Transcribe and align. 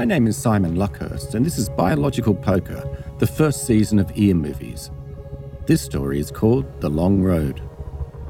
My 0.00 0.06
name 0.06 0.26
is 0.26 0.38
Simon 0.38 0.76
Luckhurst, 0.76 1.34
and 1.34 1.44
this 1.44 1.58
is 1.58 1.68
Biological 1.68 2.34
Poker, 2.34 2.82
the 3.18 3.26
first 3.26 3.66
season 3.66 3.98
of 3.98 4.10
Ear 4.14 4.34
Movies. 4.34 4.90
This 5.66 5.82
story 5.82 6.18
is 6.18 6.30
called 6.30 6.80
The 6.80 6.88
Long 6.88 7.20
Road. 7.20 7.60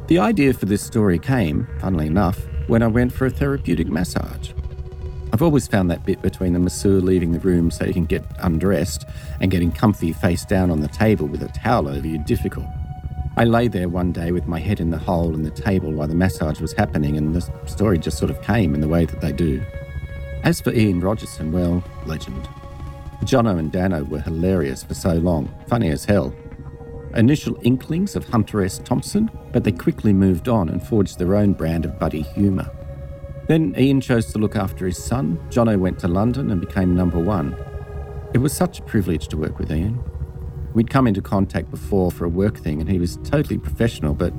The 0.08 0.18
idea 0.18 0.52
for 0.52 0.66
this 0.66 0.82
story 0.82 1.16
came, 1.16 1.68
funnily 1.78 2.08
enough, 2.08 2.40
when 2.66 2.82
I 2.82 2.88
went 2.88 3.12
for 3.12 3.24
a 3.26 3.30
therapeutic 3.30 3.86
massage. 3.86 4.50
I've 5.32 5.42
always 5.42 5.68
found 5.68 5.88
that 5.92 6.04
bit 6.04 6.20
between 6.22 6.54
the 6.54 6.58
masseur 6.58 7.00
leaving 7.00 7.30
the 7.30 7.38
room 7.38 7.70
so 7.70 7.84
you 7.84 7.94
can 7.94 8.04
get 8.04 8.24
undressed 8.40 9.06
and 9.40 9.48
getting 9.48 9.70
comfy 9.70 10.12
face 10.12 10.44
down 10.44 10.72
on 10.72 10.80
the 10.80 10.88
table 10.88 11.28
with 11.28 11.40
a 11.40 11.48
towel 11.50 11.86
over 11.86 12.04
you 12.04 12.18
difficult. 12.24 12.66
I 13.36 13.44
lay 13.44 13.68
there 13.68 13.88
one 13.88 14.10
day 14.10 14.32
with 14.32 14.48
my 14.48 14.58
head 14.58 14.80
in 14.80 14.90
the 14.90 14.98
hole 14.98 15.36
in 15.36 15.44
the 15.44 15.52
table 15.52 15.92
while 15.92 16.08
the 16.08 16.16
massage 16.16 16.60
was 16.60 16.72
happening, 16.72 17.16
and 17.16 17.32
the 17.32 17.48
story 17.66 17.96
just 17.96 18.18
sort 18.18 18.32
of 18.32 18.42
came 18.42 18.74
in 18.74 18.80
the 18.80 18.88
way 18.88 19.04
that 19.04 19.20
they 19.20 19.30
do. 19.30 19.64
As 20.42 20.60
for 20.60 20.72
Ian 20.72 21.00
Rogerson, 21.00 21.52
well, 21.52 21.84
legend. 22.06 22.48
Jono 23.24 23.58
and 23.58 23.70
Dano 23.70 24.04
were 24.04 24.20
hilarious 24.20 24.82
for 24.82 24.94
so 24.94 25.14
long, 25.14 25.54
funny 25.68 25.90
as 25.90 26.06
hell. 26.06 26.34
Initial 27.14 27.58
inklings 27.62 28.16
of 28.16 28.26
Hunter 28.26 28.62
S. 28.62 28.78
Thompson, 28.78 29.30
but 29.52 29.64
they 29.64 29.72
quickly 29.72 30.14
moved 30.14 30.48
on 30.48 30.70
and 30.70 30.82
forged 30.82 31.18
their 31.18 31.34
own 31.34 31.52
brand 31.52 31.84
of 31.84 31.98
buddy 31.98 32.22
humour. 32.22 32.70
Then 33.48 33.74
Ian 33.76 34.00
chose 34.00 34.32
to 34.32 34.38
look 34.38 34.56
after 34.56 34.86
his 34.86 34.96
son, 34.96 35.38
Jono 35.50 35.78
went 35.78 35.98
to 35.98 36.08
London 36.08 36.50
and 36.50 36.60
became 36.60 36.94
number 36.94 37.18
one. 37.18 37.54
It 38.32 38.38
was 38.38 38.52
such 38.52 38.78
a 38.78 38.82
privilege 38.82 39.28
to 39.28 39.36
work 39.36 39.58
with 39.58 39.70
Ian. 39.70 40.02
We'd 40.72 40.88
come 40.88 41.06
into 41.06 41.20
contact 41.20 41.70
before 41.70 42.10
for 42.12 42.24
a 42.24 42.28
work 42.28 42.56
thing, 42.56 42.80
and 42.80 42.88
he 42.88 42.98
was 42.98 43.18
totally 43.24 43.58
professional, 43.58 44.14
but 44.14 44.32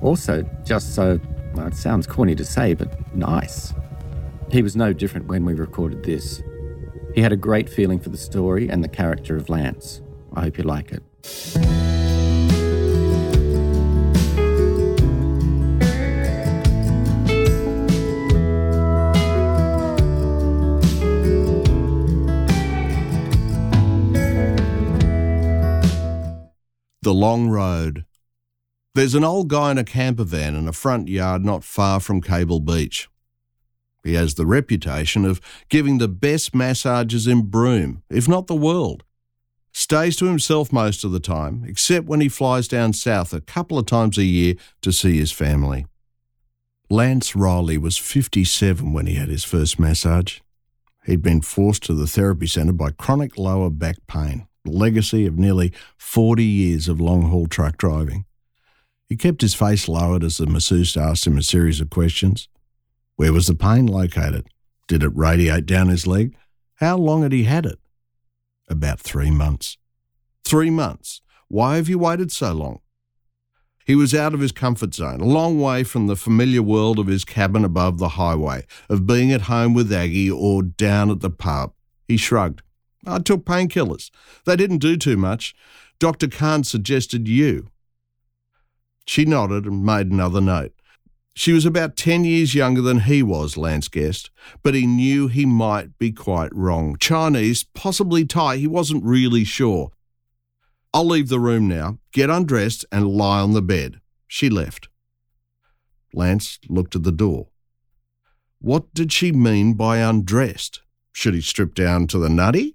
also 0.00 0.42
just 0.64 0.94
so, 0.94 1.20
well, 1.54 1.66
it 1.66 1.76
sounds 1.76 2.06
corny 2.06 2.34
to 2.34 2.44
say, 2.44 2.74
but 2.74 3.14
nice. 3.14 3.74
He 4.50 4.62
was 4.62 4.74
no 4.74 4.94
different 4.94 5.26
when 5.26 5.44
we 5.44 5.52
recorded 5.52 6.02
this. 6.04 6.42
He 7.14 7.20
had 7.20 7.32
a 7.32 7.36
great 7.36 7.68
feeling 7.68 7.98
for 7.98 8.08
the 8.08 8.16
story 8.16 8.68
and 8.68 8.82
the 8.82 8.88
character 8.88 9.36
of 9.36 9.50
Lance. 9.50 10.00
I 10.34 10.42
hope 10.42 10.56
you 10.56 10.64
like 10.64 10.90
it. 10.90 11.02
The 27.02 27.14
Long 27.14 27.48
Road. 27.48 28.04
There's 28.94 29.14
an 29.14 29.24
old 29.24 29.48
guy 29.48 29.70
in 29.70 29.78
a 29.78 29.84
camper 29.84 30.24
van 30.24 30.56
in 30.56 30.66
a 30.66 30.72
front 30.72 31.08
yard 31.08 31.44
not 31.44 31.64
far 31.64 32.00
from 32.00 32.20
Cable 32.20 32.60
Beach. 32.60 33.08
He 34.08 34.14
has 34.14 34.36
the 34.36 34.46
reputation 34.46 35.26
of 35.26 35.38
giving 35.68 35.98
the 35.98 36.08
best 36.08 36.54
massages 36.54 37.26
in 37.26 37.42
Broome, 37.42 38.02
if 38.08 38.26
not 38.26 38.46
the 38.46 38.56
world. 38.56 39.04
Stays 39.70 40.16
to 40.16 40.24
himself 40.24 40.72
most 40.72 41.04
of 41.04 41.12
the 41.12 41.20
time, 41.20 41.62
except 41.68 42.06
when 42.06 42.22
he 42.22 42.30
flies 42.30 42.68
down 42.68 42.94
south 42.94 43.34
a 43.34 43.42
couple 43.42 43.78
of 43.78 43.84
times 43.84 44.16
a 44.16 44.24
year 44.24 44.54
to 44.80 44.92
see 44.92 45.18
his 45.18 45.30
family. 45.30 45.84
Lance 46.88 47.36
Riley 47.36 47.76
was 47.76 47.98
57 47.98 48.94
when 48.94 49.04
he 49.04 49.16
had 49.16 49.28
his 49.28 49.44
first 49.44 49.78
massage. 49.78 50.40
He'd 51.04 51.20
been 51.20 51.42
forced 51.42 51.82
to 51.82 51.92
the 51.92 52.06
therapy 52.06 52.46
centre 52.46 52.72
by 52.72 52.92
chronic 52.92 53.36
lower 53.36 53.68
back 53.68 53.96
pain, 54.06 54.48
legacy 54.64 55.26
of 55.26 55.38
nearly 55.38 55.70
40 55.98 56.42
years 56.42 56.88
of 56.88 56.98
long 56.98 57.24
haul 57.28 57.46
truck 57.46 57.76
driving. 57.76 58.24
He 59.06 59.16
kept 59.16 59.42
his 59.42 59.54
face 59.54 59.86
lowered 59.86 60.24
as 60.24 60.38
the 60.38 60.46
masseuse 60.46 60.96
asked 60.96 61.26
him 61.26 61.36
a 61.36 61.42
series 61.42 61.82
of 61.82 61.90
questions. 61.90 62.48
Where 63.18 63.32
was 63.32 63.48
the 63.48 63.54
pain 63.56 63.86
located? 63.86 64.46
Did 64.86 65.02
it 65.02 65.10
radiate 65.12 65.66
down 65.66 65.88
his 65.88 66.06
leg? 66.06 66.36
How 66.76 66.96
long 66.96 67.22
had 67.22 67.32
he 67.32 67.42
had 67.42 67.66
it? 67.66 67.80
About 68.68 69.00
three 69.00 69.32
months. 69.32 69.76
Three 70.44 70.70
months. 70.70 71.20
Why 71.48 71.74
have 71.76 71.88
you 71.88 71.98
waited 71.98 72.30
so 72.30 72.52
long? 72.52 72.78
He 73.84 73.96
was 73.96 74.14
out 74.14 74.34
of 74.34 74.40
his 74.40 74.52
comfort 74.52 74.94
zone, 74.94 75.20
a 75.20 75.24
long 75.24 75.60
way 75.60 75.82
from 75.82 76.06
the 76.06 76.14
familiar 76.14 76.62
world 76.62 77.00
of 77.00 77.08
his 77.08 77.24
cabin 77.24 77.64
above 77.64 77.98
the 77.98 78.10
highway, 78.10 78.64
of 78.88 79.04
being 79.04 79.32
at 79.32 79.42
home 79.42 79.74
with 79.74 79.92
Aggie 79.92 80.30
or 80.30 80.62
down 80.62 81.10
at 81.10 81.18
the 81.18 81.28
pub. 81.28 81.72
He 82.06 82.16
shrugged. 82.16 82.62
I 83.04 83.18
took 83.18 83.44
painkillers. 83.44 84.12
They 84.46 84.54
didn't 84.54 84.78
do 84.78 84.96
too 84.96 85.16
much. 85.16 85.56
Dr. 85.98 86.28
Khan 86.28 86.62
suggested 86.62 87.26
you. 87.26 87.66
She 89.06 89.24
nodded 89.24 89.64
and 89.64 89.84
made 89.84 90.12
another 90.12 90.40
note. 90.40 90.72
She 91.38 91.52
was 91.52 91.64
about 91.64 91.96
10 91.96 92.24
years 92.24 92.56
younger 92.56 92.82
than 92.82 93.02
he 93.02 93.22
was, 93.22 93.56
Lance 93.56 93.86
guessed, 93.86 94.28
but 94.64 94.74
he 94.74 94.88
knew 94.88 95.28
he 95.28 95.46
might 95.46 95.96
be 95.96 96.10
quite 96.10 96.52
wrong. 96.52 96.96
Chinese, 96.98 97.62
possibly 97.62 98.26
Thai, 98.26 98.56
he 98.56 98.66
wasn't 98.66 99.04
really 99.04 99.44
sure. 99.44 99.92
I'll 100.92 101.06
leave 101.06 101.28
the 101.28 101.38
room 101.38 101.68
now, 101.68 102.00
get 102.10 102.28
undressed, 102.28 102.84
and 102.90 103.06
lie 103.06 103.38
on 103.38 103.52
the 103.52 103.62
bed. 103.62 104.00
She 104.26 104.50
left. 104.50 104.88
Lance 106.12 106.58
looked 106.68 106.96
at 106.96 107.04
the 107.04 107.12
door. 107.12 107.50
What 108.58 108.92
did 108.92 109.12
she 109.12 109.30
mean 109.30 109.74
by 109.74 109.98
undressed? 109.98 110.80
Should 111.12 111.34
he 111.34 111.40
strip 111.40 111.72
down 111.72 112.08
to 112.08 112.18
the 112.18 112.28
nutty? 112.28 112.74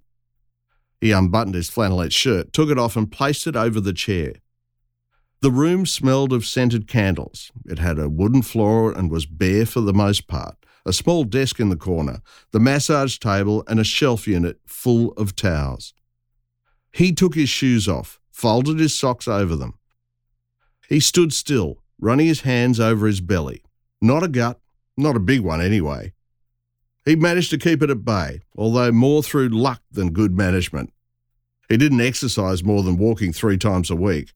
He 1.01 1.12
unbuttoned 1.12 1.56
his 1.56 1.69
flannelette 1.69 2.13
shirt, 2.13 2.53
took 2.53 2.69
it 2.69 2.80
off, 2.80 2.95
and 2.95 3.12
placed 3.12 3.45
it 3.45 3.57
over 3.57 3.81
the 3.81 3.91
chair. 3.91 4.35
The 5.43 5.51
room 5.51 5.85
smelled 5.85 6.31
of 6.31 6.45
scented 6.45 6.87
candles. 6.87 7.51
It 7.65 7.77
had 7.77 7.99
a 7.99 8.07
wooden 8.07 8.43
floor 8.43 8.93
and 8.93 9.11
was 9.11 9.25
bare 9.25 9.65
for 9.65 9.81
the 9.81 9.91
most 9.91 10.25
part. 10.25 10.55
A 10.85 10.93
small 10.93 11.25
desk 11.25 11.59
in 11.59 11.67
the 11.67 11.75
corner, 11.75 12.21
the 12.51 12.61
massage 12.61 13.17
table, 13.17 13.61
and 13.67 13.77
a 13.77 13.83
shelf 13.83 14.25
unit 14.25 14.61
full 14.65 15.11
of 15.17 15.35
towels. 15.35 15.93
He 16.93 17.11
took 17.11 17.35
his 17.35 17.49
shoes 17.49 17.89
off, 17.89 18.21
folded 18.31 18.79
his 18.79 18.97
socks 18.97 19.27
over 19.27 19.57
them. 19.57 19.73
He 20.87 21.01
stood 21.01 21.33
still, 21.33 21.83
running 21.99 22.27
his 22.27 22.43
hands 22.43 22.79
over 22.79 23.05
his 23.05 23.19
belly. 23.19 23.65
Not 24.01 24.23
a 24.23 24.29
gut, 24.29 24.61
not 24.95 25.17
a 25.17 25.19
big 25.19 25.41
one 25.41 25.59
anyway. 25.59 26.13
He 27.03 27.17
managed 27.17 27.49
to 27.49 27.57
keep 27.57 27.83
it 27.83 27.89
at 27.89 28.05
bay, 28.05 28.43
although 28.55 28.93
more 28.93 29.21
through 29.21 29.49
luck 29.49 29.81
than 29.91 30.13
good 30.13 30.37
management. 30.37 30.93
He 31.67 31.75
didn't 31.75 31.99
exercise 31.99 32.63
more 32.63 32.81
than 32.81 32.95
walking 32.95 33.33
three 33.33 33.57
times 33.57 33.89
a 33.89 33.95
week. 33.97 34.31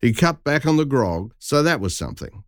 He 0.00 0.12
cut 0.12 0.44
back 0.44 0.66
on 0.66 0.76
the 0.76 0.84
grog, 0.84 1.34
so 1.38 1.62
that 1.62 1.80
was 1.80 1.96
something. 1.96 2.44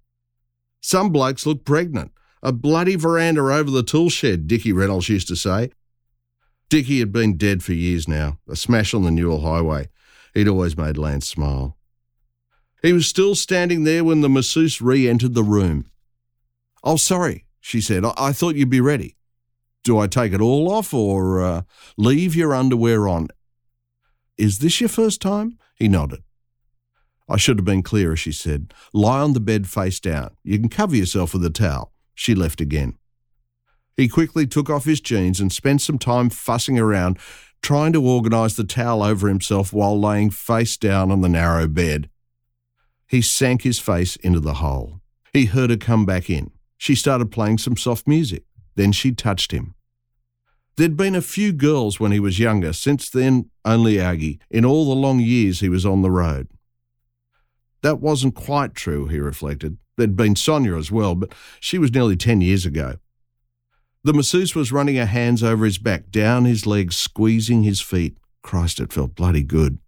Some 0.81 1.11
blokes 1.11 1.47
look 1.47 1.65
pregnant. 1.65 2.13
A 2.43 2.53
bloody 2.53 2.95
veranda 2.95 3.41
over 3.41 3.71
the 3.71 3.83
tool 3.83 4.11
shed, 4.11 4.47
Dickie 4.47 4.73
Reynolds 4.73 5.09
used 5.09 5.29
to 5.29 5.37
say. 5.37 5.71
Dickie 6.69 7.01
had 7.01 7.13
been 7.13 7.37
dead 7.37 7.63
for 7.63 7.73
years 7.73 8.07
now, 8.07 8.39
a 8.49 8.55
smash 8.55 8.95
on 8.95 9.03
the 9.03 9.11
Newell 9.11 9.41
Highway. 9.41 9.89
He'd 10.35 10.49
always 10.49 10.77
made 10.77 10.99
Lance 10.99 11.27
smile. 11.27 11.77
He 12.83 12.93
was 12.93 13.09
still 13.09 13.35
standing 13.35 13.85
there 13.85 14.05
when 14.05 14.21
the 14.21 14.29
masseuse 14.29 14.81
re 14.81 15.09
entered 15.09 15.35
the 15.35 15.43
room. 15.43 15.91
Oh, 16.85 16.97
sorry, 16.97 17.47
she 17.61 17.81
said. 17.81 18.05
I-, 18.05 18.15
I, 18.17 18.33
thought 18.33 18.55
you'd 18.55 18.71
be 18.71 18.81
ready. 18.81 19.17
Do 19.83 19.99
I 19.99 20.07
take 20.07 20.33
it 20.33 20.41
all 20.41 20.71
off 20.73 20.95
or 20.95 21.43
uh, 21.43 21.63
leave 21.97 22.37
your 22.37 22.55
underwear 22.55 23.09
on? 23.09 23.29
Is 24.37 24.61
this 24.61 24.81
your 24.81 24.89
first 24.89 25.21
time? 25.21 25.59
He 25.75 25.89
nodded. 25.89 26.23
I 27.29 27.37
should 27.37 27.59
have 27.59 27.65
been 27.65 27.83
clearer, 27.83 28.17
she 28.17 28.33
said. 28.33 28.73
Lie 28.93 29.21
on 29.21 29.35
the 29.35 29.41
bed 29.41 29.69
face 29.69 30.01
down. 30.01 30.31
You 30.43 30.59
can 30.59 30.69
cover 30.69 30.97
yourself 30.97 31.35
with 31.35 31.45
a 31.45 31.51
towel. 31.51 31.93
She 32.15 32.35
left 32.35 32.61
again. 32.61 32.97
He 33.97 34.09
quickly 34.09 34.47
took 34.47 34.71
off 34.71 34.85
his 34.85 35.01
jeans 35.01 35.41
and 35.41 35.53
spent 35.53 35.83
some 35.83 35.99
time 35.99 36.31
fussing 36.31 36.79
around, 36.79 37.19
trying 37.63 37.93
to 37.93 38.05
organise 38.05 38.55
the 38.55 38.65
towel 38.65 39.03
over 39.03 39.29
himself 39.29 39.73
while 39.73 40.01
laying 40.01 40.31
face 40.31 40.77
down 40.77 41.11
on 41.11 41.21
the 41.21 41.29
narrow 41.29 41.67
bed. 41.67 42.09
He 43.07 43.21
sank 43.21 43.63
his 43.63 43.79
face 43.79 44.17
into 44.17 44.41
the 44.41 44.55
hole. 44.55 45.01
He 45.33 45.47
heard 45.47 45.71
her 45.71 45.77
come 45.77 46.07
back 46.07 46.31
in. 46.31 46.53
She 46.77 46.95
started 46.95 47.33
playing 47.33 47.59
some 47.59 47.77
soft 47.77 48.07
music. 48.07 48.45
Then 48.77 48.93
she 48.93 49.13
touched 49.13 49.53
him. 49.53 49.75
There'd 50.77 50.97
been 50.97 51.17
a 51.17 51.23
few 51.23 51.53
girls 51.53 51.99
when 51.99 52.13
he 52.13 52.21
was 52.21 52.39
younger, 52.39 52.73
since 52.73 53.11
then 53.11 53.51
only 53.65 53.99
Aggie, 53.99 54.39
in 54.49 54.65
all 54.65 54.85
the 54.85 54.95
long 54.95 55.19
years 55.19 55.59
he 55.59 55.69
was 55.69 55.85
on 55.85 56.03
the 56.03 56.11
road. 56.11 56.49
That 57.83 58.01
wasn't 58.01 58.35
quite 58.35 58.75
true, 58.75 59.07
he 59.07 59.19
reflected. 59.19 59.79
There'd 59.97 60.17
been 60.17 60.37
Sonia 60.37 60.77
as 60.77 60.91
well, 60.91 61.15
but 61.15 61.33
she 61.61 61.79
was 61.79 61.93
nearly 61.93 62.17
10 62.17 62.41
years 62.41 62.67
ago. 62.67 62.97
The 64.05 64.13
masseuse 64.13 64.55
was 64.55 64.73
running 64.73 64.97
her 64.97 65.07
hands 65.07 65.43
over 65.43 65.65
his 65.65 65.79
back, 65.79 66.11
down 66.11 66.45
his 66.45 66.67
legs, 66.67 66.97
squeezing 66.97 67.65
his 67.65 67.81
feet. 67.81 68.17
Christ, 68.43 68.81
it 68.81 68.93
felt 68.93 69.15
bloody 69.15 69.43
good. 69.43 69.79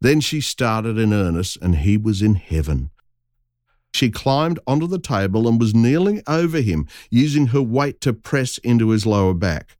Then 0.00 0.20
she 0.20 0.40
started 0.40 0.98
in 0.98 1.12
earnest, 1.12 1.56
and 1.62 1.76
he 1.76 1.96
was 1.96 2.20
in 2.22 2.34
heaven. 2.34 2.90
She 3.94 4.10
climbed 4.10 4.58
onto 4.66 4.86
the 4.86 4.98
table 4.98 5.48
and 5.48 5.58
was 5.58 5.74
kneeling 5.74 6.22
over 6.26 6.60
him, 6.60 6.86
using 7.10 7.46
her 7.48 7.62
weight 7.62 8.00
to 8.02 8.12
press 8.12 8.58
into 8.58 8.90
his 8.90 9.06
lower 9.06 9.32
back. 9.32 9.78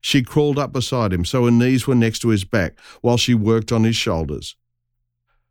She 0.00 0.22
crawled 0.22 0.60
up 0.60 0.72
beside 0.72 1.12
him 1.12 1.24
so 1.24 1.44
her 1.44 1.50
knees 1.50 1.88
were 1.88 1.96
next 1.96 2.20
to 2.20 2.28
his 2.28 2.44
back 2.44 2.78
while 3.00 3.16
she 3.16 3.34
worked 3.34 3.72
on 3.72 3.82
his 3.82 3.96
shoulders. 3.96 4.54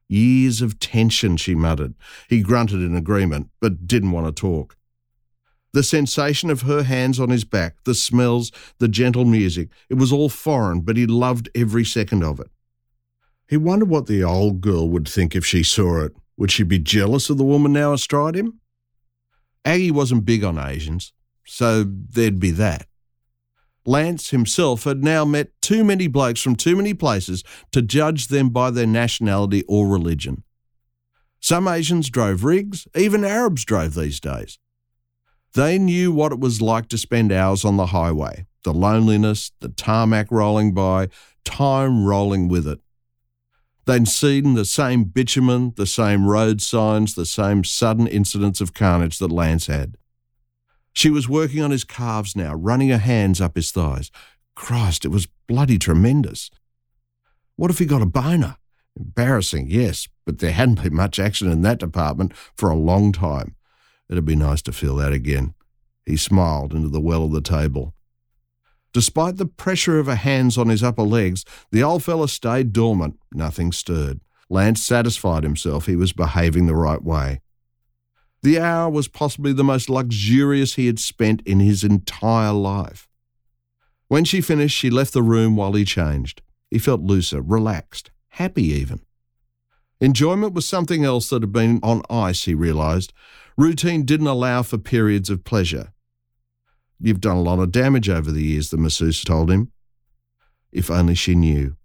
Years 0.07 0.61
of 0.61 0.79
tension, 0.79 1.37
she 1.37 1.55
muttered. 1.55 1.95
He 2.29 2.41
grunted 2.41 2.81
in 2.81 2.95
agreement, 2.95 3.49
but 3.59 3.87
didn't 3.87 4.11
want 4.11 4.27
to 4.27 4.31
talk. 4.31 4.77
The 5.73 5.83
sensation 5.83 6.49
of 6.49 6.61
her 6.61 6.83
hands 6.83 7.19
on 7.19 7.29
his 7.29 7.43
back, 7.43 7.83
the 7.83 7.95
smells, 7.95 8.51
the 8.77 8.87
gentle 8.87 9.25
music, 9.25 9.69
it 9.89 9.95
was 9.95 10.13
all 10.13 10.29
foreign, 10.29 10.81
but 10.81 10.95
he 10.95 11.05
loved 11.05 11.49
every 11.53 11.83
second 11.83 12.23
of 12.23 12.39
it. 12.39 12.47
He 13.47 13.57
wondered 13.57 13.89
what 13.89 14.07
the 14.07 14.23
old 14.23 14.61
girl 14.61 14.89
would 14.89 15.07
think 15.07 15.35
if 15.35 15.45
she 15.45 15.63
saw 15.63 16.03
it. 16.03 16.13
Would 16.37 16.51
she 16.51 16.63
be 16.63 16.79
jealous 16.79 17.29
of 17.29 17.37
the 17.37 17.43
woman 17.43 17.73
now 17.73 17.93
astride 17.93 18.35
him? 18.35 18.59
Aggie 19.63 19.91
wasn't 19.91 20.25
big 20.25 20.43
on 20.43 20.57
Asians, 20.57 21.13
so 21.45 21.83
there'd 21.83 22.39
be 22.39 22.51
that. 22.51 22.87
Lance 23.85 24.31
himself 24.31 24.83
had 24.83 25.03
now 25.03 25.25
met 25.25 25.49
too 25.61 25.83
many 25.83 26.07
blokes 26.07 26.41
from 26.41 26.55
too 26.55 26.75
many 26.75 26.93
places 26.93 27.43
to 27.71 27.81
judge 27.81 28.27
them 28.27 28.49
by 28.49 28.71
their 28.71 28.87
nationality 28.87 29.63
or 29.67 29.87
religion. 29.87 30.43
Some 31.39 31.67
Asians 31.67 32.09
drove 32.09 32.43
rigs, 32.43 32.87
even 32.95 33.23
Arabs 33.23 33.63
drove 33.63 33.93
these 33.93 34.19
days. 34.19 34.57
They 35.53 35.77
knew 35.77 36.11
what 36.11 36.31
it 36.31 36.39
was 36.39 36.61
like 36.61 36.89
to 36.89 36.97
spend 36.97 37.31
hours 37.31 37.63
on 37.63 37.77
the 37.77 37.87
highway, 37.87 38.45
the 38.63 38.73
loneliness, 38.73 39.51
the 39.61 39.69
tarmac 39.69 40.31
rolling 40.31 40.73
by, 40.73 41.09
time 41.43 42.05
rolling 42.05 42.47
with 42.47 42.67
it. 42.67 42.79
They'd 43.85 44.07
seen 44.07 44.55
the 44.55 44.65
same 44.65 45.03
bitumen, 45.03 45.73
the 45.77 45.85
same 45.85 46.25
road 46.25 46.61
signs, 46.61 47.13
the 47.13 47.25
same 47.25 47.63
sudden 47.63 48.07
incidents 48.07 48.59
of 48.59 48.73
carnage 48.73 49.19
that 49.19 49.31
Lance 49.31 49.67
had. 49.67 49.97
She 50.95 51.09
was 51.09 51.27
working 51.27 51.61
on 51.61 51.71
his 51.71 51.83
calves 51.83 52.37
now, 52.37 52.55
running 52.55 52.89
her 52.89 52.97
hands 52.97 53.41
up 53.41 53.57
his 53.57 53.69
thighs. 53.69 54.09
Christ, 54.55 55.03
it 55.03 55.09
was 55.09 55.27
bloody 55.47 55.77
tremendous. 55.77 56.49
What 57.57 57.69
if 57.69 57.79
he 57.79 57.85
got 57.85 58.01
a 58.01 58.05
boner? 58.05 58.55
Embarrassing, 58.97 59.67
yes, 59.69 60.07
but 60.25 60.39
there 60.39 60.53
hadn't 60.53 60.81
been 60.81 60.95
much 60.95 61.19
action 61.19 61.51
in 61.51 61.63
that 61.63 61.79
department 61.79 62.33
for 62.55 62.69
a 62.69 62.75
long 62.75 63.11
time. 63.11 63.55
It'd 64.09 64.23
be 64.23 64.37
nice 64.37 64.61
to 64.63 64.71
feel 64.71 64.95
that 64.95 65.11
again. 65.11 65.53
He 66.05 66.15
smiled 66.15 66.73
into 66.73 66.87
the 66.87 67.01
well 67.01 67.25
of 67.25 67.31
the 67.33 67.41
table. 67.41 67.93
Despite 68.93 69.35
the 69.35 69.45
pressure 69.45 69.99
of 69.99 70.05
her 70.05 70.15
hands 70.15 70.57
on 70.57 70.69
his 70.69 70.81
upper 70.81 71.03
legs, 71.03 71.43
the 71.71 71.83
old 71.83 72.03
fellow 72.05 72.27
stayed 72.27 72.71
dormant. 72.71 73.19
Nothing 73.33 73.73
stirred. 73.73 74.21
Lance 74.49 74.81
satisfied 74.81 75.43
himself 75.43 75.87
he 75.87 75.97
was 75.97 76.13
behaving 76.13 76.67
the 76.67 76.75
right 76.75 77.03
way. 77.03 77.41
The 78.45 78.59
hour 78.59 78.91
was 78.91 79.07
possibly 79.07 79.53
the 79.53 79.63
most 79.63 79.89
luxurious 79.89 80.75
he 80.75 80.85
had 80.85 80.99
spent 80.99 81.41
in 81.47 81.59
his 81.59 81.83
entire 81.83 82.53
life. 82.53 83.09
When 84.07 84.23
she 84.23 84.39
finished, 84.39 84.77
she 84.77 84.91
left 84.91 85.13
the 85.13 85.23
room 85.23 85.55
while 85.55 85.73
he 85.73 85.83
changed. 85.83 86.43
He 86.69 86.77
felt 86.77 87.01
looser, 87.01 87.41
relaxed, 87.41 88.11
happy 88.27 88.65
even. 88.65 88.99
Enjoyment 89.99 90.53
was 90.53 90.67
something 90.67 91.03
else 91.03 91.27
that 91.31 91.41
had 91.41 91.51
been 91.51 91.79
on 91.81 92.03
ice, 92.07 92.45
he 92.45 92.53
realised. 92.53 93.13
Routine 93.57 94.05
didn't 94.05 94.27
allow 94.27 94.61
for 94.61 94.77
periods 94.77 95.31
of 95.31 95.43
pleasure. 95.43 95.91
You've 96.99 97.21
done 97.21 97.37
a 97.37 97.41
lot 97.41 97.57
of 97.57 97.71
damage 97.71 98.09
over 98.09 98.31
the 98.31 98.43
years, 98.43 98.69
the 98.69 98.77
masseuse 98.77 99.23
told 99.23 99.49
him. 99.49 99.71
If 100.71 100.91
only 100.91 101.15
she 101.15 101.33
knew. 101.33 101.77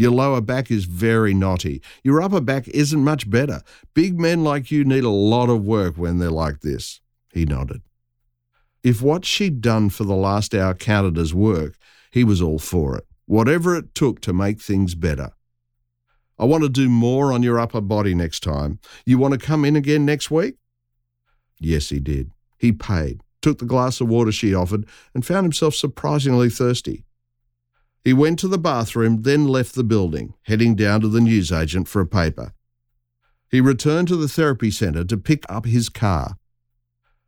Your 0.00 0.12
lower 0.12 0.40
back 0.40 0.70
is 0.70 0.84
very 0.84 1.34
knotty. 1.34 1.82
Your 2.02 2.22
upper 2.22 2.40
back 2.40 2.68
isn't 2.68 3.04
much 3.04 3.28
better. 3.28 3.62
Big 3.94 4.18
men 4.18 4.42
like 4.42 4.70
you 4.70 4.84
need 4.84 5.04
a 5.04 5.10
lot 5.10 5.48
of 5.48 5.64
work 5.64 5.96
when 5.96 6.18
they're 6.18 6.30
like 6.30 6.60
this. 6.60 7.00
He 7.32 7.44
nodded. 7.44 7.82
If 8.82 9.02
what 9.02 9.24
she'd 9.24 9.60
done 9.60 9.90
for 9.90 10.04
the 10.04 10.14
last 10.14 10.54
hour 10.54 10.74
counted 10.74 11.18
as 11.18 11.34
work, 11.34 11.76
he 12.10 12.24
was 12.24 12.40
all 12.40 12.58
for 12.58 12.96
it, 12.96 13.06
whatever 13.26 13.76
it 13.76 13.94
took 13.94 14.20
to 14.22 14.32
make 14.32 14.60
things 14.60 14.94
better. 14.94 15.30
I 16.38 16.46
want 16.46 16.62
to 16.62 16.70
do 16.70 16.88
more 16.88 17.32
on 17.32 17.42
your 17.42 17.60
upper 17.60 17.82
body 17.82 18.14
next 18.14 18.40
time. 18.40 18.78
You 19.04 19.18
want 19.18 19.34
to 19.34 19.46
come 19.46 19.64
in 19.64 19.76
again 19.76 20.06
next 20.06 20.30
week? 20.30 20.56
Yes, 21.58 21.90
he 21.90 22.00
did. 22.00 22.30
He 22.58 22.72
paid 22.72 23.20
took 23.42 23.58
the 23.58 23.64
glass 23.64 24.00
of 24.00 24.08
water 24.08 24.32
she 24.32 24.54
offered, 24.54 24.86
and 25.14 25.24
found 25.24 25.44
himself 25.44 25.74
surprisingly 25.74 26.50
thirsty. 26.50 27.04
He 28.02 28.12
went 28.12 28.38
to 28.38 28.48
the 28.48 28.58
bathroom, 28.58 29.22
then 29.22 29.46
left 29.46 29.74
the 29.74 29.84
building, 29.84 30.34
heading 30.42 30.74
down 30.74 31.02
to 31.02 31.08
the 31.08 31.20
newsagent 31.20 31.86
for 31.86 32.00
a 32.00 32.06
paper. 32.06 32.54
He 33.50 33.60
returned 33.60 34.08
to 34.08 34.16
the 34.16 34.28
therapy 34.28 34.70
centre 34.70 35.04
to 35.04 35.16
pick 35.16 35.44
up 35.48 35.66
his 35.66 35.88
car. 35.88 36.38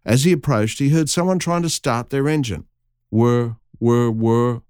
As 0.04 0.24
he 0.24 0.32
approached, 0.32 0.78
he 0.78 0.88
heard 0.88 1.10
someone 1.10 1.38
trying 1.38 1.62
to 1.62 1.70
start 1.70 2.10
their 2.10 2.28
engine. 2.28 2.66
Whir, 3.10 3.56
whir, 3.78 4.10
whir, 4.10 4.62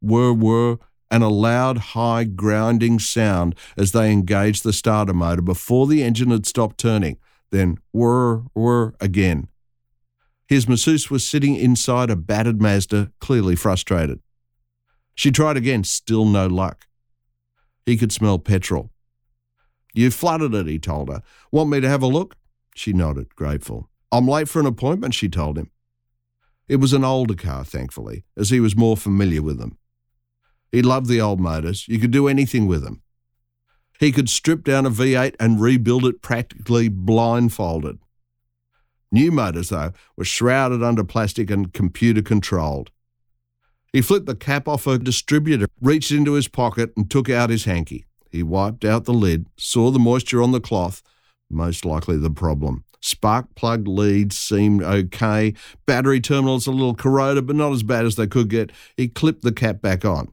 whir, 0.00 0.32
whir, 0.32 0.78
and 1.10 1.22
a 1.22 1.28
loud, 1.28 1.78
high, 1.78 2.24
grounding 2.24 2.98
sound 2.98 3.54
as 3.76 3.92
they 3.92 4.10
engaged 4.10 4.64
the 4.64 4.72
starter 4.72 5.14
motor 5.14 5.42
before 5.42 5.86
the 5.86 6.02
engine 6.02 6.30
had 6.30 6.46
stopped 6.46 6.78
turning. 6.78 7.18
Then 7.50 7.78
whir, 7.92 8.38
whir 8.54 8.94
again. 9.00 9.48
His 10.48 10.68
masseuse 10.68 11.10
was 11.10 11.26
sitting 11.26 11.54
inside 11.56 12.10
a 12.10 12.16
battered 12.16 12.60
Mazda, 12.60 13.12
clearly 13.20 13.56
frustrated. 13.56 14.20
She 15.16 15.32
tried 15.32 15.56
again, 15.56 15.82
still 15.82 16.26
no 16.26 16.46
luck. 16.46 16.86
He 17.84 17.96
could 17.96 18.12
smell 18.12 18.38
petrol. 18.38 18.92
You 19.94 20.10
flooded 20.10 20.54
it, 20.54 20.66
he 20.66 20.78
told 20.78 21.08
her. 21.08 21.22
Want 21.50 21.70
me 21.70 21.80
to 21.80 21.88
have 21.88 22.02
a 22.02 22.06
look? 22.06 22.36
She 22.74 22.92
nodded, 22.92 23.34
grateful. 23.34 23.88
I'm 24.12 24.28
late 24.28 24.48
for 24.48 24.60
an 24.60 24.66
appointment, 24.66 25.14
she 25.14 25.30
told 25.30 25.56
him. 25.56 25.70
It 26.68 26.76
was 26.76 26.92
an 26.92 27.02
older 27.02 27.34
car, 27.34 27.64
thankfully, 27.64 28.24
as 28.36 28.50
he 28.50 28.60
was 28.60 28.76
more 28.76 28.96
familiar 28.96 29.40
with 29.40 29.58
them. 29.58 29.78
He 30.70 30.82
loved 30.82 31.08
the 31.08 31.20
old 31.20 31.40
motors. 31.40 31.88
You 31.88 31.98
could 31.98 32.10
do 32.10 32.28
anything 32.28 32.66
with 32.66 32.82
them. 32.82 33.02
He 33.98 34.12
could 34.12 34.28
strip 34.28 34.64
down 34.64 34.84
a 34.84 34.90
V8 34.90 35.36
and 35.40 35.60
rebuild 35.60 36.04
it 36.04 36.20
practically 36.20 36.88
blindfolded. 36.88 37.98
New 39.10 39.32
motors, 39.32 39.70
though, 39.70 39.92
were 40.16 40.24
shrouded 40.24 40.82
under 40.82 41.04
plastic 41.04 41.50
and 41.50 41.72
computer 41.72 42.20
controlled. 42.20 42.90
He 43.92 44.02
flipped 44.02 44.26
the 44.26 44.34
cap 44.34 44.68
off 44.68 44.86
a 44.86 44.98
distributor, 44.98 45.66
reached 45.80 46.12
into 46.12 46.32
his 46.32 46.48
pocket, 46.48 46.92
and 46.96 47.10
took 47.10 47.30
out 47.30 47.50
his 47.50 47.64
hanky. 47.64 48.04
He 48.30 48.42
wiped 48.42 48.84
out 48.84 49.04
the 49.04 49.14
lid, 49.14 49.46
saw 49.56 49.90
the 49.90 49.98
moisture 49.98 50.42
on 50.42 50.52
the 50.52 50.60
cloth, 50.60 51.02
most 51.48 51.84
likely 51.84 52.16
the 52.16 52.30
problem. 52.30 52.84
Spark 53.00 53.54
plug 53.54 53.86
leads 53.86 54.36
seemed 54.36 54.82
okay. 54.82 55.54
Battery 55.86 56.20
terminals 56.20 56.66
a 56.66 56.72
little 56.72 56.94
corroded, 56.94 57.46
but 57.46 57.56
not 57.56 57.72
as 57.72 57.82
bad 57.82 58.04
as 58.04 58.16
they 58.16 58.26
could 58.26 58.50
get. 58.50 58.72
He 58.96 59.08
clipped 59.08 59.42
the 59.42 59.52
cap 59.52 59.80
back 59.80 60.04
on. 60.04 60.32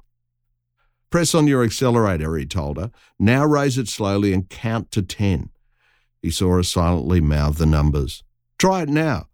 Press 1.11 1.35
on 1.35 1.45
your 1.45 1.63
accelerator, 1.63 2.35
he 2.35 2.45
told 2.47 2.77
her. 2.77 2.89
Now 3.19 3.45
raise 3.45 3.77
it 3.77 3.87
slowly 3.87 4.33
and 4.33 4.49
count 4.49 4.91
to 4.91 5.03
ten. 5.03 5.51
He 6.23 6.31
saw 6.31 6.55
her 6.55 6.63
silently 6.63 7.21
mouth 7.21 7.57
the 7.57 7.67
numbers. 7.67 8.23
Try 8.57 8.81
it 8.81 8.89
now. 8.89 9.27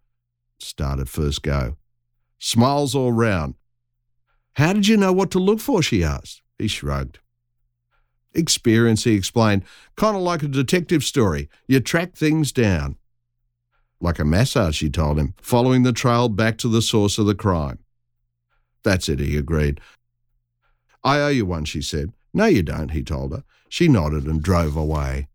Started 0.60 1.08
first 1.08 1.42
go. 1.42 1.78
Smiles 2.38 2.94
all 2.94 3.14
round. 3.14 3.56
How 4.60 4.74
did 4.74 4.90
you 4.90 4.98
know 4.98 5.14
what 5.14 5.32
to 5.32 5.40
look 5.40 5.62
for? 5.62 5.82
she 5.82 6.04
asked. 6.04 6.42
He 6.58 6.68
shrugged. 6.68 7.20
Experience, 8.34 9.06
he 9.06 9.14
explained. 9.14 9.64
Kind 9.96 10.18
of 10.18 10.22
like 10.22 10.44
a 10.44 10.50
detective 10.50 11.06
story. 11.06 11.48
You 11.70 11.80
track 11.80 12.14
things 12.14 12.52
down. 12.52 12.98
Like 14.02 14.20
a 14.20 14.26
massage, 14.26 14.76
she 14.76 14.90
told 14.90 15.18
him, 15.18 15.34
following 15.42 15.84
the 15.84 15.94
trail 15.94 16.28
back 16.28 16.58
to 16.58 16.68
the 16.68 16.82
source 16.82 17.18
of 17.18 17.26
the 17.26 17.36
crime. 17.36 17.80
That's 18.84 19.08
it, 19.08 19.22
he 19.22 19.38
agreed. 19.38 19.80
I 21.06 21.22
owe 21.22 21.30
you 21.30 21.46
one, 21.46 21.64
she 21.64 21.82
said. 21.82 22.12
No, 22.34 22.44
you 22.44 22.62
don't, 22.62 22.92
he 22.92 23.02
told 23.02 23.32
her. 23.32 23.46
She 23.70 23.88
nodded 23.88 24.26
and 24.26 24.44
drove 24.44 24.76
away. 24.76 25.30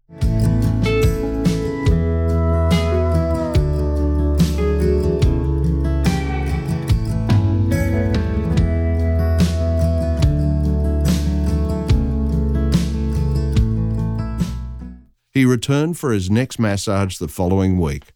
He 15.34 15.44
returned 15.44 15.98
for 15.98 16.12
his 16.12 16.30
next 16.30 16.60
massage 16.60 17.18
the 17.18 17.26
following 17.26 17.80
week. 17.80 18.12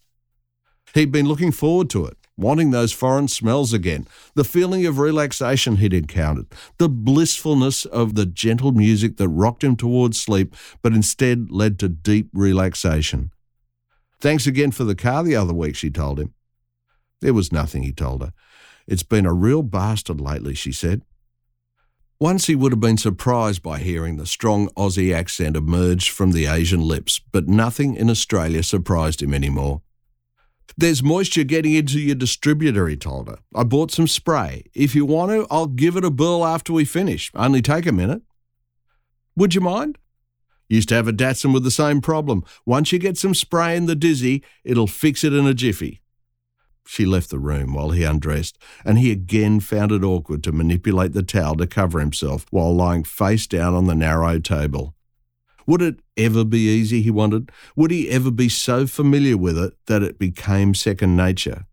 He'd 0.95 1.11
been 1.11 1.27
looking 1.27 1.51
forward 1.51 1.91
to 1.91 2.07
it, 2.07 2.17
wanting 2.37 2.71
those 2.71 2.93
foreign 2.93 3.27
smells 3.27 3.73
again, 3.73 4.07
the 4.35 4.45
feeling 4.45 4.87
of 4.87 5.01
relaxation 5.01 5.77
he'd 5.77 5.93
encountered, 5.93 6.47
the 6.79 6.89
blissfulness 6.89 7.85
of 7.85 8.15
the 8.15 8.25
gentle 8.25 8.71
music 8.71 9.17
that 9.17 9.29
rocked 9.29 9.65
him 9.65 9.75
towards 9.75 10.21
sleep, 10.21 10.55
but 10.81 10.95
instead 10.95 11.51
led 11.51 11.81
to 11.81 11.89
deep 11.89 12.31
relaxation. 12.33 13.33
Thanks 14.21 14.47
again 14.47 14.71
for 14.71 14.85
the 14.85 14.95
car 14.95 15.25
the 15.25 15.37
other 15.37 15.53
week, 15.53 15.75
she 15.75 15.91
told 15.91 16.21
him. 16.21 16.35
There 17.21 17.35
was 17.35 17.53
nothing, 17.53 17.83
he 17.83 17.93
told 17.93 18.23
her. 18.23 18.33
It's 18.87 19.03
been 19.03 19.27
a 19.27 19.35
real 19.35 19.65
bastard 19.65 20.21
lately, 20.21 20.55
she 20.55 20.71
said. 20.71 21.03
Once 22.21 22.49
he 22.49 22.57
would 22.57 22.73
have 22.73 22.81
been 22.81 22.99
surprised 22.99 23.63
by 23.63 23.79
hearing 23.79 24.17
the 24.17 24.27
strong 24.27 24.69
Aussie 24.71 25.15
accent 25.15 25.57
emerge 25.57 26.11
from 26.11 26.33
the 26.33 26.47
Asian 26.47 26.81
lips, 26.81 27.21
but 27.31 27.47
nothing 27.47 27.95
in 27.95 28.11
Australia 28.11 28.61
surprised 28.65 29.23
him 29.23 29.33
anymore. 29.33 29.83
There's 30.77 31.01
moisture 31.01 31.45
getting 31.45 31.75
into 31.75 32.01
your 32.01 32.17
distributor, 32.17 32.89
he 32.89 32.97
told 32.97 33.29
her. 33.29 33.39
I 33.55 33.63
bought 33.63 33.93
some 33.93 34.09
spray. 34.09 34.65
If 34.75 34.97
you 34.97 35.07
want 35.07 35.31
to, 35.31 35.47
I'll 35.49 35.69
give 35.69 35.97
it 35.97 36.05
a 36.05 36.11
burl 36.11 36.45
after 36.45 36.73
we 36.73 36.85
finish. 36.85 37.31
Only 37.37 37.63
take 37.63 37.87
a 37.87 37.93
minute. 37.93 38.23
Would 39.37 39.55
you 39.55 39.61
mind? 39.61 39.97
Used 40.69 40.89
to 40.89 40.97
have 40.97 41.07
a 41.07 41.13
Datsun 41.13 41.55
with 41.55 41.63
the 41.63 41.71
same 41.71 42.01
problem. 42.01 42.45
Once 42.67 42.91
you 42.91 42.99
get 42.99 43.17
some 43.17 43.35
spray 43.35 43.77
in 43.77 43.87
the 43.87 43.95
dizzy, 43.95 44.43
it'll 44.65 44.89
fix 44.89 45.23
it 45.23 45.33
in 45.33 45.47
a 45.47 45.55
jiffy. 45.55 46.01
She 46.88 47.04
left 47.04 47.28
the 47.28 47.38
room 47.38 47.75
while 47.75 47.90
he 47.90 48.02
undressed, 48.02 48.57
and 48.83 48.99
he 48.99 49.12
again 49.12 49.61
found 49.61 49.92
it 49.92 50.02
awkward 50.02 50.42
to 50.42 50.52
manipulate 50.52 51.12
the 51.12 51.23
towel 51.23 51.54
to 51.54 51.66
cover 51.66 52.00
himself 52.00 52.47
while 52.50 52.75
lying 52.75 53.04
face 53.04 53.47
down 53.47 53.75
on 53.75 53.85
the 53.85 53.95
narrow 53.95 54.38
table. 54.38 54.95
Would 55.66 55.83
it 55.83 56.00
ever 56.16 56.47
be 56.47 56.61
easy, 56.61 57.02
he 57.02 57.11
wondered? 57.11 57.52
Would 57.76 57.90
he 57.90 58.09
ever 58.09 58.30
be 58.30 58.49
so 58.49 58.87
familiar 58.87 59.37
with 59.37 59.59
it 59.59 59.75
that 59.85 60.02
it 60.02 60.18
became 60.18 60.73
second 60.73 61.14
nature? 61.14 61.66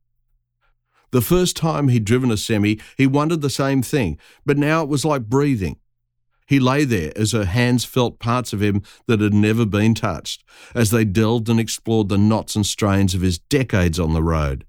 The 1.12 1.22
first 1.22 1.55
time 1.55 1.88
he'd 1.88 2.03
driven 2.03 2.29
a 2.29 2.36
semi, 2.36 2.81
he 2.98 3.07
wondered 3.07 3.41
the 3.41 3.50
same 3.50 3.81
thing, 3.81 4.19
but 4.45 4.57
now 4.57 4.84
it 4.84 4.89
was 4.89 5.05
like 5.05 5.29
breathing. 5.29 5.77
He 6.45 6.60
lay 6.60 6.84
there 6.84 7.13
as 7.15 7.31
her 7.31 7.45
hands 7.45 7.86
felt 7.86 8.19
parts 8.19 8.51
of 8.51 8.62
him 8.62 8.84
that 9.07 9.22
had 9.22 9.34
never 9.34 9.65
been 9.65 9.95
touched, 9.95 10.43
as 10.75 10.91
they 10.91 11.05
delved 11.05 11.48
and 11.48 11.60
explored 11.60 12.10
the 12.10 12.17
knots 12.17 12.57
and 12.57 12.65
strains 12.65 13.15
of 13.15 13.22
his 13.22 13.39
decades 13.39 13.98
on 13.98 14.13
the 14.13 14.22
road. 14.22 14.65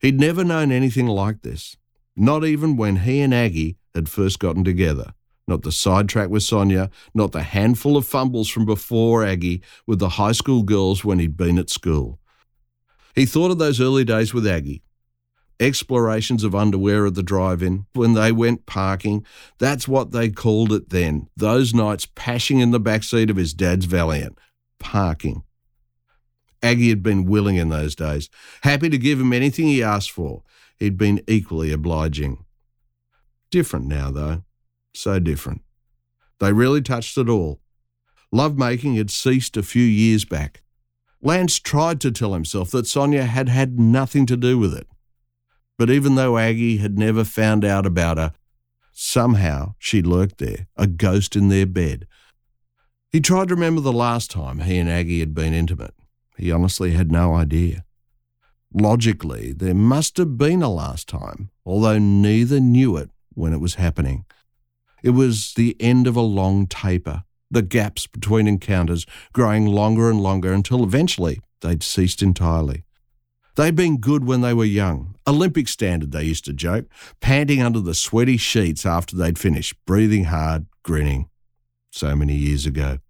He'd 0.00 0.18
never 0.18 0.44
known 0.44 0.72
anything 0.72 1.06
like 1.06 1.42
this, 1.42 1.76
not 2.16 2.44
even 2.44 2.76
when 2.76 2.96
he 2.96 3.20
and 3.20 3.34
Aggie 3.34 3.76
had 3.94 4.08
first 4.08 4.38
gotten 4.38 4.64
together. 4.64 5.14
Not 5.46 5.62
the 5.62 5.72
sidetrack 5.72 6.30
with 6.30 6.44
Sonia, 6.44 6.90
not 7.12 7.32
the 7.32 7.42
handful 7.42 7.96
of 7.96 8.06
fumbles 8.06 8.48
from 8.48 8.64
before 8.64 9.24
Aggie 9.24 9.62
with 9.86 9.98
the 9.98 10.10
high 10.10 10.32
school 10.32 10.62
girls 10.62 11.04
when 11.04 11.18
he'd 11.18 11.36
been 11.36 11.58
at 11.58 11.68
school. 11.68 12.20
He 13.14 13.26
thought 13.26 13.50
of 13.50 13.58
those 13.58 13.80
early 13.80 14.04
days 14.04 14.32
with 14.32 14.46
Aggie, 14.46 14.82
explorations 15.58 16.44
of 16.44 16.54
underwear 16.54 17.04
at 17.06 17.14
the 17.14 17.22
drive 17.22 17.62
in, 17.62 17.86
when 17.92 18.14
they 18.14 18.32
went 18.32 18.64
parking. 18.64 19.26
That's 19.58 19.88
what 19.88 20.12
they 20.12 20.30
called 20.30 20.72
it 20.72 20.90
then. 20.90 21.28
Those 21.36 21.74
nights 21.74 22.06
pashing 22.14 22.60
in 22.60 22.70
the 22.70 22.80
back 22.80 23.02
seat 23.02 23.28
of 23.28 23.36
his 23.36 23.52
dad's 23.52 23.86
Valiant. 23.86 24.38
Parking. 24.78 25.42
Aggie 26.62 26.90
had 26.90 27.02
been 27.02 27.24
willing 27.24 27.56
in 27.56 27.68
those 27.68 27.94
days, 27.94 28.28
happy 28.62 28.88
to 28.90 28.98
give 28.98 29.20
him 29.20 29.32
anything 29.32 29.66
he 29.66 29.82
asked 29.82 30.10
for. 30.10 30.42
He'd 30.78 30.98
been 30.98 31.22
equally 31.26 31.72
obliging. 31.72 32.44
Different 33.50 33.86
now, 33.86 34.10
though. 34.10 34.44
So 34.94 35.18
different. 35.18 35.62
They 36.38 36.52
really 36.52 36.82
touched 36.82 37.16
it 37.18 37.28
all. 37.28 37.60
Love 38.32 38.56
making 38.56 38.96
had 38.96 39.10
ceased 39.10 39.56
a 39.56 39.62
few 39.62 39.82
years 39.84 40.24
back. 40.24 40.62
Lance 41.22 41.58
tried 41.58 42.00
to 42.00 42.10
tell 42.10 42.32
himself 42.32 42.70
that 42.70 42.86
Sonia 42.86 43.24
had 43.24 43.48
had 43.48 43.78
nothing 43.78 44.24
to 44.26 44.36
do 44.36 44.58
with 44.58 44.74
it. 44.74 44.86
But 45.76 45.90
even 45.90 46.14
though 46.14 46.38
Aggie 46.38 46.78
had 46.78 46.98
never 46.98 47.24
found 47.24 47.64
out 47.64 47.86
about 47.86 48.18
her, 48.18 48.32
somehow 48.92 49.74
she 49.78 50.02
lurked 50.02 50.38
there, 50.38 50.68
a 50.76 50.86
ghost 50.86 51.36
in 51.36 51.48
their 51.48 51.66
bed. 51.66 52.06
He 53.10 53.20
tried 53.20 53.48
to 53.48 53.54
remember 53.54 53.80
the 53.80 53.92
last 53.92 54.30
time 54.30 54.60
he 54.60 54.78
and 54.78 54.88
Aggie 54.88 55.20
had 55.20 55.34
been 55.34 55.52
intimate. 55.52 55.94
He 56.40 56.50
honestly 56.50 56.92
had 56.92 57.12
no 57.12 57.34
idea. 57.34 57.84
Logically, 58.72 59.52
there 59.52 59.74
must 59.74 60.16
have 60.16 60.38
been 60.38 60.62
a 60.62 60.70
last 60.70 61.06
time, 61.06 61.50
although 61.66 61.98
neither 61.98 62.60
knew 62.60 62.96
it 62.96 63.10
when 63.34 63.52
it 63.52 63.60
was 63.60 63.74
happening. 63.74 64.24
It 65.02 65.10
was 65.10 65.52
the 65.52 65.76
end 65.78 66.06
of 66.06 66.16
a 66.16 66.22
long 66.22 66.66
taper, 66.66 67.24
the 67.50 67.60
gaps 67.60 68.06
between 68.06 68.48
encounters 68.48 69.04
growing 69.34 69.66
longer 69.66 70.08
and 70.08 70.22
longer 70.22 70.50
until 70.50 70.82
eventually 70.82 71.40
they'd 71.60 71.82
ceased 71.82 72.22
entirely. 72.22 72.84
They'd 73.56 73.76
been 73.76 73.98
good 73.98 74.24
when 74.24 74.40
they 74.40 74.54
were 74.54 74.64
young, 74.64 75.16
Olympic 75.26 75.68
standard, 75.68 76.12
they 76.12 76.24
used 76.24 76.46
to 76.46 76.54
joke, 76.54 76.86
panting 77.20 77.60
under 77.60 77.80
the 77.80 77.94
sweaty 77.94 78.38
sheets 78.38 78.86
after 78.86 79.14
they'd 79.14 79.38
finished, 79.38 79.74
breathing 79.84 80.24
hard, 80.24 80.66
grinning. 80.84 81.28
So 81.90 82.16
many 82.16 82.34
years 82.34 82.64
ago. 82.64 83.00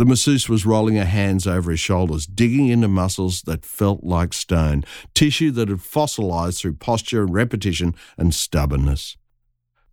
The 0.00 0.06
masseuse 0.06 0.48
was 0.48 0.64
rolling 0.64 0.96
her 0.96 1.04
hands 1.04 1.46
over 1.46 1.70
his 1.70 1.80
shoulders, 1.80 2.24
digging 2.24 2.68
into 2.68 2.88
muscles 2.88 3.42
that 3.42 3.66
felt 3.66 4.02
like 4.02 4.32
stone, 4.32 4.82
tissue 5.12 5.50
that 5.50 5.68
had 5.68 5.82
fossilized 5.82 6.58
through 6.58 6.76
posture 6.76 7.24
and 7.24 7.34
repetition 7.34 7.94
and 8.16 8.34
stubbornness. 8.34 9.18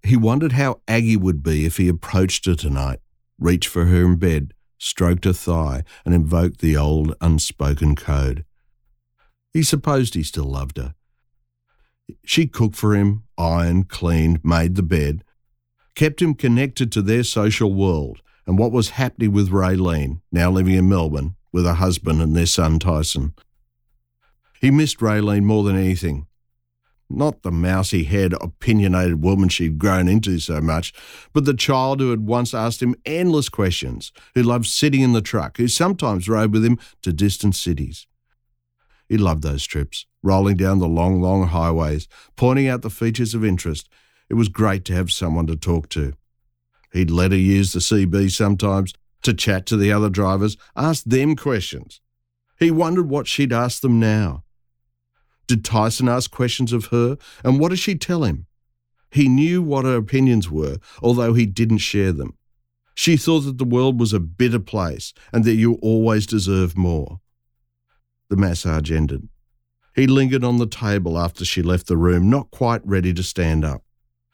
He 0.04 0.16
wondered 0.16 0.54
how 0.54 0.80
Aggie 0.88 1.18
would 1.18 1.44
be 1.44 1.66
if 1.66 1.76
he 1.76 1.90
approached 1.90 2.46
her 2.46 2.56
tonight, 2.56 3.00
reached 3.38 3.68
for 3.68 3.88
her 3.88 4.06
in 4.06 4.16
bed, 4.16 4.54
stroked 4.78 5.26
her 5.26 5.34
thigh, 5.34 5.84
and 6.06 6.16
invoked 6.16 6.62
the 6.62 6.78
old 6.78 7.14
unspoken 7.20 7.98
code. 7.98 8.46
He 9.52 9.62
supposed 9.62 10.14
he 10.14 10.24
still 10.24 10.50
loved 10.50 10.78
her. 10.78 10.96
She 12.24 12.48
cooked 12.48 12.78
for 12.78 12.96
him, 12.96 13.24
ironed, 13.38 13.90
cleaned, 13.90 14.40
made 14.46 14.76
the 14.76 14.84
bed, 14.84 15.26
kept 15.96 16.22
him 16.22 16.34
connected 16.34 16.94
to 16.94 17.02
their 17.02 17.26
social 17.26 17.74
world, 17.74 18.22
and 18.48 18.58
what 18.58 18.72
was 18.72 18.92
happening 18.92 19.34
with 19.34 19.52
Raylene, 19.52 20.22
now 20.32 20.50
living 20.50 20.74
in 20.74 20.88
Melbourne, 20.88 21.36
with 21.52 21.66
her 21.66 21.74
husband 21.74 22.22
and 22.22 22.36
their 22.36 22.46
son 22.46 22.80
Tyson. 22.80 23.34
He 24.62 24.72
missed 24.72 25.00
Raylene 25.00 25.44
more 25.44 25.64
than 25.64 25.76
anything. 25.76 26.28
Not 27.10 27.44
the 27.44 27.52
mousy 27.52 28.04
haired, 28.04 28.34
opinionated 28.34 29.22
woman 29.22 29.50
she'd 29.50 29.78
grown 29.78 30.08
into 30.08 30.40
so 30.40 30.60
much, 30.60 30.94
but 31.34 31.46
the 31.46 31.54
child 31.54 32.00
who 32.00 32.10
had 32.10 32.26
once 32.26 32.54
asked 32.54 32.82
him 32.82 32.96
endless 33.06 33.50
questions, 33.50 34.12
who 34.34 34.44
loved 34.44 34.66
sitting 34.66 35.02
in 35.02 35.14
the 35.14 35.22
truck, 35.22 35.58
who 35.58 35.68
sometimes 35.68 36.28
rode 36.28 36.52
with 36.52 36.66
him 36.66 36.80
to 37.04 37.14
distant 37.14 37.56
cities. 37.56 38.08
He 39.08 39.18
loved 39.18 39.42
those 39.42 39.66
trips, 39.66 40.06
rolling 40.22 40.58
down 40.58 40.80
the 40.80 40.88
long, 40.88 41.22
long 41.22 41.48
highways, 41.48 42.08
pointing 42.36 42.68
out 42.68 42.82
the 42.82 42.90
features 42.90 43.34
of 43.34 43.46
interest. 43.46 43.88
It 44.30 44.34
was 44.34 44.50
great 44.50 44.84
to 44.86 44.94
have 44.94 45.12
someone 45.12 45.48
to 45.48 45.56
talk 45.56 45.88
to. 45.90 46.14
He'd 46.98 47.12
let 47.12 47.32
her 47.32 47.38
use 47.38 47.74
the 47.74 47.80
CB 47.80 48.32
sometimes 48.32 48.92
to 49.22 49.32
chat 49.32 49.68
to 49.68 49.78
the 49.78 49.92
other 49.92 50.10
drivers, 50.10 50.58
ask 50.76 51.04
them 51.04 51.36
questions. 51.36 52.02
He 52.60 52.72
wondered 52.72 53.08
what 53.08 53.28
she'd 53.28 53.54
ask 53.54 53.82
them 53.82 54.00
now. 54.00 54.44
Did 55.46 55.64
Tyson 55.64 56.10
ask 56.10 56.32
questions 56.32 56.74
of 56.74 56.86
her, 56.86 57.20
and 57.44 57.60
what 57.60 57.70
did 57.70 57.78
she 57.78 57.94
tell 57.94 58.24
him? 58.24 58.48
He 59.12 59.30
knew 59.30 59.62
what 59.62 59.86
her 59.86 59.96
opinions 59.96 60.50
were, 60.50 60.78
although 61.00 61.36
he 61.36 61.46
didn't 61.46 61.78
share 61.78 62.12
them. 62.12 62.36
She 62.96 63.16
thought 63.16 63.42
that 63.42 63.60
the 63.60 63.64
world 63.64 64.00
was 64.00 64.12
a 64.12 64.20
bitter 64.20 64.60
place 64.60 65.14
and 65.32 65.46
that 65.46 65.54
you 65.54 65.76
always 65.84 66.26
deserve 66.26 66.76
more. 66.76 67.20
The 68.30 68.38
massage 68.38 68.92
ended. 68.92 69.30
He 69.96 70.08
lingered 70.08 70.44
on 70.44 70.58
the 70.58 70.66
table 70.66 71.20
after 71.20 71.46
she 71.46 71.62
left 71.62 71.86
the 71.86 71.96
room, 71.96 72.28
not 72.28 72.50
quite 72.50 72.82
ready 72.84 73.14
to 73.14 73.22
stand 73.22 73.64
up. 73.64 73.84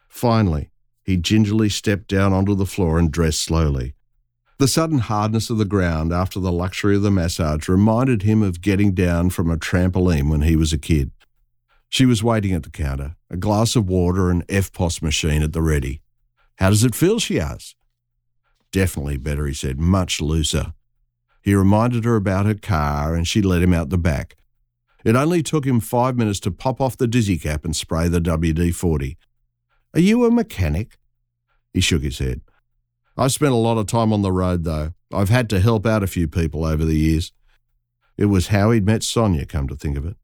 Finally, 0.08 0.70
he 1.04 1.16
gingerly 1.16 1.68
stepped 1.68 2.08
down 2.08 2.32
onto 2.32 2.54
the 2.54 2.66
floor 2.66 2.98
and 2.98 3.12
dressed 3.12 3.42
slowly. 3.42 3.94
The 4.58 4.68
sudden 4.68 4.98
hardness 4.98 5.50
of 5.50 5.58
the 5.58 5.64
ground 5.64 6.12
after 6.12 6.40
the 6.40 6.52
luxury 6.52 6.96
of 6.96 7.02
the 7.02 7.10
massage 7.10 7.68
reminded 7.68 8.22
him 8.22 8.42
of 8.42 8.60
getting 8.60 8.94
down 8.94 9.30
from 9.30 9.50
a 9.50 9.56
trampoline 9.56 10.30
when 10.30 10.42
he 10.42 10.56
was 10.56 10.72
a 10.72 10.78
kid. 10.78 11.10
She 11.88 12.06
was 12.06 12.24
waiting 12.24 12.52
at 12.52 12.62
the 12.62 12.70
counter, 12.70 13.16
a 13.28 13.36
glass 13.36 13.76
of 13.76 13.88
water 13.88 14.30
and 14.30 14.46
EFTPOS 14.46 15.02
machine 15.02 15.42
at 15.42 15.52
the 15.52 15.62
ready. 15.62 16.00
How 16.56 16.70
does 16.70 16.84
it 16.84 16.94
feel? 16.94 17.18
she 17.18 17.38
asked. 17.38 17.76
Definitely 18.72 19.18
better, 19.18 19.46
he 19.46 19.54
said, 19.54 19.78
much 19.78 20.20
looser. 20.20 20.72
He 21.42 21.54
reminded 21.54 22.04
her 22.04 22.16
about 22.16 22.46
her 22.46 22.54
car 22.54 23.14
and 23.14 23.28
she 23.28 23.42
let 23.42 23.62
him 23.62 23.74
out 23.74 23.90
the 23.90 23.98
back. 23.98 24.36
It 25.04 25.14
only 25.14 25.42
took 25.42 25.66
him 25.66 25.80
five 25.80 26.16
minutes 26.16 26.40
to 26.40 26.50
pop 26.50 26.80
off 26.80 26.96
the 26.96 27.06
dizzy 27.06 27.38
cap 27.38 27.64
and 27.64 27.76
spray 27.76 28.08
the 28.08 28.20
WD 28.20 28.74
40. 28.74 29.18
Are 29.94 30.00
you 30.00 30.24
a 30.24 30.30
mechanic? 30.30 30.98
He 31.72 31.80
shook 31.80 32.02
his 32.02 32.18
head. 32.18 32.40
I've 33.16 33.32
spent 33.32 33.52
a 33.52 33.56
lot 33.56 33.78
of 33.78 33.86
time 33.86 34.12
on 34.12 34.22
the 34.22 34.32
road, 34.32 34.64
though. 34.64 34.92
I've 35.12 35.28
had 35.28 35.48
to 35.50 35.60
help 35.60 35.86
out 35.86 36.02
a 36.02 36.08
few 36.08 36.26
people 36.26 36.64
over 36.64 36.84
the 36.84 36.98
years. 36.98 37.32
It 38.16 38.26
was 38.26 38.48
how 38.48 38.72
he'd 38.72 38.86
met 38.86 39.04
Sonia, 39.04 39.46
come 39.46 39.68
to 39.68 39.76
think 39.76 39.96
of 39.96 40.04
it. 40.04 40.16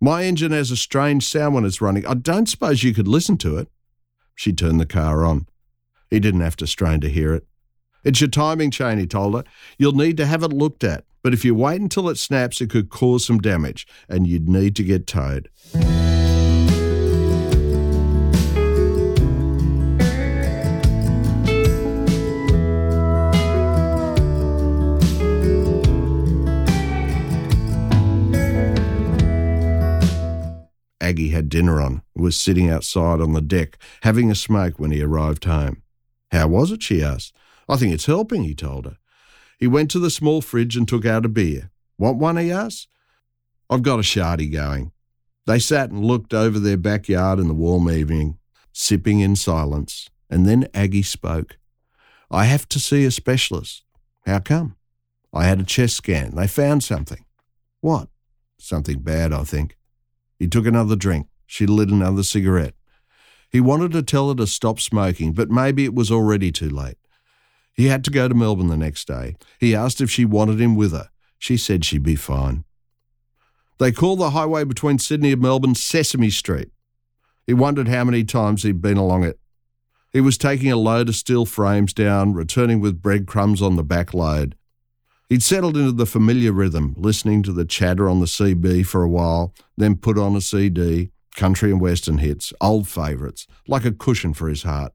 My 0.00 0.24
engine 0.24 0.50
has 0.50 0.72
a 0.72 0.76
strange 0.76 1.26
sound 1.26 1.54
when 1.54 1.64
it's 1.64 1.80
running. 1.80 2.04
I 2.06 2.14
don't 2.14 2.48
suppose 2.48 2.82
you 2.82 2.92
could 2.92 3.06
listen 3.06 3.36
to 3.38 3.56
it. 3.56 3.68
She 4.34 4.52
turned 4.52 4.80
the 4.80 4.86
car 4.86 5.24
on. 5.24 5.46
He 6.10 6.18
didn't 6.18 6.40
have 6.40 6.56
to 6.56 6.66
strain 6.66 7.00
to 7.00 7.08
hear 7.08 7.32
it. 7.34 7.46
It's 8.02 8.20
your 8.20 8.28
timing 8.28 8.72
chain, 8.72 8.98
he 8.98 9.06
told 9.06 9.34
her. 9.34 9.44
You'll 9.78 9.92
need 9.92 10.16
to 10.16 10.26
have 10.26 10.42
it 10.42 10.52
looked 10.52 10.82
at, 10.82 11.04
but 11.22 11.32
if 11.32 11.44
you 11.44 11.54
wait 11.54 11.80
until 11.80 12.08
it 12.08 12.18
snaps, 12.18 12.60
it 12.60 12.68
could 12.68 12.90
cause 12.90 13.24
some 13.24 13.38
damage, 13.38 13.86
and 14.08 14.26
you'd 14.26 14.48
need 14.48 14.74
to 14.76 14.82
get 14.82 15.06
towed. 15.06 15.48
Aggie 31.04 31.28
had 31.28 31.50
dinner 31.50 31.82
on, 31.82 32.00
was 32.16 32.34
sitting 32.34 32.70
outside 32.70 33.20
on 33.20 33.34
the 33.34 33.42
deck, 33.42 33.76
having 34.04 34.30
a 34.30 34.34
smoke 34.34 34.78
when 34.78 34.90
he 34.90 35.02
arrived 35.02 35.44
home. 35.44 35.82
How 36.32 36.48
was 36.48 36.72
it? 36.72 36.82
she 36.82 37.02
asked. 37.02 37.34
I 37.68 37.76
think 37.76 37.92
it's 37.92 38.06
helping, 38.06 38.44
he 38.44 38.54
told 38.54 38.86
her. 38.86 38.96
He 39.58 39.66
went 39.66 39.90
to 39.90 39.98
the 39.98 40.08
small 40.08 40.40
fridge 40.40 40.76
and 40.76 40.88
took 40.88 41.04
out 41.04 41.26
a 41.26 41.28
beer. 41.28 41.70
Want 41.98 42.16
one? 42.16 42.38
he 42.38 42.50
asked. 42.50 42.88
I've 43.68 43.82
got 43.82 43.98
a 43.98 44.02
shardy 44.02 44.50
going. 44.50 44.92
They 45.44 45.58
sat 45.58 45.90
and 45.90 46.02
looked 46.02 46.32
over 46.32 46.58
their 46.58 46.78
backyard 46.78 47.38
in 47.38 47.48
the 47.48 47.54
warm 47.54 47.90
evening, 47.90 48.38
sipping 48.72 49.20
in 49.20 49.36
silence, 49.36 50.08
and 50.30 50.46
then 50.46 50.68
Aggie 50.72 51.02
spoke. 51.02 51.58
I 52.30 52.46
have 52.46 52.66
to 52.70 52.80
see 52.80 53.04
a 53.04 53.10
specialist. 53.10 53.82
How 54.24 54.38
come? 54.38 54.76
I 55.34 55.44
had 55.44 55.60
a 55.60 55.64
chest 55.64 55.96
scan. 55.96 56.34
They 56.34 56.46
found 56.46 56.82
something. 56.82 57.26
What? 57.82 58.08
Something 58.58 59.00
bad, 59.00 59.34
I 59.34 59.44
think. 59.44 59.76
He 60.44 60.48
took 60.48 60.66
another 60.66 60.94
drink. 60.94 61.28
She 61.46 61.64
lit 61.64 61.88
another 61.88 62.22
cigarette. 62.22 62.74
He 63.50 63.62
wanted 63.62 63.92
to 63.92 64.02
tell 64.02 64.28
her 64.28 64.34
to 64.34 64.46
stop 64.46 64.78
smoking, 64.78 65.32
but 65.32 65.48
maybe 65.48 65.86
it 65.86 65.94
was 65.94 66.10
already 66.10 66.52
too 66.52 66.68
late. 66.68 66.98
He 67.72 67.86
had 67.86 68.04
to 68.04 68.10
go 68.10 68.28
to 68.28 68.34
Melbourne 68.34 68.66
the 68.66 68.76
next 68.76 69.08
day. 69.08 69.36
He 69.58 69.74
asked 69.74 70.02
if 70.02 70.10
she 70.10 70.26
wanted 70.26 70.60
him 70.60 70.76
with 70.76 70.92
her. 70.92 71.08
She 71.38 71.56
said 71.56 71.82
she'd 71.82 72.02
be 72.02 72.14
fine. 72.14 72.64
They 73.78 73.90
called 73.90 74.18
the 74.18 74.32
highway 74.32 74.64
between 74.64 74.98
Sydney 74.98 75.32
and 75.32 75.40
Melbourne 75.40 75.74
Sesame 75.74 76.28
Street. 76.28 76.68
He 77.46 77.54
wondered 77.54 77.88
how 77.88 78.04
many 78.04 78.22
times 78.22 78.64
he'd 78.64 78.82
been 78.82 78.98
along 78.98 79.24
it. 79.24 79.40
He 80.12 80.20
was 80.20 80.36
taking 80.36 80.70
a 80.70 80.76
load 80.76 81.08
of 81.08 81.16
steel 81.16 81.46
frames 81.46 81.94
down, 81.94 82.34
returning 82.34 82.80
with 82.80 83.00
breadcrumbs 83.00 83.62
on 83.62 83.76
the 83.76 83.82
back 83.82 84.12
load. 84.12 84.56
He'd 85.28 85.42
settled 85.42 85.76
into 85.76 85.92
the 85.92 86.06
familiar 86.06 86.52
rhythm, 86.52 86.94
listening 86.98 87.42
to 87.44 87.52
the 87.52 87.64
chatter 87.64 88.08
on 88.08 88.20
the 88.20 88.26
CB 88.26 88.86
for 88.86 89.02
a 89.02 89.08
while, 89.08 89.54
then 89.76 89.96
put 89.96 90.18
on 90.18 90.36
a 90.36 90.40
CD, 90.40 91.10
country 91.34 91.70
and 91.70 91.80
western 91.80 92.18
hits, 92.18 92.52
old 92.60 92.86
favourites, 92.86 93.46
like 93.66 93.84
a 93.84 93.92
cushion 93.92 94.34
for 94.34 94.48
his 94.48 94.64
heart. 94.64 94.92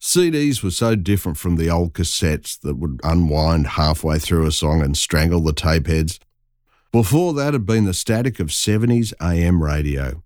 CDs 0.00 0.62
were 0.62 0.70
so 0.70 0.94
different 0.94 1.36
from 1.36 1.56
the 1.56 1.68
old 1.68 1.92
cassettes 1.92 2.58
that 2.60 2.76
would 2.76 3.00
unwind 3.04 3.66
halfway 3.66 4.18
through 4.18 4.46
a 4.46 4.52
song 4.52 4.82
and 4.82 4.96
strangle 4.96 5.40
the 5.40 5.52
tape 5.52 5.86
heads. 5.86 6.18
Before 6.92 7.34
that 7.34 7.52
had 7.52 7.66
been 7.66 7.84
the 7.84 7.92
static 7.92 8.40
of 8.40 8.48
70s 8.48 9.12
AM 9.20 9.62
radio. 9.62 10.22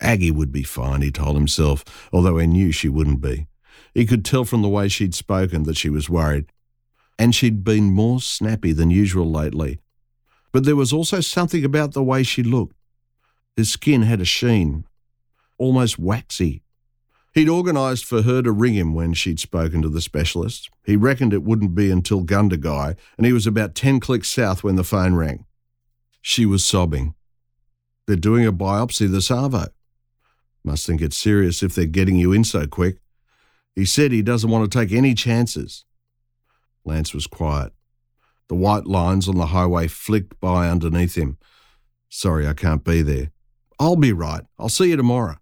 Aggie 0.00 0.32
would 0.32 0.50
be 0.50 0.64
fine, 0.64 1.02
he 1.02 1.12
told 1.12 1.36
himself, 1.36 2.08
although 2.12 2.38
he 2.38 2.46
knew 2.48 2.72
she 2.72 2.88
wouldn't 2.88 3.20
be. 3.20 3.46
He 3.94 4.06
could 4.06 4.24
tell 4.24 4.44
from 4.44 4.62
the 4.62 4.68
way 4.68 4.88
she'd 4.88 5.14
spoken 5.14 5.62
that 5.64 5.76
she 5.76 5.88
was 5.88 6.10
worried. 6.10 6.46
And 7.18 7.34
she'd 7.34 7.62
been 7.64 7.92
more 7.92 8.20
snappy 8.20 8.72
than 8.72 8.90
usual 8.90 9.30
lately. 9.30 9.80
But 10.50 10.64
there 10.64 10.76
was 10.76 10.92
also 10.92 11.20
something 11.20 11.64
about 11.64 11.92
the 11.92 12.02
way 12.02 12.22
she 12.22 12.42
looked. 12.42 12.76
His 13.56 13.70
skin 13.70 14.02
had 14.02 14.20
a 14.20 14.24
sheen, 14.24 14.84
almost 15.58 15.98
waxy. 15.98 16.62
He'd 17.34 17.48
organised 17.48 18.04
for 18.04 18.22
her 18.22 18.42
to 18.42 18.52
ring 18.52 18.74
him 18.74 18.94
when 18.94 19.14
she'd 19.14 19.40
spoken 19.40 19.80
to 19.82 19.88
the 19.88 20.02
specialist. 20.02 20.68
He 20.84 20.96
reckoned 20.96 21.32
it 21.32 21.42
wouldn't 21.42 21.74
be 21.74 21.90
until 21.90 22.24
Gundagai, 22.24 22.96
and 23.16 23.26
he 23.26 23.32
was 23.32 23.46
about 23.46 23.74
10 23.74 24.00
clicks 24.00 24.28
south 24.28 24.62
when 24.62 24.76
the 24.76 24.84
phone 24.84 25.14
rang. 25.14 25.46
She 26.20 26.44
was 26.44 26.64
sobbing. 26.64 27.14
They're 28.06 28.16
doing 28.16 28.46
a 28.46 28.52
biopsy 28.52 29.10
this 29.10 29.28
Arvo. 29.28 29.68
Must 30.64 30.86
think 30.86 31.00
it's 31.00 31.16
serious 31.16 31.62
if 31.62 31.74
they're 31.74 31.86
getting 31.86 32.16
you 32.16 32.32
in 32.32 32.44
so 32.44 32.66
quick. 32.66 32.98
He 33.74 33.84
said 33.84 34.12
he 34.12 34.22
doesn't 34.22 34.50
want 34.50 34.70
to 34.70 34.78
take 34.78 34.92
any 34.92 35.14
chances. 35.14 35.84
Lance 36.84 37.14
was 37.14 37.26
quiet. 37.26 37.72
The 38.48 38.54
white 38.54 38.86
lines 38.86 39.28
on 39.28 39.36
the 39.36 39.46
highway 39.46 39.88
flicked 39.88 40.38
by 40.40 40.68
underneath 40.68 41.14
him. 41.14 41.38
Sorry, 42.08 42.46
I 42.46 42.52
can't 42.52 42.84
be 42.84 43.02
there. 43.02 43.30
I'll 43.78 43.96
be 43.96 44.12
right. 44.12 44.42
I'll 44.58 44.68
see 44.68 44.90
you 44.90 44.96
tomorrow. 44.96 45.36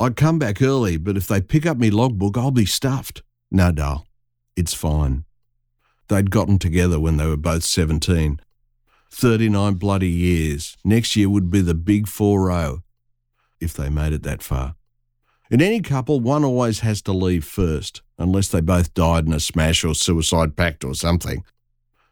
I'd 0.00 0.16
come 0.16 0.38
back 0.38 0.60
early, 0.60 0.96
but 0.96 1.16
if 1.16 1.28
they 1.28 1.40
pick 1.40 1.64
up 1.64 1.76
me 1.76 1.90
logbook, 1.90 2.36
I'll 2.36 2.50
be 2.50 2.66
stuffed. 2.66 3.22
No, 3.50 3.70
Dal. 3.70 4.06
It's 4.56 4.74
fine. 4.74 5.24
They'd 6.08 6.30
gotten 6.30 6.58
together 6.58 6.98
when 6.98 7.16
they 7.16 7.26
were 7.26 7.36
both 7.36 7.64
17. 7.64 8.40
39 9.10 9.74
bloody 9.74 10.08
years. 10.08 10.76
Next 10.84 11.14
year 11.14 11.28
would 11.28 11.50
be 11.50 11.60
the 11.60 11.74
big 11.74 12.08
4 12.08 12.50
0, 12.50 12.82
if 13.60 13.74
they 13.74 13.88
made 13.88 14.12
it 14.12 14.22
that 14.24 14.42
far. 14.42 14.74
In 15.52 15.60
any 15.60 15.82
couple, 15.82 16.18
one 16.18 16.44
always 16.44 16.80
has 16.80 17.02
to 17.02 17.12
leave 17.12 17.44
first, 17.44 18.00
unless 18.18 18.48
they 18.48 18.62
both 18.62 18.94
died 18.94 19.26
in 19.26 19.34
a 19.34 19.38
smash 19.38 19.84
or 19.84 19.94
suicide 19.94 20.56
pact 20.56 20.82
or 20.82 20.94
something. 20.94 21.44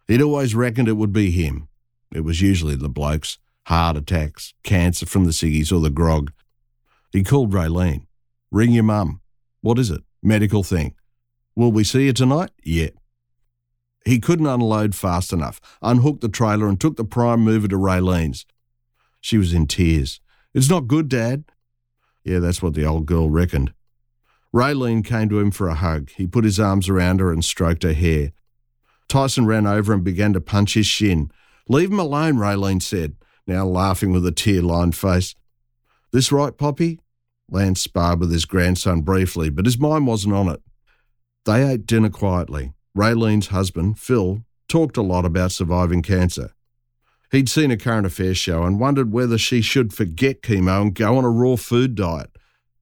He'd 0.07 0.21
always 0.21 0.55
reckoned 0.55 0.89
it 0.89 0.99
would 0.99 1.15
be 1.15 1.31
him. 1.31 1.67
It 2.13 2.21
was 2.21 2.43
usually 2.43 2.77
the 2.77 2.91
blokes 2.91 3.39
heart 3.65 3.97
attacks, 3.97 4.53
cancer 4.63 5.07
from 5.07 5.25
the 5.25 5.31
ciggies 5.31 5.73
or 5.73 5.81
the 5.81 5.89
grog. 5.89 6.33
He 7.13 7.23
called 7.23 7.53
Raylene. 7.53 8.07
Ring 8.51 8.73
your 8.73 8.85
mum. 8.85 9.23
What 9.63 9.79
is 9.79 9.91
it? 9.91 10.03
Medical 10.23 10.63
thing. 10.63 10.95
Will 11.57 11.73
we 11.73 11.83
see 11.83 12.07
you 12.07 12.13
tonight? 12.13 12.51
Yeah. 12.63 12.91
He 14.05 14.19
couldn't 14.19 14.47
unload 14.47 14.95
fast 14.95 15.33
enough, 15.33 15.63
unhooked 15.81 16.21
the 16.21 16.29
trailer 16.29 16.69
and 16.69 16.79
took 16.79 16.97
the 16.97 17.05
prime 17.05 17.41
mover 17.41 17.69
to 17.69 17.77
Raylene's. 17.77 18.45
She 19.23 19.39
was 19.39 19.55
in 19.55 19.67
tears. 19.67 20.21
It's 20.53 20.69
not 20.69 20.89
good, 20.89 21.09
Dad. 21.09 21.45
Yeah, 22.25 22.39
that's 22.39 22.63
what 22.63 22.75
the 22.75 22.85
old 22.85 23.07
girl 23.07 23.31
reckoned. 23.31 23.73
Raylene 24.55 25.05
came 25.05 25.29
to 25.29 25.39
him 25.39 25.51
for 25.51 25.69
a 25.69 25.75
hug. 25.75 26.11
He 26.11 26.27
put 26.27 26.45
his 26.45 26.59
arms 26.61 26.89
around 26.89 27.21
her 27.21 27.33
and 27.33 27.45
stroked 27.45 27.83
her 27.83 27.93
hair. 27.93 28.33
Tyson 29.09 29.47
ran 29.47 29.67
over 29.67 29.93
and 29.93 30.05
began 30.05 30.33
to 30.33 30.41
punch 30.41 30.75
his 30.75 30.87
shin. 30.87 31.31
Leave 31.69 31.91
him 31.91 32.01
alone, 32.01 32.35
Raylene 32.35 32.83
said 32.83 33.17
now 33.51 33.67
laughing 33.67 34.13
with 34.13 34.25
a 34.25 34.33
tear 34.33 34.63
lined 34.63 34.97
face. 34.97 35.35
This 36.13 36.33
right, 36.33 36.57
Poppy? 36.57 37.01
Lance 37.51 37.81
sparred 37.81 38.21
with 38.21 38.33
his 38.33 38.45
grandson 38.45 39.03
briefly, 39.03 39.51
but 39.51 39.65
his 39.65 39.79
mind 39.79 40.07
wasn't 40.07 40.35
on 40.35 40.49
it. 40.49 40.63
They 41.45 41.69
ate 41.69 41.85
dinner 41.85 42.11
quietly. 42.11 42.75
Raylene's 42.97 43.49
husband, 43.49 43.99
Phil, 43.99 44.45
talked 44.69 44.97
a 44.97 45.03
lot 45.03 45.25
about 45.25 45.53
surviving 45.53 46.03
cancer. 46.03 46.55
He'd 47.31 47.49
seen 47.49 47.71
a 47.71 47.77
current 47.77 48.07
affairs 48.07 48.39
show 48.39 48.65
and 48.65 48.81
wondered 48.81 49.13
whether 49.13 49.39
she 49.39 49.61
should 49.61 49.93
forget 49.93 50.43
chemo 50.43 50.83
and 50.83 50.95
go 50.95 51.17
on 51.17 51.25
a 51.25 51.31
raw 51.31 51.57
food 51.57 51.95
diet. 51.95 52.37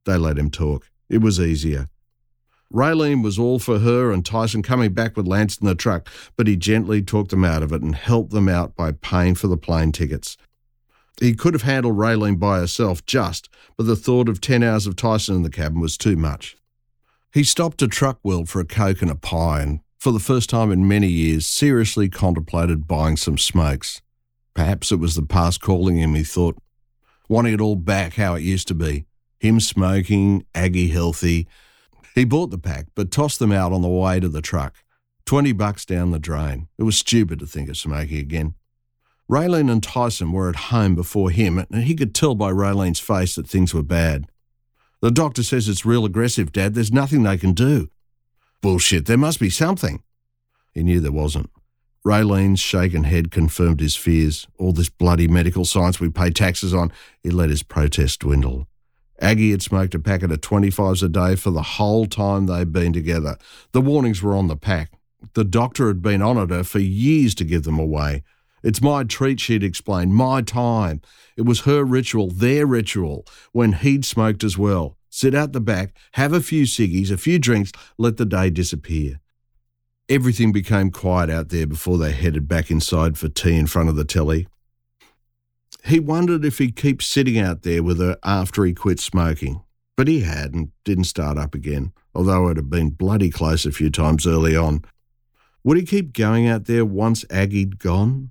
They 0.06 0.16
let 0.16 0.38
him 0.38 0.50
talk. 0.50 0.90
It 1.10 1.18
was 1.18 1.38
easier. 1.38 1.88
Raylene 2.72 3.22
was 3.22 3.38
all 3.38 3.58
for 3.58 3.78
her 3.78 4.10
and 4.10 4.24
Tyson 4.24 4.62
coming 4.62 4.92
back 4.92 5.16
with 5.16 5.26
Lance 5.26 5.56
in 5.58 5.66
the 5.66 5.74
truck, 5.74 6.08
but 6.36 6.46
he 6.46 6.56
gently 6.56 7.02
talked 7.02 7.30
them 7.30 7.44
out 7.44 7.62
of 7.62 7.72
it 7.72 7.82
and 7.82 7.94
helped 7.94 8.30
them 8.30 8.48
out 8.48 8.74
by 8.74 8.92
paying 8.92 9.34
for 9.34 9.48
the 9.48 9.56
plane 9.56 9.92
tickets. 9.92 10.36
He 11.20 11.34
could 11.34 11.54
have 11.54 11.62
handled 11.62 11.96
Raylene 11.96 12.38
by 12.38 12.60
herself 12.60 13.04
just, 13.04 13.48
but 13.76 13.86
the 13.86 13.96
thought 13.96 14.28
of 14.28 14.40
10 14.40 14.62
hours 14.62 14.86
of 14.86 14.96
Tyson 14.96 15.36
in 15.36 15.42
the 15.42 15.50
cabin 15.50 15.80
was 15.80 15.96
too 15.96 16.16
much. 16.16 16.56
He 17.32 17.42
stopped 17.42 17.82
at 17.82 17.90
Truck 17.90 18.18
World 18.22 18.48
for 18.48 18.60
a 18.60 18.64
Coke 18.64 19.02
and 19.02 19.10
a 19.10 19.14
pie 19.14 19.62
and, 19.62 19.80
for 19.98 20.12
the 20.12 20.20
first 20.20 20.48
time 20.48 20.70
in 20.70 20.88
many 20.88 21.08
years, 21.08 21.46
seriously 21.46 22.08
contemplated 22.08 22.86
buying 22.86 23.16
some 23.16 23.36
smokes. 23.36 24.00
Perhaps 24.58 24.90
it 24.90 24.98
was 24.98 25.14
the 25.14 25.22
past 25.22 25.60
calling 25.60 25.98
him, 25.98 26.16
he 26.16 26.24
thought, 26.24 26.58
wanting 27.28 27.54
it 27.54 27.60
all 27.60 27.76
back 27.76 28.14
how 28.14 28.34
it 28.34 28.42
used 28.42 28.66
to 28.66 28.74
be. 28.74 29.06
Him 29.38 29.60
smoking, 29.60 30.46
Aggie 30.52 30.88
healthy. 30.88 31.46
He 32.16 32.24
bought 32.24 32.50
the 32.50 32.58
pack, 32.58 32.86
but 32.96 33.12
tossed 33.12 33.38
them 33.38 33.52
out 33.52 33.72
on 33.72 33.82
the 33.82 33.88
way 33.88 34.18
to 34.18 34.28
the 34.28 34.42
truck. 34.42 34.74
Twenty 35.24 35.52
bucks 35.52 35.84
down 35.84 36.10
the 36.10 36.18
drain. 36.18 36.66
It 36.76 36.82
was 36.82 36.98
stupid 36.98 37.38
to 37.38 37.46
think 37.46 37.68
of 37.68 37.76
smoking 37.76 38.18
again. 38.18 38.54
Raylene 39.30 39.70
and 39.70 39.80
Tyson 39.80 40.32
were 40.32 40.48
at 40.48 40.56
home 40.56 40.96
before 40.96 41.30
him, 41.30 41.58
and 41.58 41.84
he 41.84 41.94
could 41.94 42.12
tell 42.12 42.34
by 42.34 42.50
Raylene's 42.50 42.98
face 42.98 43.36
that 43.36 43.46
things 43.46 43.72
were 43.72 43.84
bad. 43.84 44.26
The 45.00 45.12
doctor 45.12 45.44
says 45.44 45.68
it's 45.68 45.86
real 45.86 46.04
aggressive, 46.04 46.50
Dad. 46.50 46.74
There's 46.74 46.90
nothing 46.90 47.22
they 47.22 47.38
can 47.38 47.52
do. 47.52 47.90
Bullshit, 48.60 49.06
there 49.06 49.16
must 49.16 49.38
be 49.38 49.50
something. 49.50 50.02
He 50.74 50.82
knew 50.82 50.98
there 50.98 51.12
wasn't. 51.12 51.48
Raylene's 52.04 52.60
shaken 52.60 53.04
head 53.04 53.30
confirmed 53.30 53.80
his 53.80 53.96
fears. 53.96 54.46
All 54.58 54.72
this 54.72 54.88
bloody 54.88 55.28
medical 55.28 55.64
science 55.64 56.00
we 56.00 56.08
pay 56.08 56.30
taxes 56.30 56.72
on, 56.72 56.92
he 57.22 57.30
let 57.30 57.50
his 57.50 57.62
protest 57.62 58.20
dwindle. 58.20 58.66
Aggie 59.20 59.50
had 59.50 59.62
smoked 59.62 59.94
a 59.94 59.98
packet 59.98 60.30
of 60.30 60.40
25s 60.40 61.02
a 61.02 61.08
day 61.08 61.34
for 61.34 61.50
the 61.50 61.62
whole 61.62 62.06
time 62.06 62.46
they'd 62.46 62.72
been 62.72 62.92
together. 62.92 63.36
The 63.72 63.80
warnings 63.80 64.22
were 64.22 64.36
on 64.36 64.46
the 64.46 64.56
pack. 64.56 64.92
The 65.34 65.44
doctor 65.44 65.88
had 65.88 66.00
been 66.00 66.22
on 66.22 66.38
at 66.38 66.50
her 66.50 66.62
for 66.62 66.78
years 66.78 67.34
to 67.36 67.44
give 67.44 67.64
them 67.64 67.78
away. 67.78 68.22
It's 68.62 68.80
my 68.80 69.04
treat, 69.04 69.40
she'd 69.40 69.64
explained, 69.64 70.14
my 70.14 70.42
time. 70.42 71.00
It 71.36 71.42
was 71.42 71.60
her 71.60 71.84
ritual, 71.84 72.28
their 72.28 72.66
ritual, 72.66 73.24
when 73.52 73.72
he'd 73.72 74.04
smoked 74.04 74.44
as 74.44 74.56
well. 74.56 74.96
Sit 75.10 75.34
out 75.34 75.52
the 75.52 75.60
back, 75.60 75.94
have 76.12 76.32
a 76.32 76.40
few 76.40 76.64
ciggies, 76.64 77.10
a 77.10 77.16
few 77.16 77.38
drinks, 77.38 77.72
let 77.96 78.18
the 78.18 78.26
day 78.26 78.50
disappear. 78.50 79.20
Everything 80.10 80.52
became 80.52 80.90
quiet 80.90 81.28
out 81.28 81.50
there 81.50 81.66
before 81.66 81.98
they 81.98 82.12
headed 82.12 82.48
back 82.48 82.70
inside 82.70 83.18
for 83.18 83.28
tea 83.28 83.58
in 83.58 83.66
front 83.66 83.90
of 83.90 83.96
the 83.96 84.06
telly. 84.06 84.48
He 85.84 86.00
wondered 86.00 86.46
if 86.46 86.56
he'd 86.56 86.76
keep 86.76 87.02
sitting 87.02 87.38
out 87.38 87.62
there 87.62 87.82
with 87.82 88.00
her 88.00 88.16
after 88.24 88.64
he 88.64 88.72
quit 88.72 89.00
smoking, 89.00 89.62
but 89.98 90.08
he 90.08 90.20
had 90.20 90.54
and 90.54 90.70
didn't 90.84 91.04
start 91.04 91.36
up 91.36 91.54
again, 91.54 91.92
although 92.14 92.48
it 92.48 92.56
had 92.56 92.70
been 92.70 92.90
bloody 92.90 93.28
close 93.28 93.66
a 93.66 93.72
few 93.72 93.90
times 93.90 94.26
early 94.26 94.56
on. 94.56 94.82
Would 95.62 95.76
he 95.76 95.84
keep 95.84 96.14
going 96.14 96.48
out 96.48 96.64
there 96.64 96.86
once 96.86 97.24
Aggie'd 97.24 97.78
gone? 97.78 98.30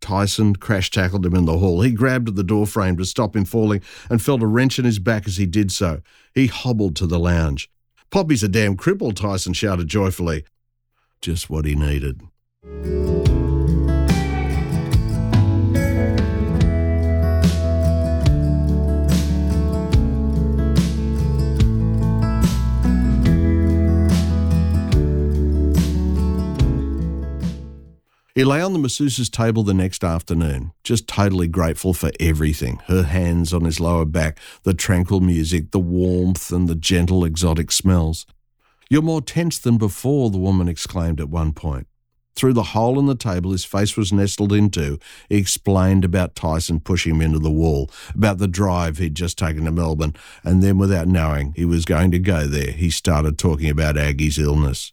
Tyson 0.00 0.56
crash 0.56 0.90
tackled 0.90 1.26
him 1.26 1.34
in 1.34 1.44
the 1.44 1.58
hall. 1.58 1.82
He 1.82 1.90
grabbed 1.90 2.28
at 2.28 2.36
the 2.36 2.44
door 2.44 2.66
frame 2.66 2.96
to 2.96 3.04
stop 3.04 3.36
him 3.36 3.44
falling 3.44 3.82
and 4.08 4.22
felt 4.22 4.42
a 4.42 4.46
wrench 4.46 4.78
in 4.78 4.86
his 4.86 4.98
back 4.98 5.26
as 5.26 5.36
he 5.36 5.44
did 5.44 5.72
so. 5.72 6.00
He 6.34 6.46
hobbled 6.46 6.96
to 6.96 7.06
the 7.06 7.18
lounge. 7.18 7.70
Poppy's 8.10 8.42
a 8.42 8.48
damn 8.48 8.78
cripple, 8.78 9.14
Tyson 9.14 9.52
shouted 9.52 9.88
joyfully. 9.88 10.44
Just 11.20 11.50
what 11.50 11.64
he 11.64 11.74
needed. 11.74 12.22
He 28.38 28.44
lay 28.44 28.62
on 28.62 28.72
the 28.72 28.78
masseuse's 28.78 29.28
table 29.28 29.64
the 29.64 29.74
next 29.74 30.04
afternoon, 30.04 30.70
just 30.84 31.08
totally 31.08 31.48
grateful 31.48 31.92
for 31.92 32.12
everything 32.20 32.80
her 32.86 33.02
hands 33.02 33.52
on 33.52 33.64
his 33.64 33.80
lower 33.80 34.04
back, 34.04 34.38
the 34.62 34.74
tranquil 34.74 35.18
music, 35.18 35.72
the 35.72 35.80
warmth, 35.80 36.52
and 36.52 36.68
the 36.68 36.76
gentle 36.76 37.24
exotic 37.24 37.72
smells. 37.72 38.26
You're 38.90 39.02
more 39.02 39.20
tense 39.20 39.58
than 39.58 39.76
before, 39.76 40.30
the 40.30 40.38
woman 40.38 40.68
exclaimed 40.68 41.20
at 41.20 41.28
one 41.28 41.52
point. 41.52 41.86
Through 42.34 42.54
the 42.54 42.62
hole 42.62 42.98
in 42.98 43.06
the 43.06 43.16
table 43.16 43.50
his 43.50 43.64
face 43.64 43.96
was 43.96 44.12
nestled 44.12 44.52
into, 44.52 44.98
he 45.28 45.36
explained 45.36 46.04
about 46.04 46.34
Tyson 46.34 46.80
pushing 46.80 47.16
him 47.16 47.20
into 47.20 47.40
the 47.40 47.50
wall, 47.50 47.90
about 48.14 48.38
the 48.38 48.48
drive 48.48 48.98
he'd 48.98 49.16
just 49.16 49.36
taken 49.36 49.64
to 49.64 49.72
Melbourne, 49.72 50.14
and 50.44 50.62
then, 50.62 50.78
without 50.78 51.08
knowing 51.08 51.52
he 51.54 51.64
was 51.64 51.84
going 51.84 52.12
to 52.12 52.18
go 52.18 52.46
there, 52.46 52.70
he 52.70 52.90
started 52.90 53.38
talking 53.38 53.68
about 53.68 53.98
Aggie's 53.98 54.38
illness. 54.38 54.92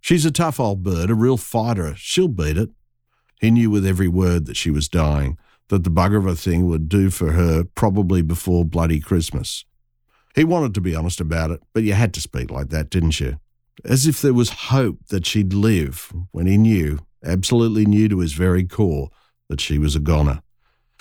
She's 0.00 0.24
a 0.24 0.30
tough 0.30 0.60
old 0.60 0.82
bird, 0.82 1.10
a 1.10 1.14
real 1.14 1.36
fighter. 1.36 1.94
She'll 1.96 2.28
beat 2.28 2.56
it. 2.56 2.70
He 3.40 3.50
knew 3.50 3.70
with 3.70 3.84
every 3.84 4.08
word 4.08 4.46
that 4.46 4.56
she 4.56 4.70
was 4.70 4.88
dying, 4.88 5.36
that 5.68 5.84
the 5.84 5.90
bugger 5.90 6.18
of 6.18 6.26
a 6.26 6.36
thing 6.36 6.66
would 6.66 6.88
do 6.88 7.10
for 7.10 7.32
her 7.32 7.64
probably 7.64 8.22
before 8.22 8.64
bloody 8.64 9.00
Christmas. 9.00 9.64
He 10.34 10.44
wanted 10.44 10.74
to 10.74 10.80
be 10.80 10.94
honest 10.94 11.20
about 11.20 11.50
it, 11.50 11.62
but 11.72 11.82
you 11.82 11.94
had 11.94 12.14
to 12.14 12.20
speak 12.20 12.50
like 12.50 12.68
that, 12.68 12.90
didn't 12.90 13.20
you? 13.20 13.38
As 13.84 14.06
if 14.06 14.20
there 14.20 14.34
was 14.34 14.50
hope 14.50 15.06
that 15.08 15.26
she'd 15.26 15.52
live 15.52 16.12
when 16.30 16.46
he 16.46 16.56
knew, 16.56 17.00
absolutely 17.24 17.86
knew 17.86 18.08
to 18.08 18.18
his 18.18 18.34
very 18.34 18.64
core, 18.64 19.10
that 19.48 19.60
she 19.60 19.78
was 19.78 19.96
a 19.96 20.00
goner. 20.00 20.42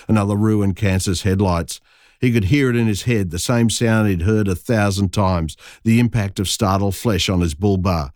Another 0.07 0.35
ruined 0.35 0.75
cancer's 0.75 1.23
headlights. 1.23 1.79
He 2.19 2.31
could 2.31 2.45
hear 2.45 2.69
it 2.69 2.75
in 2.75 2.87
his 2.87 3.03
head, 3.03 3.29
the 3.29 3.39
same 3.39 3.69
sound 3.69 4.09
he'd 4.09 4.23
heard 4.23 4.47
a 4.47 4.55
thousand 4.55 5.13
times, 5.13 5.55
the 5.83 5.99
impact 5.99 6.39
of 6.39 6.49
startled 6.49 6.95
flesh 6.95 7.29
on 7.29 7.41
his 7.41 7.53
bull 7.53 7.77
bar. 7.77 8.11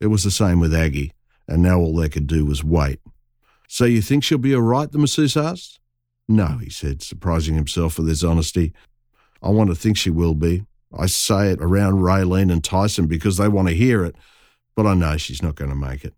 It 0.00 0.08
was 0.08 0.24
the 0.24 0.30
same 0.30 0.60
with 0.60 0.74
Aggie, 0.74 1.12
and 1.46 1.62
now 1.62 1.78
all 1.78 1.94
they 1.94 2.08
could 2.08 2.26
do 2.26 2.44
was 2.44 2.64
wait. 2.64 3.00
So 3.68 3.84
you 3.84 4.02
think 4.02 4.24
she'll 4.24 4.38
be 4.38 4.54
all 4.54 4.62
right? 4.62 4.90
the 4.90 4.98
masseuse 4.98 5.36
asked. 5.36 5.78
No, 6.28 6.58
he 6.58 6.70
said, 6.70 7.02
surprising 7.02 7.54
himself 7.54 7.98
with 7.98 8.08
his 8.08 8.22
honesty. 8.22 8.72
I 9.42 9.50
want 9.50 9.70
to 9.70 9.76
think 9.76 9.96
she 9.96 10.10
will 10.10 10.34
be. 10.34 10.64
I 10.96 11.06
say 11.06 11.50
it 11.50 11.60
around 11.60 12.00
Raylene 12.00 12.50
and 12.50 12.64
Tyson 12.64 13.06
because 13.06 13.36
they 13.36 13.48
want 13.48 13.68
to 13.68 13.74
hear 13.74 14.04
it, 14.04 14.16
but 14.74 14.86
I 14.86 14.94
know 14.94 15.16
she's 15.16 15.42
not 15.42 15.54
going 15.54 15.70
to 15.70 15.76
make 15.76 16.04
it. 16.04 16.14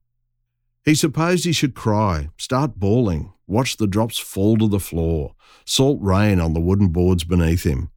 He 0.84 0.94
supposed 0.94 1.44
he 1.44 1.52
should 1.52 1.74
cry, 1.74 2.28
start 2.38 2.76
bawling, 2.76 3.32
watch 3.46 3.76
the 3.76 3.86
drops 3.86 4.18
fall 4.18 4.56
to 4.58 4.68
the 4.68 4.80
floor, 4.80 5.34
salt 5.66 5.98
rain 6.00 6.40
on 6.40 6.54
the 6.54 6.60
wooden 6.60 6.88
boards 6.88 7.24
beneath 7.24 7.64
him. 7.64 7.90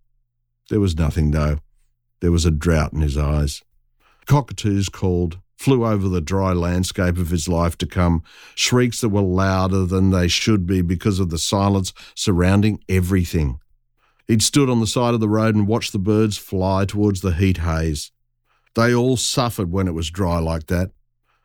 There 0.70 0.80
was 0.80 0.98
nothing, 0.98 1.32
though. 1.32 1.60
There 2.20 2.32
was 2.32 2.46
a 2.46 2.52
drought 2.52 2.94
in 2.94 3.02
his 3.02 3.18
eyes. 3.18 3.62
Cockatoos 4.26 4.90
called, 4.90 5.40
flew 5.58 5.86
over 5.86 6.10
the 6.10 6.22
dry 6.22 6.52
landscape 6.54 7.18
of 7.18 7.30
his 7.30 7.48
life 7.48 7.78
to 7.78 7.86
come, 7.86 8.24
shrieks 8.56 9.02
that 9.02 9.10
were 9.10 9.22
louder 9.22 9.86
than 9.86 10.10
they 10.10 10.28
should 10.28 10.66
be 10.66 10.82
because 10.82 11.20
of 11.20 11.30
the 11.30 11.38
silence 11.38 11.94
surrounding 12.16 12.84
everything. 12.90 13.60
He'd 14.28 14.42
stood 14.42 14.70
on 14.70 14.80
the 14.80 14.88
side 14.88 15.14
of 15.14 15.20
the 15.20 15.30
road 15.30 15.56
and 15.56 15.68
watched 15.68 15.92
the 15.92 16.00
birds 16.00 16.38
fly 16.38 16.86
towards 16.86 17.22
the 17.22 17.34
heat 17.34 17.58
haze. 17.58 18.12
They 18.76 18.94
all 18.94 19.18
suffered 19.18 19.72
when 19.72 19.88
it 19.88 19.94
was 19.94 20.10
dry 20.10 20.40
like 20.40 20.68
that, 20.68 20.92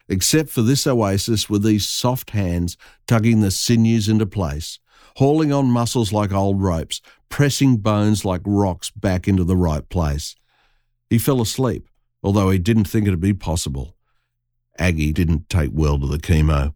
except 0.08 0.48
for 0.48 0.62
this 0.62 0.86
oasis 0.86 1.50
with 1.50 1.62
these 1.62 1.88
soft 1.88 2.30
hands 2.30 2.76
tugging 3.06 3.40
the 3.40 3.50
sinews 3.50 4.08
into 4.08 4.26
place, 4.26 4.78
hauling 5.16 5.52
on 5.52 5.66
muscles 5.66 6.12
like 6.12 6.32
old 6.32 6.62
ropes, 6.62 7.00
pressing 7.28 7.78
bones 7.78 8.24
like 8.24 8.40
rocks 8.44 8.90
back 8.90 9.28
into 9.28 9.44
the 9.44 9.56
right 9.56 9.88
place. 9.88 10.36
He 11.10 11.18
fell 11.18 11.40
asleep, 11.40 11.88
although 12.22 12.50
he 12.50 12.58
didn't 12.58 12.84
think 12.84 13.06
it'd 13.06 13.20
be 13.20 13.34
possible. 13.34 13.96
Aggie 14.78 15.12
didn't 15.12 15.48
take 15.48 15.70
well 15.72 15.98
to 15.98 16.06
the 16.06 16.18
chemo. 16.18 16.74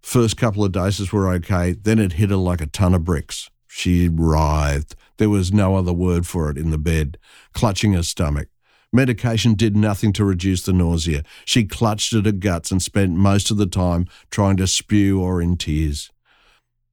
First 0.00 0.36
couple 0.36 0.64
of 0.64 0.72
doses 0.72 1.12
were 1.12 1.28
okay, 1.34 1.72
then 1.72 1.98
it 1.98 2.14
hit 2.14 2.30
her 2.30 2.36
like 2.36 2.60
a 2.60 2.66
ton 2.66 2.94
of 2.94 3.04
bricks. 3.04 3.50
She 3.66 4.08
writhed. 4.08 4.96
There 5.18 5.30
was 5.30 5.52
no 5.52 5.76
other 5.76 5.92
word 5.92 6.26
for 6.26 6.50
it 6.50 6.56
in 6.56 6.70
the 6.70 6.78
bed, 6.78 7.18
clutching 7.52 7.92
her 7.92 8.02
stomach. 8.02 8.48
Medication 8.92 9.54
did 9.54 9.76
nothing 9.76 10.12
to 10.14 10.24
reduce 10.24 10.62
the 10.62 10.72
nausea. 10.72 11.22
She 11.44 11.64
clutched 11.64 12.14
at 12.14 12.24
her 12.24 12.32
guts 12.32 12.70
and 12.70 12.82
spent 12.82 13.12
most 13.12 13.50
of 13.50 13.58
the 13.58 13.66
time 13.66 14.06
trying 14.30 14.56
to 14.56 14.66
spew 14.66 15.20
or 15.20 15.42
in 15.42 15.56
tears. 15.56 16.10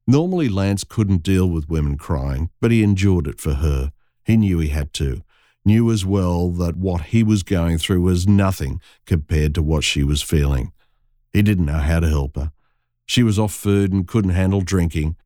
Normally, 0.05 0.49
Lance 0.49 0.83
couldn't 0.83 1.23
deal 1.23 1.49
with 1.49 1.69
women 1.69 1.97
crying, 1.97 2.49
but 2.59 2.71
he 2.71 2.83
endured 2.83 3.27
it 3.27 3.39
for 3.39 3.55
her. 3.55 3.93
He 4.25 4.35
knew 4.35 4.59
he 4.59 4.69
had 4.69 4.93
to 4.95 5.23
knew 5.65 5.91
as 5.91 6.05
well 6.05 6.51
that 6.51 6.77
what 6.77 7.01
he 7.01 7.23
was 7.23 7.43
going 7.43 7.77
through 7.77 8.01
was 8.01 8.27
nothing 8.27 8.79
compared 9.05 9.55
to 9.55 9.63
what 9.63 9.83
she 9.83 10.03
was 10.03 10.21
feeling. 10.21 10.71
He 11.33 11.41
didn't 11.41 11.65
know 11.65 11.79
how 11.79 11.99
to 11.99 12.07
help 12.07 12.35
her. 12.35 12.51
She 13.07 13.23
was 13.23 13.39
off 13.39 13.53
food 13.53 13.91
and 13.91 14.07
couldn't 14.07 14.31
handle 14.31 14.61
drinking. 14.61 15.17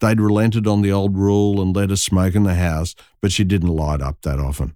They'd 0.00 0.20
relented 0.20 0.66
on 0.66 0.82
the 0.82 0.92
old 0.92 1.16
rule 1.16 1.60
and 1.60 1.74
let 1.74 1.90
her 1.90 1.96
smoke 1.96 2.34
in 2.34 2.44
the 2.44 2.54
house, 2.54 2.94
but 3.20 3.32
she 3.32 3.44
didn't 3.44 3.68
light 3.68 4.00
up 4.00 4.22
that 4.22 4.38
often. 4.38 4.74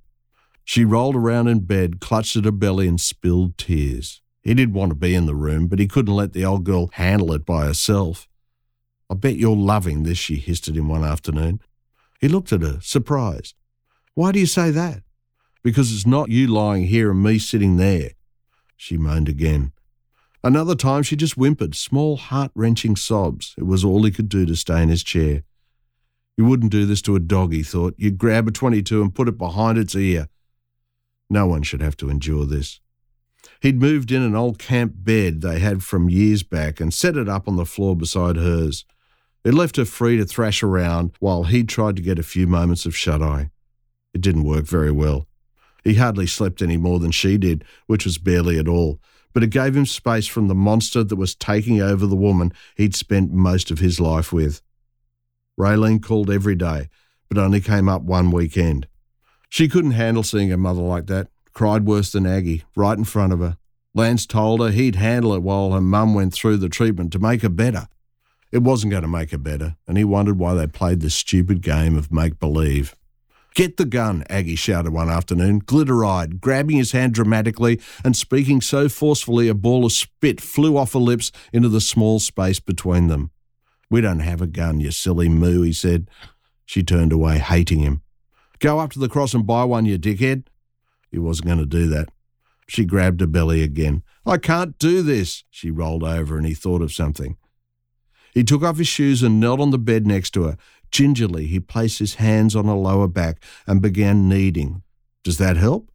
She 0.64 0.84
rolled 0.84 1.16
around 1.16 1.48
in 1.48 1.60
bed, 1.60 2.00
clutched 2.00 2.36
at 2.36 2.44
her 2.44 2.50
belly, 2.50 2.88
and 2.88 3.00
spilled 3.00 3.58
tears. 3.58 4.20
He 4.42 4.54
didn't 4.54 4.74
want 4.74 4.90
to 4.90 4.96
be 4.96 5.14
in 5.14 5.26
the 5.26 5.34
room, 5.34 5.68
but 5.68 5.78
he 5.78 5.86
couldn't 5.86 6.14
let 6.14 6.32
the 6.32 6.44
old 6.44 6.64
girl 6.64 6.90
handle 6.94 7.32
it 7.32 7.46
by 7.46 7.66
herself. 7.66 8.28
I 9.08 9.14
bet 9.14 9.36
you're 9.36 9.56
loving 9.56 10.02
this, 10.02 10.18
she 10.18 10.36
hissed 10.36 10.68
at 10.68 10.74
him 10.74 10.88
one 10.88 11.04
afternoon. 11.04 11.60
He 12.20 12.28
looked 12.28 12.52
at 12.52 12.62
her, 12.62 12.78
surprised. 12.80 13.54
Why 14.14 14.32
do 14.32 14.40
you 14.40 14.46
say 14.46 14.70
that? 14.70 15.02
Because 15.62 15.92
it's 15.92 16.06
not 16.06 16.30
you 16.30 16.46
lying 16.48 16.86
here 16.86 17.10
and 17.10 17.22
me 17.22 17.38
sitting 17.38 17.76
there. 17.76 18.10
She 18.76 18.96
moaned 18.96 19.28
again. 19.28 19.72
Another 20.44 20.74
time 20.74 21.02
she 21.02 21.14
just 21.14 21.34
whimpered, 21.34 21.74
small 21.74 22.16
heart 22.16 22.50
wrenching 22.54 22.96
sobs. 22.96 23.54
It 23.56 23.64
was 23.64 23.84
all 23.84 24.02
he 24.02 24.10
could 24.10 24.28
do 24.28 24.44
to 24.46 24.56
stay 24.56 24.82
in 24.82 24.88
his 24.88 25.04
chair. 25.04 25.44
You 26.36 26.46
wouldn't 26.46 26.72
do 26.72 26.84
this 26.84 27.02
to 27.02 27.14
a 27.14 27.20
dog, 27.20 27.52
he 27.52 27.62
thought. 27.62 27.94
You'd 27.96 28.18
grab 28.18 28.48
a 28.48 28.50
22 28.50 29.02
and 29.02 29.14
put 29.14 29.28
it 29.28 29.38
behind 29.38 29.78
its 29.78 29.94
ear. 29.94 30.28
No 31.30 31.46
one 31.46 31.62
should 31.62 31.80
have 31.80 31.96
to 31.98 32.10
endure 32.10 32.44
this. 32.44 32.80
He'd 33.60 33.80
moved 33.80 34.10
in 34.10 34.22
an 34.22 34.34
old 34.34 34.58
camp 34.58 34.94
bed 34.96 35.40
they 35.40 35.60
had 35.60 35.84
from 35.84 36.10
years 36.10 36.42
back 36.42 36.80
and 36.80 36.92
set 36.92 37.16
it 37.16 37.28
up 37.28 37.46
on 37.46 37.56
the 37.56 37.64
floor 37.64 37.94
beside 37.94 38.36
hers. 38.36 38.84
It 39.44 39.54
left 39.54 39.76
her 39.76 39.84
free 39.84 40.16
to 40.16 40.24
thrash 40.24 40.62
around 40.62 41.12
while 41.20 41.44
he 41.44 41.64
tried 41.64 41.96
to 41.96 42.02
get 42.02 42.18
a 42.18 42.24
few 42.24 42.46
moments 42.46 42.86
of 42.86 42.96
shut 42.96 43.22
eye. 43.22 43.50
It 44.14 44.20
didn't 44.20 44.44
work 44.44 44.64
very 44.64 44.90
well. 44.90 45.26
He 45.84 45.94
hardly 45.94 46.26
slept 46.26 46.62
any 46.62 46.76
more 46.76 46.98
than 46.98 47.10
she 47.10 47.38
did, 47.38 47.64
which 47.86 48.04
was 48.04 48.18
barely 48.18 48.58
at 48.58 48.68
all, 48.68 49.00
but 49.32 49.42
it 49.42 49.50
gave 49.50 49.76
him 49.76 49.86
space 49.86 50.26
from 50.26 50.48
the 50.48 50.54
monster 50.54 51.02
that 51.04 51.16
was 51.16 51.34
taking 51.34 51.80
over 51.80 52.06
the 52.06 52.16
woman 52.16 52.52
he'd 52.76 52.94
spent 52.94 53.32
most 53.32 53.70
of 53.70 53.78
his 53.78 54.00
life 54.00 54.32
with. 54.32 54.62
Raylene 55.58 56.02
called 56.02 56.30
every 56.30 56.54
day, 56.54 56.88
but 57.28 57.38
only 57.38 57.60
came 57.60 57.88
up 57.88 58.02
one 58.02 58.30
weekend. 58.30 58.86
She 59.48 59.68
couldn't 59.68 59.92
handle 59.92 60.22
seeing 60.22 60.50
her 60.50 60.56
mother 60.56 60.82
like 60.82 61.06
that, 61.06 61.28
cried 61.52 61.84
worse 61.84 62.12
than 62.12 62.26
Aggie, 62.26 62.64
right 62.74 62.96
in 62.96 63.04
front 63.04 63.32
of 63.32 63.40
her. 63.40 63.56
Lance 63.94 64.26
told 64.26 64.60
her 64.60 64.70
he'd 64.70 64.96
handle 64.96 65.34
it 65.34 65.42
while 65.42 65.72
her 65.72 65.80
mum 65.80 66.14
went 66.14 66.32
through 66.32 66.56
the 66.56 66.68
treatment 66.68 67.12
to 67.12 67.18
make 67.18 67.42
her 67.42 67.50
better. 67.50 67.88
It 68.50 68.62
wasn't 68.62 68.90
going 68.90 69.02
to 69.02 69.08
make 69.08 69.30
her 69.30 69.38
better, 69.38 69.76
and 69.86 69.98
he 69.98 70.04
wondered 70.04 70.38
why 70.38 70.54
they 70.54 70.66
played 70.66 71.00
this 71.00 71.14
stupid 71.14 71.62
game 71.62 71.96
of 71.96 72.12
make 72.12 72.38
believe. 72.38 72.94
Get 73.54 73.76
the 73.76 73.84
gun, 73.84 74.24
Aggie 74.30 74.56
shouted 74.56 74.92
one 74.92 75.10
afternoon, 75.10 75.58
glitter 75.58 76.04
eyed, 76.04 76.40
grabbing 76.40 76.78
his 76.78 76.92
hand 76.92 77.12
dramatically 77.12 77.80
and 78.02 78.16
speaking 78.16 78.62
so 78.62 78.88
forcefully 78.88 79.48
a 79.48 79.54
ball 79.54 79.84
of 79.84 79.92
spit 79.92 80.40
flew 80.40 80.76
off 80.76 80.94
her 80.94 80.98
lips 80.98 81.30
into 81.52 81.68
the 81.68 81.80
small 81.80 82.18
space 82.18 82.60
between 82.60 83.08
them. 83.08 83.30
We 83.90 84.00
don't 84.00 84.20
have 84.20 84.40
a 84.40 84.46
gun, 84.46 84.80
you 84.80 84.90
silly 84.90 85.28
moo, 85.28 85.62
he 85.62 85.72
said. 85.74 86.08
She 86.64 86.82
turned 86.82 87.12
away, 87.12 87.38
hating 87.38 87.80
him. 87.80 88.00
Go 88.58 88.78
up 88.78 88.92
to 88.92 88.98
the 88.98 89.08
cross 89.08 89.34
and 89.34 89.46
buy 89.46 89.64
one, 89.64 89.84
you 89.84 89.98
dickhead. 89.98 90.44
He 91.10 91.18
wasn't 91.18 91.48
going 91.48 91.58
to 91.58 91.66
do 91.66 91.88
that. 91.88 92.08
She 92.66 92.86
grabbed 92.86 93.20
her 93.20 93.26
belly 93.26 93.62
again. 93.62 94.02
I 94.24 94.38
can't 94.38 94.78
do 94.78 95.02
this. 95.02 95.44
She 95.50 95.70
rolled 95.70 96.04
over 96.04 96.38
and 96.38 96.46
he 96.46 96.54
thought 96.54 96.80
of 96.80 96.92
something. 96.92 97.36
He 98.32 98.44
took 98.44 98.62
off 98.62 98.78
his 98.78 98.88
shoes 98.88 99.22
and 99.22 99.38
knelt 99.38 99.60
on 99.60 99.72
the 99.72 99.78
bed 99.78 100.06
next 100.06 100.30
to 100.30 100.44
her. 100.44 100.56
Gingerly, 100.92 101.46
he 101.46 101.58
placed 101.58 101.98
his 101.98 102.16
hands 102.16 102.54
on 102.54 102.66
her 102.66 102.74
lower 102.74 103.08
back 103.08 103.42
and 103.66 103.80
began 103.80 104.28
kneading. 104.28 104.82
Does 105.24 105.38
that 105.38 105.56
help? 105.56 105.90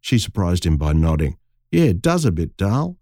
She 0.00 0.18
surprised 0.18 0.66
him 0.66 0.76
by 0.76 0.92
nodding. 0.92 1.38
Yeah, 1.72 1.84
it 1.84 2.02
does 2.02 2.24
a 2.24 2.30
bit, 2.30 2.56
Dal. 2.56 2.98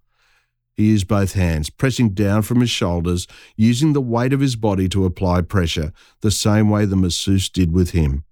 He 0.75 0.85
used 0.85 1.09
both 1.09 1.35
hands, 1.35 1.69
pressing 1.69 2.11
down 2.11 2.43
from 2.43 2.61
his 2.61 2.71
shoulders, 2.71 3.27
using 3.57 3.93
the 3.93 4.01
weight 4.01 4.33
of 4.33 4.41
his 4.41 4.57
body 4.57 4.89
to 4.91 5.05
apply 5.05 5.43
pressure, 5.43 5.93
the 6.21 6.31
same 6.31 6.71
way 6.71 6.85
the 6.85 6.97
masseuse 6.97 7.49
did 7.49 7.73
with 7.73 7.91
him. 7.91 8.25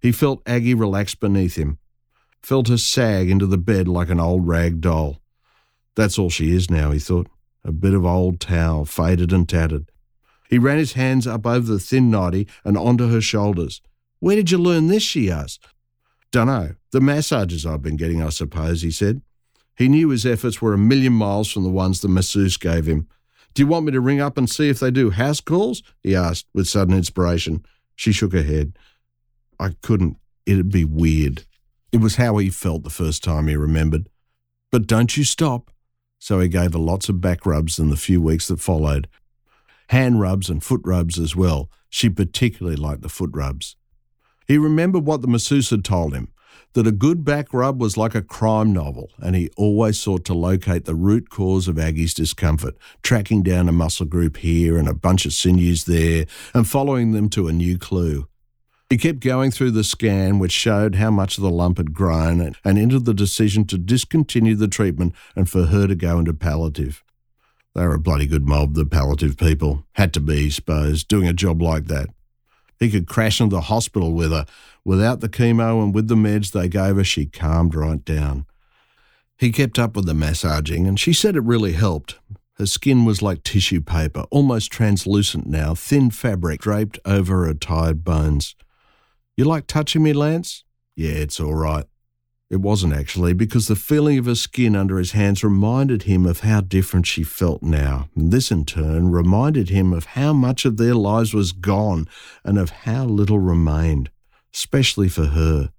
He 0.00 0.12
felt 0.12 0.42
Aggie 0.44 0.74
relax 0.74 1.14
beneath 1.14 1.54
him, 1.54 1.78
felt 2.42 2.68
her 2.68 2.76
sag 2.76 3.30
into 3.30 3.46
the 3.46 3.56
bed 3.56 3.88
like 3.88 4.10
an 4.10 4.20
old 4.20 4.46
rag 4.46 4.80
doll. 4.82 5.22
That's 5.96 6.18
all 6.18 6.28
she 6.28 6.54
is 6.54 6.68
now, 6.68 6.90
he 6.90 6.98
thought. 6.98 7.28
A 7.64 7.72
bit 7.72 7.94
of 7.94 8.04
old 8.04 8.40
towel, 8.40 8.84
faded 8.84 9.32
and 9.32 9.48
tattered. 9.48 9.90
He 10.48 10.58
ran 10.58 10.78
his 10.78 10.92
hands 10.92 11.26
up 11.26 11.46
over 11.46 11.66
the 11.72 11.78
thin 11.78 12.10
nightie 12.10 12.48
and 12.64 12.76
onto 12.76 13.08
her 13.08 13.20
shoulders. 13.20 13.80
Where 14.20 14.36
did 14.36 14.50
you 14.50 14.58
learn 14.58 14.88
this? 14.88 15.02
she 15.02 15.30
asked. 15.30 15.64
Dunno. 16.30 16.76
The 16.90 17.00
massages 17.00 17.66
I've 17.66 17.82
been 17.82 17.96
getting, 17.96 18.22
I 18.22 18.28
suppose, 18.28 18.82
he 18.82 18.90
said. 18.90 19.22
He 19.76 19.88
knew 19.88 20.10
his 20.10 20.24
efforts 20.24 20.62
were 20.62 20.72
a 20.72 20.78
million 20.78 21.12
miles 21.12 21.50
from 21.50 21.64
the 21.64 21.70
ones 21.70 22.00
the 22.00 22.08
masseuse 22.08 22.56
gave 22.56 22.86
him. 22.86 23.08
Do 23.54 23.62
you 23.62 23.66
want 23.66 23.86
me 23.86 23.92
to 23.92 24.00
ring 24.00 24.20
up 24.20 24.36
and 24.36 24.48
see 24.50 24.68
if 24.68 24.80
they 24.80 24.90
do 24.90 25.10
house 25.10 25.40
calls? 25.40 25.82
he 26.02 26.14
asked 26.14 26.46
with 26.54 26.68
sudden 26.68 26.94
inspiration. 26.94 27.64
She 27.96 28.12
shook 28.12 28.32
her 28.32 28.42
head. 28.42 28.76
I 29.58 29.70
couldn't. 29.82 30.16
It'd 30.46 30.70
be 30.70 30.84
weird. 30.84 31.44
It 31.92 31.98
was 31.98 32.16
how 32.16 32.36
he 32.38 32.50
felt 32.50 32.82
the 32.82 32.90
first 32.90 33.22
time 33.22 33.46
he 33.46 33.56
remembered. 33.56 34.08
But 34.72 34.86
don't 34.86 35.16
you 35.16 35.24
stop. 35.24 35.70
So 36.18 36.40
he 36.40 36.48
gave 36.48 36.72
her 36.72 36.78
lots 36.78 37.08
of 37.08 37.20
back 37.20 37.46
rubs 37.46 37.78
in 37.78 37.90
the 37.90 37.96
few 37.96 38.20
weeks 38.20 38.48
that 38.48 38.60
followed. 38.60 39.08
Hand 39.88 40.20
rubs 40.20 40.48
and 40.48 40.62
foot 40.62 40.80
rubs 40.84 41.18
as 41.18 41.36
well. 41.36 41.70
She 41.90 42.08
particularly 42.08 42.76
liked 42.76 43.02
the 43.02 43.08
foot 43.08 43.30
rubs. 43.32 43.76
He 44.46 44.58
remembered 44.58 45.06
what 45.06 45.22
the 45.22 45.28
masseuse 45.28 45.70
had 45.70 45.84
told 45.84 46.14
him 46.14 46.28
that 46.74 46.86
a 46.86 46.92
good 46.92 47.24
back 47.24 47.52
rub 47.54 47.80
was 47.80 47.96
like 47.96 48.14
a 48.14 48.22
crime 48.22 48.72
novel, 48.72 49.10
and 49.18 49.36
he 49.36 49.48
always 49.56 49.98
sought 49.98 50.24
to 50.24 50.34
locate 50.34 50.84
the 50.84 50.94
root 50.94 51.30
cause 51.30 51.68
of 51.68 51.78
Aggie's 51.78 52.14
discomfort, 52.14 52.76
tracking 53.02 53.42
down 53.42 53.68
a 53.68 53.72
muscle 53.72 54.06
group 54.06 54.38
here 54.38 54.76
and 54.76 54.88
a 54.88 54.94
bunch 54.94 55.24
of 55.24 55.32
sinews 55.32 55.84
there, 55.84 56.26
and 56.52 56.68
following 56.68 57.12
them 57.12 57.28
to 57.30 57.46
a 57.46 57.52
new 57.52 57.78
clue. 57.78 58.26
He 58.90 58.96
kept 58.98 59.20
going 59.20 59.50
through 59.50 59.70
the 59.70 59.84
scan, 59.84 60.38
which 60.38 60.52
showed 60.52 60.96
how 60.96 61.10
much 61.10 61.36
the 61.36 61.50
lump 61.50 61.78
had 61.78 61.94
grown, 61.94 62.54
and 62.64 62.78
entered 62.78 63.04
the 63.04 63.14
decision 63.14 63.64
to 63.66 63.78
discontinue 63.78 64.56
the 64.56 64.68
treatment 64.68 65.14
and 65.36 65.48
for 65.48 65.66
her 65.66 65.86
to 65.86 65.94
go 65.94 66.18
into 66.18 66.34
palliative. 66.34 67.03
They 67.74 67.84
were 67.84 67.94
a 67.94 68.00
bloody 68.00 68.26
good 68.26 68.46
mob, 68.46 68.74
the 68.74 68.86
palliative 68.86 69.36
people. 69.36 69.84
Had 69.92 70.12
to 70.14 70.20
be, 70.20 70.50
suppose, 70.50 71.02
doing 71.02 71.26
a 71.26 71.32
job 71.32 71.60
like 71.60 71.86
that. 71.86 72.08
He 72.78 72.90
could 72.90 73.08
crash 73.08 73.40
into 73.40 73.56
the 73.56 73.62
hospital 73.62 74.12
with 74.12 74.30
her. 74.30 74.46
Without 74.84 75.20
the 75.20 75.28
chemo 75.28 75.82
and 75.82 75.94
with 75.94 76.08
the 76.08 76.14
meds 76.14 76.52
they 76.52 76.68
gave 76.68 76.96
her, 76.96 77.04
she 77.04 77.26
calmed 77.26 77.74
right 77.74 78.04
down. 78.04 78.46
He 79.38 79.50
kept 79.50 79.78
up 79.78 79.96
with 79.96 80.06
the 80.06 80.14
massaging, 80.14 80.86
and 80.86 80.98
she 80.98 81.12
said 81.12 81.34
it 81.34 81.42
really 81.42 81.72
helped. 81.72 82.18
Her 82.58 82.66
skin 82.66 83.04
was 83.04 83.22
like 83.22 83.42
tissue 83.42 83.80
paper, 83.80 84.24
almost 84.30 84.70
translucent 84.70 85.46
now, 85.46 85.74
thin 85.74 86.10
fabric 86.10 86.60
draped 86.60 87.00
over 87.04 87.46
her 87.46 87.54
tired 87.54 88.04
bones. 88.04 88.54
You 89.36 89.44
like 89.44 89.66
touching 89.66 90.04
me, 90.04 90.12
Lance? 90.12 90.62
Yeah, 90.94 91.12
it's 91.12 91.40
all 91.40 91.54
right. 91.54 91.86
It 92.54 92.60
wasn't 92.60 92.94
actually, 92.94 93.32
because 93.32 93.66
the 93.66 93.74
feeling 93.74 94.16
of 94.16 94.26
her 94.26 94.36
skin 94.36 94.76
under 94.76 94.98
his 94.98 95.10
hands 95.10 95.42
reminded 95.42 96.04
him 96.04 96.24
of 96.24 96.40
how 96.40 96.60
different 96.60 97.04
she 97.04 97.24
felt 97.24 97.64
now. 97.64 98.08
This, 98.14 98.52
in 98.52 98.64
turn, 98.64 99.10
reminded 99.10 99.70
him 99.70 99.92
of 99.92 100.04
how 100.04 100.32
much 100.32 100.64
of 100.64 100.76
their 100.76 100.94
lives 100.94 101.34
was 101.34 101.50
gone 101.50 102.06
and 102.44 102.56
of 102.56 102.70
how 102.70 103.06
little 103.06 103.40
remained, 103.40 104.08
especially 104.54 105.08
for 105.08 105.24
her. 105.24 105.72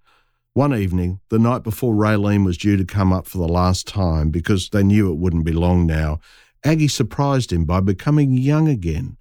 One 0.52 0.76
evening, 0.76 1.22
the 1.30 1.40
night 1.40 1.64
before 1.64 1.96
Raylene 1.96 2.44
was 2.44 2.58
due 2.58 2.76
to 2.76 2.84
come 2.84 3.14
up 3.14 3.26
for 3.26 3.38
the 3.38 3.48
last 3.48 3.88
time, 3.88 4.30
because 4.30 4.68
they 4.68 4.84
knew 4.84 5.10
it 5.10 5.18
wouldn't 5.18 5.46
be 5.46 5.54
long 5.54 5.86
now, 5.86 6.20
Aggie 6.66 6.90
surprised 6.90 7.54
him 7.54 7.64
by 7.64 7.80
becoming 7.80 8.34
young 8.34 8.68
again. 8.68 9.16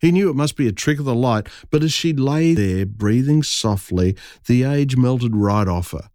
He 0.00 0.10
knew 0.10 0.28
it 0.28 0.34
must 0.34 0.56
be 0.56 0.66
a 0.66 0.72
trick 0.72 0.98
of 0.98 1.04
the 1.04 1.14
light, 1.14 1.46
but 1.70 1.84
as 1.84 1.92
she 1.92 2.12
lay 2.12 2.52
there 2.52 2.84
breathing 2.84 3.44
softly, 3.44 4.16
the 4.48 4.64
age 4.64 4.96
melted 4.96 5.36
right 5.36 5.68
off 5.68 5.92
her. 5.92 6.10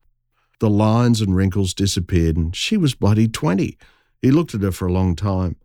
The 0.60 0.70
lines 0.70 1.22
and 1.22 1.36
wrinkles 1.36 1.74
disappeared, 1.74 2.38
and 2.38 2.56
she 2.56 2.78
was 2.78 2.96
bloody 2.96 3.28
twenty. 3.28 3.78
He 4.22 4.32
looked 4.32 4.56
at 4.56 4.62
her 4.62 4.72
for 4.72 4.88
a 4.88 4.94
long 4.94 5.16
time. 5.16 5.58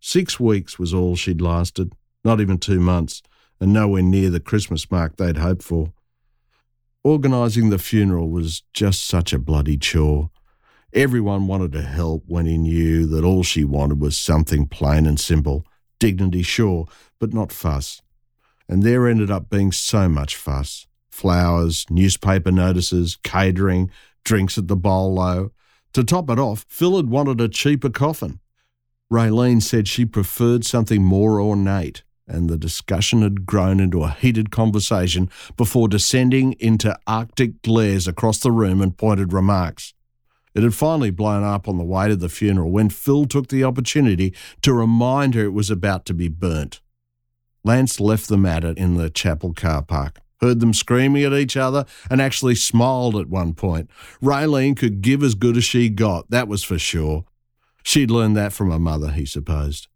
Six 0.00 0.38
weeks 0.38 0.78
was 0.78 0.92
all 0.92 1.16
she'd 1.16 1.40
lasted, 1.40 1.92
not 2.24 2.40
even 2.40 2.58
two 2.58 2.80
months, 2.80 3.22
and 3.60 3.72
nowhere 3.72 4.02
near 4.02 4.30
the 4.30 4.40
Christmas 4.40 4.90
mark 4.90 5.16
they'd 5.16 5.38
hoped 5.38 5.62
for. 5.62 5.92
Organising 7.04 7.70
the 7.70 7.78
funeral 7.78 8.28
was 8.28 8.62
just 8.72 9.06
such 9.06 9.32
a 9.32 9.38
bloody 9.38 9.76
chore. 9.76 10.30
Everyone 10.92 11.46
wanted 11.46 11.72
to 11.72 11.82
help 11.82 12.24
when 12.26 12.46
he 12.46 12.58
knew 12.58 13.06
that 13.06 13.24
all 13.24 13.42
she 13.42 13.64
wanted 13.64 14.00
was 14.00 14.18
something 14.18 14.66
plain 14.66 15.06
and 15.06 15.20
simple 15.20 15.64
dignity, 15.98 16.42
sure, 16.42 16.86
but 17.18 17.32
not 17.32 17.52
fuss. 17.52 18.02
And 18.68 18.82
there 18.82 19.08
ended 19.08 19.30
up 19.30 19.48
being 19.48 19.72
so 19.72 20.08
much 20.08 20.36
fuss 20.36 20.86
flowers, 21.08 21.86
newspaper 21.88 22.52
notices, 22.52 23.16
catering, 23.22 23.90
drinks 24.26 24.58
at 24.58 24.68
the 24.68 24.76
bolo. 24.76 25.52
To 25.94 26.04
top 26.04 26.28
it 26.28 26.38
off, 26.38 26.66
Phil 26.68 26.96
had 26.96 27.08
wanted 27.08 27.40
a 27.40 27.48
cheaper 27.48 27.88
coffin. 27.88 28.40
Raylene 29.10 29.62
said 29.62 29.88
she 29.88 30.04
preferred 30.04 30.66
something 30.66 31.02
more 31.02 31.40
ornate, 31.40 32.02
and 32.26 32.50
the 32.50 32.58
discussion 32.58 33.22
had 33.22 33.46
grown 33.46 33.80
into 33.80 34.02
a 34.02 34.10
heated 34.10 34.50
conversation 34.50 35.30
before 35.56 35.88
descending 35.88 36.54
into 36.54 36.98
arctic 37.06 37.62
glares 37.62 38.08
across 38.08 38.40
the 38.40 38.50
room 38.50 38.82
and 38.82 38.98
pointed 38.98 39.32
remarks. 39.32 39.94
It 40.54 40.64
had 40.64 40.74
finally 40.74 41.10
blown 41.10 41.44
up 41.44 41.68
on 41.68 41.78
the 41.78 41.84
way 41.84 42.08
to 42.08 42.16
the 42.16 42.28
funeral 42.28 42.70
when 42.70 42.90
Phil 42.90 43.26
took 43.26 43.48
the 43.48 43.62
opportunity 43.62 44.34
to 44.62 44.72
remind 44.72 45.34
her 45.34 45.44
it 45.44 45.52
was 45.52 45.70
about 45.70 46.04
to 46.06 46.14
be 46.14 46.28
burnt. 46.28 46.80
Lance 47.62 48.00
left 48.00 48.28
them 48.28 48.44
at 48.44 48.64
it 48.64 48.76
in 48.76 48.96
the 48.96 49.10
chapel 49.10 49.52
car 49.52 49.82
park 49.82 50.20
heard 50.40 50.60
them 50.60 50.74
screaming 50.74 51.24
at 51.24 51.32
each 51.32 51.56
other, 51.56 51.84
and 52.10 52.20
actually 52.20 52.54
smiled 52.54 53.16
at 53.16 53.28
one 53.28 53.54
point. 53.54 53.90
Raylene 54.22 54.76
could 54.76 55.00
give 55.00 55.22
as 55.22 55.34
good 55.34 55.56
as 55.56 55.64
she 55.64 55.88
got, 55.88 56.30
that 56.30 56.48
was 56.48 56.62
for 56.62 56.78
sure. 56.78 57.24
She'd 57.82 58.10
learned 58.10 58.36
that 58.36 58.52
from 58.52 58.70
her 58.70 58.78
mother, 58.78 59.10
he 59.10 59.24
supposed. 59.24 59.88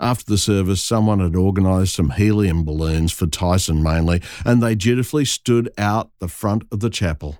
After 0.00 0.24
the 0.24 0.38
service, 0.38 0.82
someone 0.82 1.18
had 1.18 1.34
organised 1.34 1.94
some 1.94 2.10
helium 2.10 2.64
balloons 2.64 3.12
for 3.12 3.26
Tyson 3.26 3.82
mainly, 3.82 4.22
and 4.44 4.62
they 4.62 4.74
dutifully 4.74 5.24
stood 5.24 5.70
out 5.76 6.10
the 6.20 6.28
front 6.28 6.62
of 6.70 6.80
the 6.80 6.90
chapel. 6.90 7.38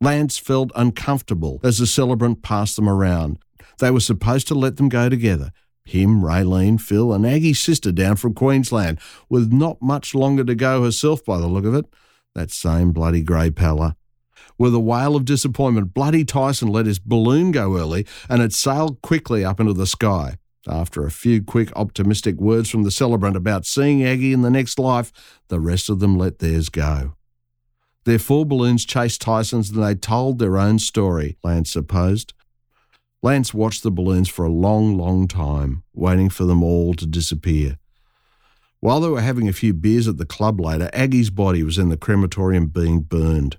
Lance 0.00 0.38
felt 0.38 0.72
uncomfortable 0.74 1.60
as 1.62 1.78
the 1.78 1.86
celebrant 1.86 2.42
passed 2.42 2.76
them 2.76 2.88
around. 2.88 3.38
They 3.78 3.90
were 3.90 4.00
supposed 4.00 4.48
to 4.48 4.54
let 4.54 4.76
them 4.76 4.88
go 4.88 5.08
together. 5.08 5.52
Him, 5.84 6.22
Raylene, 6.22 6.80
Phil, 6.80 7.12
and 7.12 7.26
Aggie's 7.26 7.60
sister 7.60 7.92
down 7.92 8.16
from 8.16 8.34
Queensland, 8.34 8.98
with 9.28 9.52
not 9.52 9.82
much 9.82 10.14
longer 10.14 10.44
to 10.44 10.54
go 10.54 10.84
herself 10.84 11.24
by 11.24 11.38
the 11.38 11.48
look 11.48 11.64
of 11.64 11.74
it. 11.74 11.86
That 12.34 12.50
same 12.50 12.92
bloody 12.92 13.22
grey 13.22 13.50
pallor. 13.50 13.96
With 14.58 14.74
a 14.74 14.80
wail 14.80 15.16
of 15.16 15.24
disappointment, 15.24 15.94
Bloody 15.94 16.24
Tyson 16.24 16.68
let 16.68 16.86
his 16.86 16.98
balloon 16.98 17.52
go 17.52 17.76
early 17.76 18.06
and 18.28 18.42
it 18.42 18.52
sailed 18.52 19.02
quickly 19.02 19.44
up 19.44 19.60
into 19.60 19.72
the 19.72 19.86
sky. 19.86 20.38
After 20.68 21.04
a 21.04 21.10
few 21.10 21.42
quick 21.42 21.72
optimistic 21.74 22.36
words 22.36 22.70
from 22.70 22.84
the 22.84 22.90
celebrant 22.90 23.36
about 23.36 23.66
seeing 23.66 24.04
Aggie 24.04 24.32
in 24.32 24.42
the 24.42 24.50
next 24.50 24.78
life, 24.78 25.12
the 25.48 25.58
rest 25.58 25.90
of 25.90 25.98
them 25.98 26.16
let 26.16 26.38
theirs 26.38 26.68
go. 26.68 27.16
Their 28.04 28.18
four 28.18 28.46
balloons 28.46 28.84
chased 28.84 29.20
Tyson's 29.20 29.70
and 29.70 29.82
they 29.82 29.94
told 29.94 30.38
their 30.38 30.58
own 30.58 30.78
story, 30.78 31.36
Lance 31.42 31.72
supposed. 31.72 32.32
Lance 33.22 33.54
watched 33.54 33.84
the 33.84 33.90
balloons 33.92 34.28
for 34.28 34.44
a 34.44 34.50
long, 34.50 34.98
long 34.98 35.28
time, 35.28 35.84
waiting 35.94 36.28
for 36.28 36.44
them 36.44 36.62
all 36.62 36.92
to 36.94 37.06
disappear. 37.06 37.78
While 38.80 39.00
they 39.00 39.08
were 39.08 39.20
having 39.20 39.48
a 39.48 39.52
few 39.52 39.72
beers 39.72 40.08
at 40.08 40.16
the 40.16 40.26
club 40.26 40.60
later, 40.60 40.90
Aggie's 40.92 41.30
body 41.30 41.62
was 41.62 41.78
in 41.78 41.88
the 41.88 41.96
crematorium 41.96 42.66
being 42.66 43.00
burned. 43.02 43.58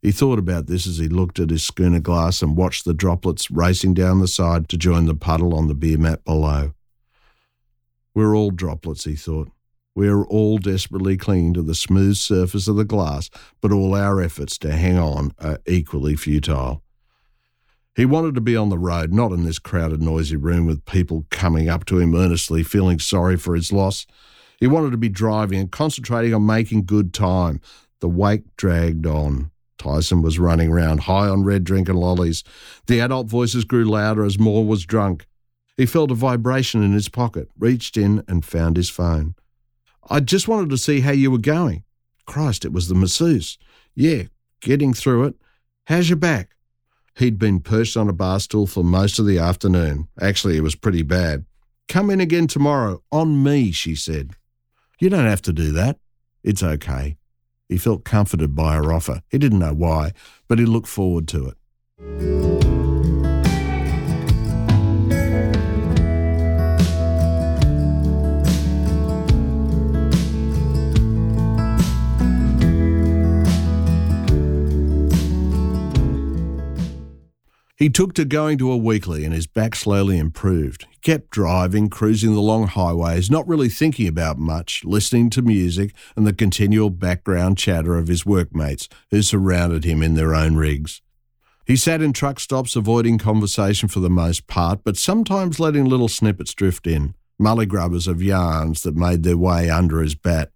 He 0.00 0.12
thought 0.12 0.38
about 0.38 0.68
this 0.68 0.86
as 0.86 0.98
he 0.98 1.08
looked 1.08 1.40
at 1.40 1.50
his 1.50 1.64
schooner 1.64 1.98
glass 1.98 2.40
and 2.40 2.56
watched 2.56 2.84
the 2.84 2.94
droplets 2.94 3.50
racing 3.50 3.94
down 3.94 4.20
the 4.20 4.28
side 4.28 4.68
to 4.68 4.76
join 4.76 5.06
the 5.06 5.14
puddle 5.16 5.56
on 5.56 5.66
the 5.66 5.74
beer 5.74 5.98
mat 5.98 6.24
below. 6.24 6.74
We're 8.14 8.36
all 8.36 8.52
droplets, 8.52 9.04
he 9.04 9.16
thought. 9.16 9.50
We 9.96 10.06
are 10.08 10.24
all 10.24 10.58
desperately 10.58 11.16
clinging 11.16 11.54
to 11.54 11.62
the 11.62 11.74
smooth 11.74 12.16
surface 12.16 12.68
of 12.68 12.76
the 12.76 12.84
glass, 12.84 13.30
but 13.60 13.72
all 13.72 13.96
our 13.96 14.20
efforts 14.20 14.56
to 14.58 14.70
hang 14.70 14.98
on 14.98 15.32
are 15.40 15.58
equally 15.66 16.14
futile. 16.14 16.83
He 17.94 18.04
wanted 18.04 18.34
to 18.34 18.40
be 18.40 18.56
on 18.56 18.70
the 18.70 18.78
road, 18.78 19.12
not 19.12 19.30
in 19.30 19.44
this 19.44 19.60
crowded, 19.60 20.02
noisy 20.02 20.36
room 20.36 20.66
with 20.66 20.84
people 20.84 21.26
coming 21.30 21.68
up 21.68 21.84
to 21.86 21.98
him 21.98 22.14
earnestly, 22.14 22.64
feeling 22.64 22.98
sorry 22.98 23.36
for 23.36 23.54
his 23.54 23.72
loss. 23.72 24.04
He 24.58 24.66
wanted 24.66 24.90
to 24.90 24.96
be 24.96 25.08
driving 25.08 25.60
and 25.60 25.70
concentrating 25.70 26.34
on 26.34 26.44
making 26.44 26.86
good 26.86 27.14
time. 27.14 27.60
The 28.00 28.08
wake 28.08 28.56
dragged 28.56 29.06
on. 29.06 29.50
Tyson 29.78 30.22
was 30.22 30.38
running 30.38 30.70
round, 30.70 31.00
high 31.00 31.28
on 31.28 31.44
red 31.44 31.62
drink 31.62 31.88
and 31.88 31.98
lollies. 31.98 32.42
The 32.86 33.00
adult 33.00 33.28
voices 33.28 33.64
grew 33.64 33.84
louder 33.84 34.24
as 34.24 34.38
more 34.38 34.64
was 34.64 34.84
drunk. 34.84 35.26
He 35.76 35.86
felt 35.86 36.10
a 36.10 36.14
vibration 36.14 36.82
in 36.82 36.92
his 36.92 37.08
pocket, 37.08 37.48
reached 37.58 37.96
in 37.96 38.24
and 38.28 38.44
found 38.44 38.76
his 38.76 38.90
phone. 38.90 39.34
I 40.08 40.20
just 40.20 40.48
wanted 40.48 40.70
to 40.70 40.78
see 40.78 41.00
how 41.00 41.12
you 41.12 41.30
were 41.30 41.38
going. 41.38 41.84
Christ, 42.26 42.64
it 42.64 42.72
was 42.72 42.88
the 42.88 42.94
masseuse. 42.94 43.58
Yeah, 43.94 44.24
getting 44.60 44.94
through 44.94 45.24
it. 45.24 45.34
How's 45.86 46.08
your 46.08 46.16
back? 46.16 46.54
He'd 47.16 47.38
been 47.38 47.60
perched 47.60 47.96
on 47.96 48.08
a 48.08 48.12
bar 48.12 48.40
stool 48.40 48.66
for 48.66 48.82
most 48.82 49.18
of 49.18 49.26
the 49.26 49.38
afternoon. 49.38 50.08
Actually, 50.20 50.56
it 50.56 50.62
was 50.62 50.74
pretty 50.74 51.02
bad. 51.02 51.44
Come 51.88 52.10
in 52.10 52.20
again 52.20 52.46
tomorrow, 52.46 53.02
on 53.12 53.42
me, 53.42 53.70
she 53.70 53.94
said. 53.94 54.32
You 54.98 55.10
don't 55.10 55.26
have 55.26 55.42
to 55.42 55.52
do 55.52 55.70
that. 55.72 55.98
It's 56.42 56.62
okay. 56.62 57.16
He 57.68 57.78
felt 57.78 58.04
comforted 58.04 58.54
by 58.54 58.74
her 58.74 58.92
offer. 58.92 59.22
He 59.28 59.38
didn't 59.38 59.60
know 59.60 59.74
why, 59.74 60.12
but 60.48 60.58
he 60.58 60.66
looked 60.66 60.88
forward 60.88 61.28
to 61.28 61.48
it. 61.48 62.73
He 77.84 77.90
took 77.90 78.14
to 78.14 78.24
going 78.24 78.56
to 78.56 78.72
a 78.72 78.78
weekly 78.78 79.26
and 79.26 79.34
his 79.34 79.46
back 79.46 79.74
slowly 79.74 80.16
improved. 80.16 80.86
He 80.90 80.96
kept 81.02 81.28
driving, 81.28 81.90
cruising 81.90 82.32
the 82.32 82.40
long 82.40 82.66
highways, 82.66 83.30
not 83.30 83.46
really 83.46 83.68
thinking 83.68 84.08
about 84.08 84.38
much, 84.38 84.86
listening 84.86 85.28
to 85.28 85.42
music 85.42 85.92
and 86.16 86.26
the 86.26 86.32
continual 86.32 86.88
background 86.88 87.58
chatter 87.58 87.98
of 87.98 88.08
his 88.08 88.24
workmates 88.24 88.88
who 89.10 89.20
surrounded 89.20 89.84
him 89.84 90.02
in 90.02 90.14
their 90.14 90.34
own 90.34 90.56
rigs. 90.56 91.02
He 91.66 91.76
sat 91.76 92.00
in 92.00 92.14
truck 92.14 92.40
stops, 92.40 92.74
avoiding 92.74 93.18
conversation 93.18 93.90
for 93.90 94.00
the 94.00 94.08
most 94.08 94.46
part, 94.46 94.80
but 94.82 94.96
sometimes 94.96 95.60
letting 95.60 95.84
little 95.84 96.08
snippets 96.08 96.54
drift 96.54 96.86
in, 96.86 97.14
mullygrubbers 97.38 98.08
of 98.08 98.22
yarns 98.22 98.80
that 98.84 98.96
made 98.96 99.24
their 99.24 99.36
way 99.36 99.68
under 99.68 100.00
his 100.00 100.14
bat. 100.14 100.52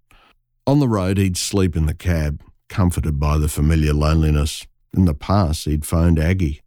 On 0.67 0.81
the 0.81 0.89
road, 0.89 1.19
he'd 1.19 1.37
sleep 1.37 1.77
in 1.77 1.85
the 1.85 1.93
cab, 1.93 2.43
comforted 2.71 3.21
by 3.21 3.37
the 3.37 3.49
familiar 3.49 3.93
loneliness. 3.93 4.67
In 4.97 5.05
the 5.05 5.13
past, 5.13 5.67
he'd 5.67 5.85
phoned 5.85 6.19
Aggie. 6.19 6.63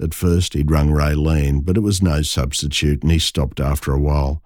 At 0.00 0.14
first, 0.14 0.54
he'd 0.54 0.70
rung 0.70 0.88
Raylene, 0.88 1.64
but 1.64 1.76
it 1.76 1.80
was 1.80 2.02
no 2.02 2.22
substitute, 2.22 3.02
and 3.02 3.12
he 3.12 3.18
stopped 3.18 3.60
after 3.60 3.92
a 3.92 4.00
while. 4.00 4.42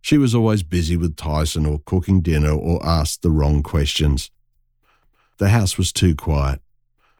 She 0.00 0.16
was 0.16 0.34
always 0.34 0.62
busy 0.62 0.96
with 0.96 1.16
Tyson 1.16 1.66
or 1.66 1.80
cooking 1.84 2.20
dinner 2.20 2.52
or 2.52 2.84
asked 2.84 3.22
the 3.22 3.30
wrong 3.30 3.62
questions. 3.62 4.30
The 5.38 5.50
house 5.50 5.76
was 5.76 5.92
too 5.92 6.14
quiet. 6.14 6.60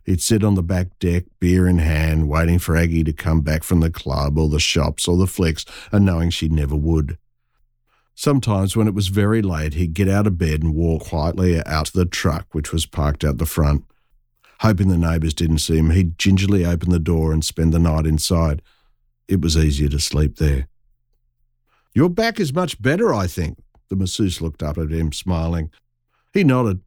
He'd 0.04 0.22
sit 0.22 0.44
on 0.44 0.54
the 0.54 0.62
back 0.62 0.98
deck, 0.98 1.24
beer 1.40 1.66
in 1.66 1.78
hand, 1.78 2.28
waiting 2.28 2.58
for 2.58 2.76
Aggie 2.76 3.04
to 3.04 3.12
come 3.12 3.40
back 3.40 3.62
from 3.62 3.80
the 3.80 3.90
club 3.90 4.38
or 4.38 4.48
the 4.48 4.60
shops 4.60 5.08
or 5.08 5.16
the 5.16 5.26
flicks, 5.26 5.64
and 5.90 6.04
knowing 6.04 6.30
she 6.30 6.48
never 6.48 6.76
would. 6.76 7.18
Sometimes, 8.14 8.76
when 8.76 8.86
it 8.86 8.94
was 8.94 9.08
very 9.08 9.42
late, 9.42 9.74
he'd 9.74 9.94
get 9.94 10.08
out 10.08 10.26
of 10.26 10.38
bed 10.38 10.62
and 10.62 10.74
walk 10.74 11.06
quietly 11.06 11.60
out 11.64 11.86
to 11.86 11.92
the 11.92 12.04
truck, 12.04 12.46
which 12.52 12.72
was 12.72 12.86
parked 12.86 13.24
out 13.24 13.38
the 13.38 13.46
front. 13.46 13.84
Hoping 14.60 14.88
the 14.88 14.96
neighbours 14.96 15.34
didn't 15.34 15.58
see 15.58 15.76
him, 15.76 15.90
he'd 15.90 16.18
gingerly 16.18 16.64
open 16.64 16.90
the 16.90 16.98
door 16.98 17.32
and 17.32 17.44
spend 17.44 17.72
the 17.72 17.78
night 17.78 18.06
inside. 18.06 18.62
It 19.28 19.40
was 19.40 19.56
easier 19.56 19.88
to 19.88 19.98
sleep 19.98 20.36
there. 20.36 20.68
Your 21.94 22.08
back 22.08 22.40
is 22.40 22.52
much 22.52 22.80
better, 22.80 23.14
I 23.14 23.26
think. 23.26 23.58
The 23.88 23.96
masseuse 23.96 24.40
looked 24.40 24.62
up 24.62 24.78
at 24.78 24.90
him, 24.90 25.12
smiling. 25.12 25.70
He 26.32 26.44
nodded. 26.44 26.80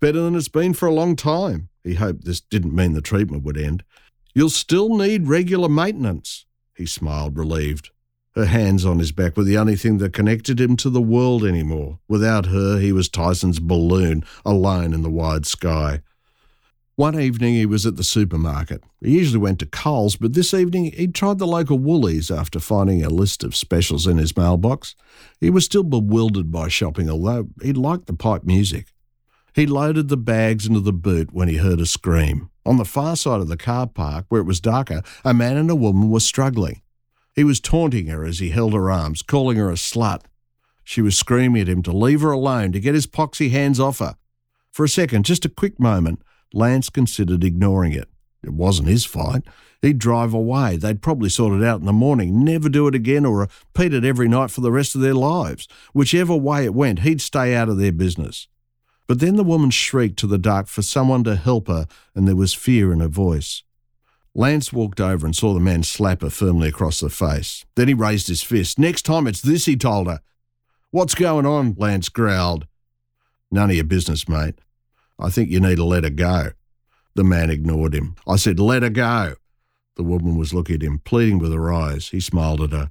Better 0.00 0.20
than 0.20 0.34
it's 0.34 0.48
been 0.48 0.74
for 0.74 0.86
a 0.86 0.92
long 0.92 1.16
time. 1.16 1.68
He 1.84 1.94
hoped 1.94 2.24
this 2.24 2.40
didn't 2.40 2.74
mean 2.74 2.92
the 2.92 3.00
treatment 3.00 3.44
would 3.44 3.56
end. 3.56 3.84
You'll 4.34 4.50
still 4.50 4.96
need 4.96 5.28
regular 5.28 5.68
maintenance. 5.68 6.46
He 6.76 6.86
smiled, 6.86 7.38
relieved. 7.38 7.90
Her 8.34 8.46
hands 8.46 8.84
on 8.84 8.98
his 8.98 9.12
back 9.12 9.36
were 9.36 9.44
the 9.44 9.58
only 9.58 9.76
thing 9.76 9.98
that 9.98 10.14
connected 10.14 10.60
him 10.60 10.76
to 10.78 10.90
the 10.90 11.02
world 11.02 11.44
anymore. 11.44 11.98
Without 12.08 12.46
her, 12.46 12.78
he 12.78 12.90
was 12.90 13.08
Tyson's 13.08 13.58
balloon, 13.58 14.24
alone 14.44 14.94
in 14.94 15.02
the 15.02 15.10
wide 15.10 15.44
sky. 15.44 16.00
One 17.02 17.18
evening 17.18 17.54
he 17.54 17.66
was 17.66 17.84
at 17.84 17.96
the 17.96 18.04
supermarket. 18.04 18.84
He 19.00 19.18
usually 19.18 19.40
went 19.40 19.58
to 19.58 19.66
Coles, 19.66 20.14
but 20.14 20.34
this 20.34 20.54
evening 20.54 20.92
he'd 20.92 21.16
tried 21.16 21.40
the 21.40 21.48
local 21.48 21.76
Woolies 21.76 22.30
after 22.30 22.60
finding 22.60 23.02
a 23.02 23.10
list 23.10 23.42
of 23.42 23.56
specials 23.56 24.06
in 24.06 24.18
his 24.18 24.36
mailbox. 24.36 24.94
He 25.40 25.50
was 25.50 25.64
still 25.64 25.82
bewildered 25.82 26.52
by 26.52 26.68
shopping, 26.68 27.10
although 27.10 27.48
he 27.60 27.72
liked 27.72 28.06
the 28.06 28.12
pipe 28.12 28.44
music. 28.44 28.92
He 29.52 29.66
loaded 29.66 30.10
the 30.10 30.16
bags 30.16 30.64
into 30.64 30.78
the 30.78 30.92
boot 30.92 31.32
when 31.32 31.48
he 31.48 31.56
heard 31.56 31.80
a 31.80 31.86
scream. 31.86 32.50
On 32.64 32.76
the 32.76 32.84
far 32.84 33.16
side 33.16 33.40
of 33.40 33.48
the 33.48 33.56
car 33.56 33.88
park, 33.88 34.26
where 34.28 34.40
it 34.40 34.46
was 34.46 34.60
darker, 34.60 35.02
a 35.24 35.34
man 35.34 35.56
and 35.56 35.72
a 35.72 35.74
woman 35.74 36.08
were 36.08 36.20
struggling. 36.20 36.82
He 37.34 37.42
was 37.42 37.58
taunting 37.58 38.06
her 38.06 38.24
as 38.24 38.38
he 38.38 38.50
held 38.50 38.74
her 38.74 38.92
arms, 38.92 39.22
calling 39.22 39.56
her 39.56 39.70
a 39.70 39.74
slut. 39.74 40.20
She 40.84 41.02
was 41.02 41.18
screaming 41.18 41.62
at 41.62 41.68
him 41.68 41.82
to 41.82 41.90
leave 41.90 42.20
her 42.20 42.30
alone, 42.30 42.70
to 42.70 42.78
get 42.78 42.94
his 42.94 43.08
poxy 43.08 43.50
hands 43.50 43.80
off 43.80 43.98
her. 43.98 44.14
For 44.70 44.84
a 44.84 44.88
second, 44.88 45.24
just 45.24 45.44
a 45.44 45.48
quick 45.48 45.80
moment, 45.80 46.22
Lance 46.52 46.90
considered 46.90 47.44
ignoring 47.44 47.92
it. 47.92 48.08
It 48.42 48.52
wasn't 48.52 48.88
his 48.88 49.04
fight. 49.04 49.42
He'd 49.80 49.98
drive 49.98 50.32
away. 50.32 50.76
They'd 50.76 51.02
probably 51.02 51.28
sort 51.28 51.60
it 51.60 51.66
out 51.66 51.80
in 51.80 51.86
the 51.86 51.92
morning, 51.92 52.44
never 52.44 52.68
do 52.68 52.86
it 52.86 52.94
again, 52.94 53.24
or 53.24 53.40
repeat 53.40 53.94
it 53.94 54.04
every 54.04 54.28
night 54.28 54.50
for 54.50 54.60
the 54.60 54.72
rest 54.72 54.94
of 54.94 55.00
their 55.00 55.14
lives. 55.14 55.66
Whichever 55.92 56.36
way 56.36 56.64
it 56.64 56.74
went, 56.74 57.00
he'd 57.00 57.20
stay 57.20 57.54
out 57.54 57.68
of 57.68 57.78
their 57.78 57.92
business. 57.92 58.48
But 59.08 59.20
then 59.20 59.36
the 59.36 59.44
woman 59.44 59.70
shrieked 59.70 60.18
to 60.20 60.26
the 60.26 60.38
dark 60.38 60.68
for 60.68 60.82
someone 60.82 61.24
to 61.24 61.36
help 61.36 61.68
her, 61.68 61.86
and 62.14 62.26
there 62.26 62.36
was 62.36 62.54
fear 62.54 62.92
in 62.92 63.00
her 63.00 63.08
voice. 63.08 63.62
Lance 64.34 64.72
walked 64.72 65.00
over 65.00 65.26
and 65.26 65.36
saw 65.36 65.52
the 65.52 65.60
man 65.60 65.82
slap 65.82 66.22
her 66.22 66.30
firmly 66.30 66.68
across 66.68 67.00
the 67.00 67.10
face. 67.10 67.66
Then 67.74 67.88
he 67.88 67.94
raised 67.94 68.28
his 68.28 68.42
fist. 68.42 68.78
Next 68.78 69.02
time 69.02 69.26
it's 69.26 69.42
this, 69.42 69.66
he 69.66 69.76
told 69.76 70.06
her. 70.06 70.20
What's 70.90 71.14
going 71.14 71.44
on? 71.44 71.74
Lance 71.76 72.08
growled. 72.08 72.66
None 73.50 73.70
of 73.70 73.76
your 73.76 73.84
business, 73.84 74.28
mate. 74.28 74.58
I 75.22 75.30
think 75.30 75.50
you 75.50 75.60
need 75.60 75.76
to 75.76 75.84
let 75.84 76.04
her 76.04 76.10
go. 76.10 76.50
The 77.14 77.24
man 77.24 77.50
ignored 77.50 77.94
him. 77.94 78.16
I 78.26 78.36
said, 78.36 78.58
Let 78.58 78.82
her 78.82 78.90
go. 78.90 79.34
The 79.96 80.02
woman 80.02 80.36
was 80.36 80.52
looking 80.52 80.76
at 80.76 80.82
him, 80.82 81.00
pleading 81.04 81.38
with 81.38 81.52
her 81.52 81.72
eyes. 81.72 82.08
He 82.08 82.20
smiled 82.20 82.60
at 82.62 82.72
her. 82.72 82.90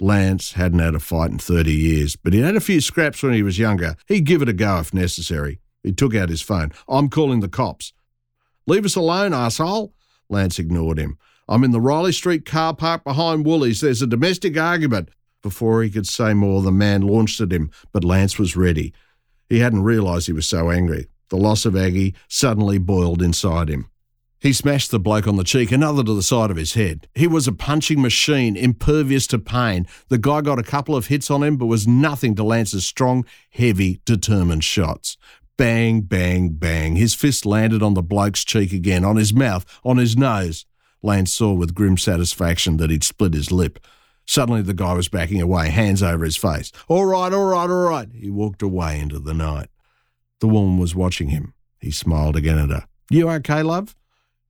Lance 0.00 0.52
hadn't 0.52 0.78
had 0.78 0.94
a 0.94 1.00
fight 1.00 1.30
in 1.30 1.38
30 1.38 1.72
years, 1.72 2.16
but 2.16 2.34
he'd 2.34 2.42
had 2.42 2.56
a 2.56 2.60
few 2.60 2.80
scraps 2.80 3.22
when 3.22 3.32
he 3.32 3.42
was 3.42 3.58
younger. 3.58 3.96
He'd 4.06 4.26
give 4.26 4.42
it 4.42 4.48
a 4.48 4.52
go 4.52 4.78
if 4.78 4.92
necessary. 4.92 5.58
He 5.82 5.92
took 5.92 6.14
out 6.14 6.28
his 6.28 6.42
phone. 6.42 6.72
I'm 6.88 7.08
calling 7.08 7.40
the 7.40 7.48
cops. 7.48 7.92
Leave 8.66 8.84
us 8.84 8.96
alone, 8.96 9.32
asshole. 9.32 9.94
Lance 10.28 10.58
ignored 10.58 10.98
him. 10.98 11.16
I'm 11.48 11.64
in 11.64 11.70
the 11.70 11.80
Riley 11.80 12.12
Street 12.12 12.44
car 12.44 12.74
park 12.74 13.04
behind 13.04 13.46
Woolies. 13.46 13.80
There's 13.80 14.02
a 14.02 14.06
domestic 14.06 14.58
argument. 14.58 15.10
Before 15.42 15.82
he 15.82 15.90
could 15.90 16.08
say 16.08 16.34
more, 16.34 16.60
the 16.60 16.72
man 16.72 17.02
launched 17.02 17.40
at 17.40 17.52
him, 17.52 17.70
but 17.92 18.04
Lance 18.04 18.38
was 18.38 18.56
ready. 18.56 18.92
He 19.48 19.60
hadn't 19.60 19.84
realised 19.84 20.26
he 20.26 20.32
was 20.32 20.48
so 20.48 20.70
angry. 20.70 21.06
The 21.28 21.36
loss 21.36 21.64
of 21.64 21.76
Aggie 21.76 22.14
suddenly 22.28 22.78
boiled 22.78 23.22
inside 23.22 23.68
him. 23.68 23.90
He 24.38 24.52
smashed 24.52 24.90
the 24.90 25.00
bloke 25.00 25.26
on 25.26 25.36
the 25.36 25.44
cheek, 25.44 25.72
another 25.72 26.04
to 26.04 26.14
the 26.14 26.22
side 26.22 26.50
of 26.50 26.56
his 26.56 26.74
head. 26.74 27.08
He 27.14 27.26
was 27.26 27.48
a 27.48 27.52
punching 27.52 28.00
machine, 28.00 28.56
impervious 28.56 29.26
to 29.28 29.38
pain. 29.38 29.86
The 30.08 30.18
guy 30.18 30.42
got 30.42 30.58
a 30.58 30.62
couple 30.62 30.94
of 30.94 31.06
hits 31.06 31.30
on 31.30 31.42
him, 31.42 31.56
but 31.56 31.66
was 31.66 31.88
nothing 31.88 32.34
to 32.36 32.44
Lance's 32.44 32.86
strong, 32.86 33.24
heavy, 33.50 34.00
determined 34.04 34.62
shots. 34.62 35.16
Bang, 35.56 36.02
bang, 36.02 36.50
bang. 36.50 36.96
His 36.96 37.14
fist 37.14 37.46
landed 37.46 37.82
on 37.82 37.94
the 37.94 38.02
bloke's 38.02 38.44
cheek 38.44 38.72
again, 38.72 39.04
on 39.04 39.16
his 39.16 39.32
mouth, 39.32 39.64
on 39.84 39.96
his 39.96 40.16
nose. 40.16 40.66
Lance 41.02 41.32
saw 41.32 41.54
with 41.54 41.74
grim 41.74 41.96
satisfaction 41.96 42.76
that 42.76 42.90
he'd 42.90 43.04
split 43.04 43.32
his 43.32 43.50
lip. 43.50 43.78
Suddenly 44.26 44.62
the 44.62 44.74
guy 44.74 44.92
was 44.92 45.08
backing 45.08 45.40
away, 45.40 45.70
hands 45.70 46.02
over 46.02 46.24
his 46.24 46.36
face. 46.36 46.72
All 46.88 47.06
right, 47.06 47.32
all 47.32 47.46
right, 47.46 47.70
all 47.70 47.88
right. 47.88 48.08
He 48.12 48.28
walked 48.28 48.60
away 48.60 49.00
into 49.00 49.18
the 49.18 49.34
night. 49.34 49.68
The 50.40 50.48
woman 50.48 50.78
was 50.78 50.94
watching 50.94 51.28
him. 51.28 51.54
He 51.80 51.90
smiled 51.90 52.36
again 52.36 52.58
at 52.58 52.70
her. 52.70 52.86
You 53.10 53.30
okay, 53.30 53.62
love? 53.62 53.94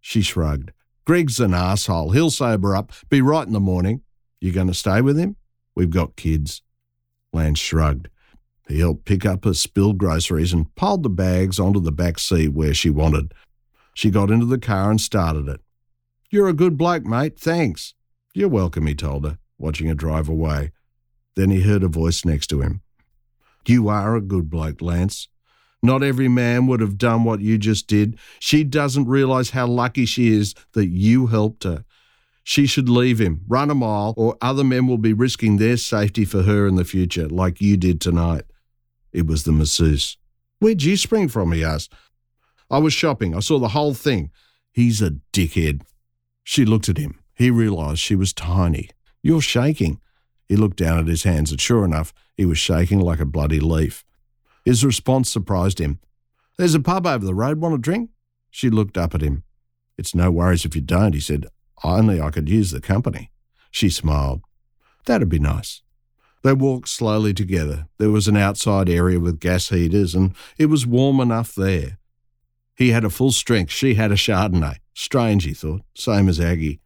She 0.01 0.22
shrugged. 0.22 0.72
Greg's 1.05 1.38
an 1.40 1.55
asshole. 1.55 2.11
He'll 2.11 2.31
sober 2.31 2.75
up. 2.75 2.92
Be 3.09 3.20
right 3.20 3.46
in 3.46 3.53
the 3.53 3.61
morning. 3.61 4.03
You 4.40 4.53
going 4.53 4.66
to 4.66 4.75
stay 4.75 5.01
with 5.01 5.18
him? 5.18 5.37
We've 5.75 5.90
got 5.90 6.16
kids. 6.16 6.62
Lance 7.33 7.59
shrugged. 7.59 8.09
He 8.68 8.81
helped 8.81 9.05
pick 9.05 9.25
up 9.25 9.44
her 9.44 9.55
spilled 9.55 9.99
groceries 9.99 10.53
and 10.53 10.75
piled 10.75 11.03
the 11.03 11.09
bags 11.09 11.61
onto 11.61 11.81
the 11.81 11.92
back 11.92 12.18
seat 12.18 12.49
where 12.49 12.75
she 12.75 12.90
wanted. 12.90 13.33
She 13.94 14.11
got 14.11 14.31
into 14.31 14.46
the 14.46 14.59
car 14.59 14.90
and 14.90 15.01
started 15.01 15.49
it. 15.49 15.61
You're 16.31 16.49
a 16.49 16.53
good 16.53 16.77
bloke, 16.77 17.05
mate. 17.05 17.38
Thanks. 17.38 17.94
You're 18.35 18.49
welcome, 18.49 18.87
he 18.87 18.94
told 18.94 19.25
her, 19.25 19.38
watching 19.59 19.87
her 19.87 19.94
drive 19.94 20.29
away. 20.29 20.72
Then 21.37 21.51
he 21.51 21.61
heard 21.61 21.83
a 21.83 21.88
voice 21.88 22.25
next 22.25 22.49
to 22.49 22.62
him. 22.62 22.83
You 23.66 23.88
are 23.88 24.16
a 24.16 24.20
good 24.20 24.51
bloke, 24.51 24.83
Lance. 24.83 25.29
Not 25.87 26.03
every 26.03 26.27
man 26.27 26.66
would 26.66 26.81
have 26.81 26.99
done 26.99 27.22
what 27.22 27.40
you 27.40 27.59
just 27.59 27.87
did. 27.87 28.18
She 28.40 28.64
doesn't 28.64 29.07
realize 29.07 29.51
how 29.51 29.68
lucky 29.68 30.05
she 30.05 30.35
is 30.35 30.53
that 30.72 30.88
you 30.88 31.29
helped 31.29 31.62
her. 31.62 31.85
She 32.42 32.66
should 32.66 32.88
leave 32.88 33.20
him, 33.20 33.42
run 33.46 33.70
a 33.70 33.75
mile, 33.75 34.12
or 34.16 34.37
other 34.40 34.64
men 34.64 34.88
will 34.88 34.99
be 34.99 35.12
risking 35.12 35.59
their 35.59 35.77
safety 35.77 36.25
for 36.25 36.42
her 36.42 36.66
in 36.66 36.75
the 36.75 36.85
future, 36.85 37.28
like 37.28 37.61
you 37.61 37.76
did 37.76 38.01
tonight. 38.01 38.47
It 39.12 39.28
was 39.28 39.45
the 39.45 39.53
masseuse. 39.53 40.16
Where'd 40.59 40.82
you 40.82 40.97
spring 40.97 41.28
from? 41.28 41.53
he 41.53 41.62
asked. 41.62 41.93
I 42.68 42.78
was 42.78 42.93
shopping. 42.93 43.37
I 43.37 43.39
saw 43.39 43.61
the 43.61 43.68
whole 43.68 43.95
thing. 43.95 44.32
He's 44.72 45.01
a 45.01 45.12
dickhead. 45.32 45.82
She 46.43 46.64
looked 46.64 46.89
at 46.89 46.99
him. 46.99 47.20
He 47.32 47.49
realized 47.49 48.01
she 48.01 48.16
was 48.16 48.32
tiny. 48.32 48.91
You're 49.22 49.41
shaking. 49.41 50.01
He 50.49 50.57
looked 50.57 50.78
down 50.78 50.99
at 50.99 51.07
his 51.07 51.22
hands, 51.22 51.53
and 51.53 51.61
sure 51.61 51.84
enough, 51.84 52.12
he 52.37 52.45
was 52.45 52.59
shaking 52.59 52.99
like 52.99 53.20
a 53.20 53.24
bloody 53.24 53.61
leaf. 53.61 54.05
His 54.66 54.84
response 54.84 55.30
surprised 55.30 55.78
him. 55.78 56.00
There's 56.58 56.74
a 56.74 56.80
pub 56.80 57.06
over 57.06 57.24
the 57.24 57.36
road. 57.36 57.60
Want 57.60 57.76
a 57.76 57.78
drink? 57.78 58.10
She 58.50 58.68
looked 58.68 58.98
up 58.98 59.14
at 59.14 59.22
him. 59.22 59.44
It's 59.96 60.12
no 60.12 60.32
worries 60.32 60.64
if 60.64 60.74
you 60.74 60.82
don't, 60.82 61.14
he 61.14 61.20
said. 61.20 61.46
Only 61.84 62.20
I 62.20 62.30
could 62.30 62.48
use 62.48 62.72
the 62.72 62.80
company. 62.80 63.30
She 63.70 63.88
smiled. 63.88 64.42
That'd 65.04 65.28
be 65.28 65.38
nice. 65.38 65.82
They 66.42 66.52
walked 66.52 66.88
slowly 66.88 67.32
together. 67.32 67.86
There 67.98 68.10
was 68.10 68.26
an 68.26 68.36
outside 68.36 68.88
area 68.88 69.20
with 69.20 69.38
gas 69.38 69.68
heaters, 69.68 70.16
and 70.16 70.34
it 70.58 70.66
was 70.66 70.84
warm 70.84 71.20
enough 71.20 71.54
there. 71.54 71.98
He 72.74 72.90
had 72.90 73.04
a 73.04 73.10
full 73.10 73.30
strength, 73.30 73.70
she 73.70 73.94
had 73.94 74.10
a 74.10 74.16
Chardonnay. 74.16 74.78
Strange, 74.94 75.44
he 75.44 75.54
thought, 75.54 75.82
same 75.94 76.28
as 76.28 76.40
Aggie. 76.40 76.80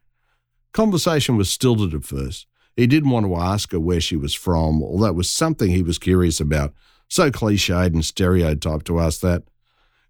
Conversation 0.71 1.35
was 1.35 1.49
stilted 1.49 1.95
at 1.95 2.05
first. 2.05 2.45
He 2.75 2.85
didn't 2.85 3.09
want 3.09 3.25
to 3.25 3.35
ask 3.35 3.71
her 3.71 3.79
where 3.79 4.01
she 4.01 4.15
was 4.15 4.35
from, 4.35 4.83
although 4.83 5.07
it 5.07 5.15
was 5.15 5.31
something 5.31 5.71
he 5.71 5.81
was 5.81 5.97
curious 5.97 6.39
about. 6.39 6.73
So 7.11 7.29
cliched 7.29 7.87
and 7.87 8.05
stereotyped 8.05 8.85
to 8.85 9.01
ask 9.01 9.19
that. 9.19 9.43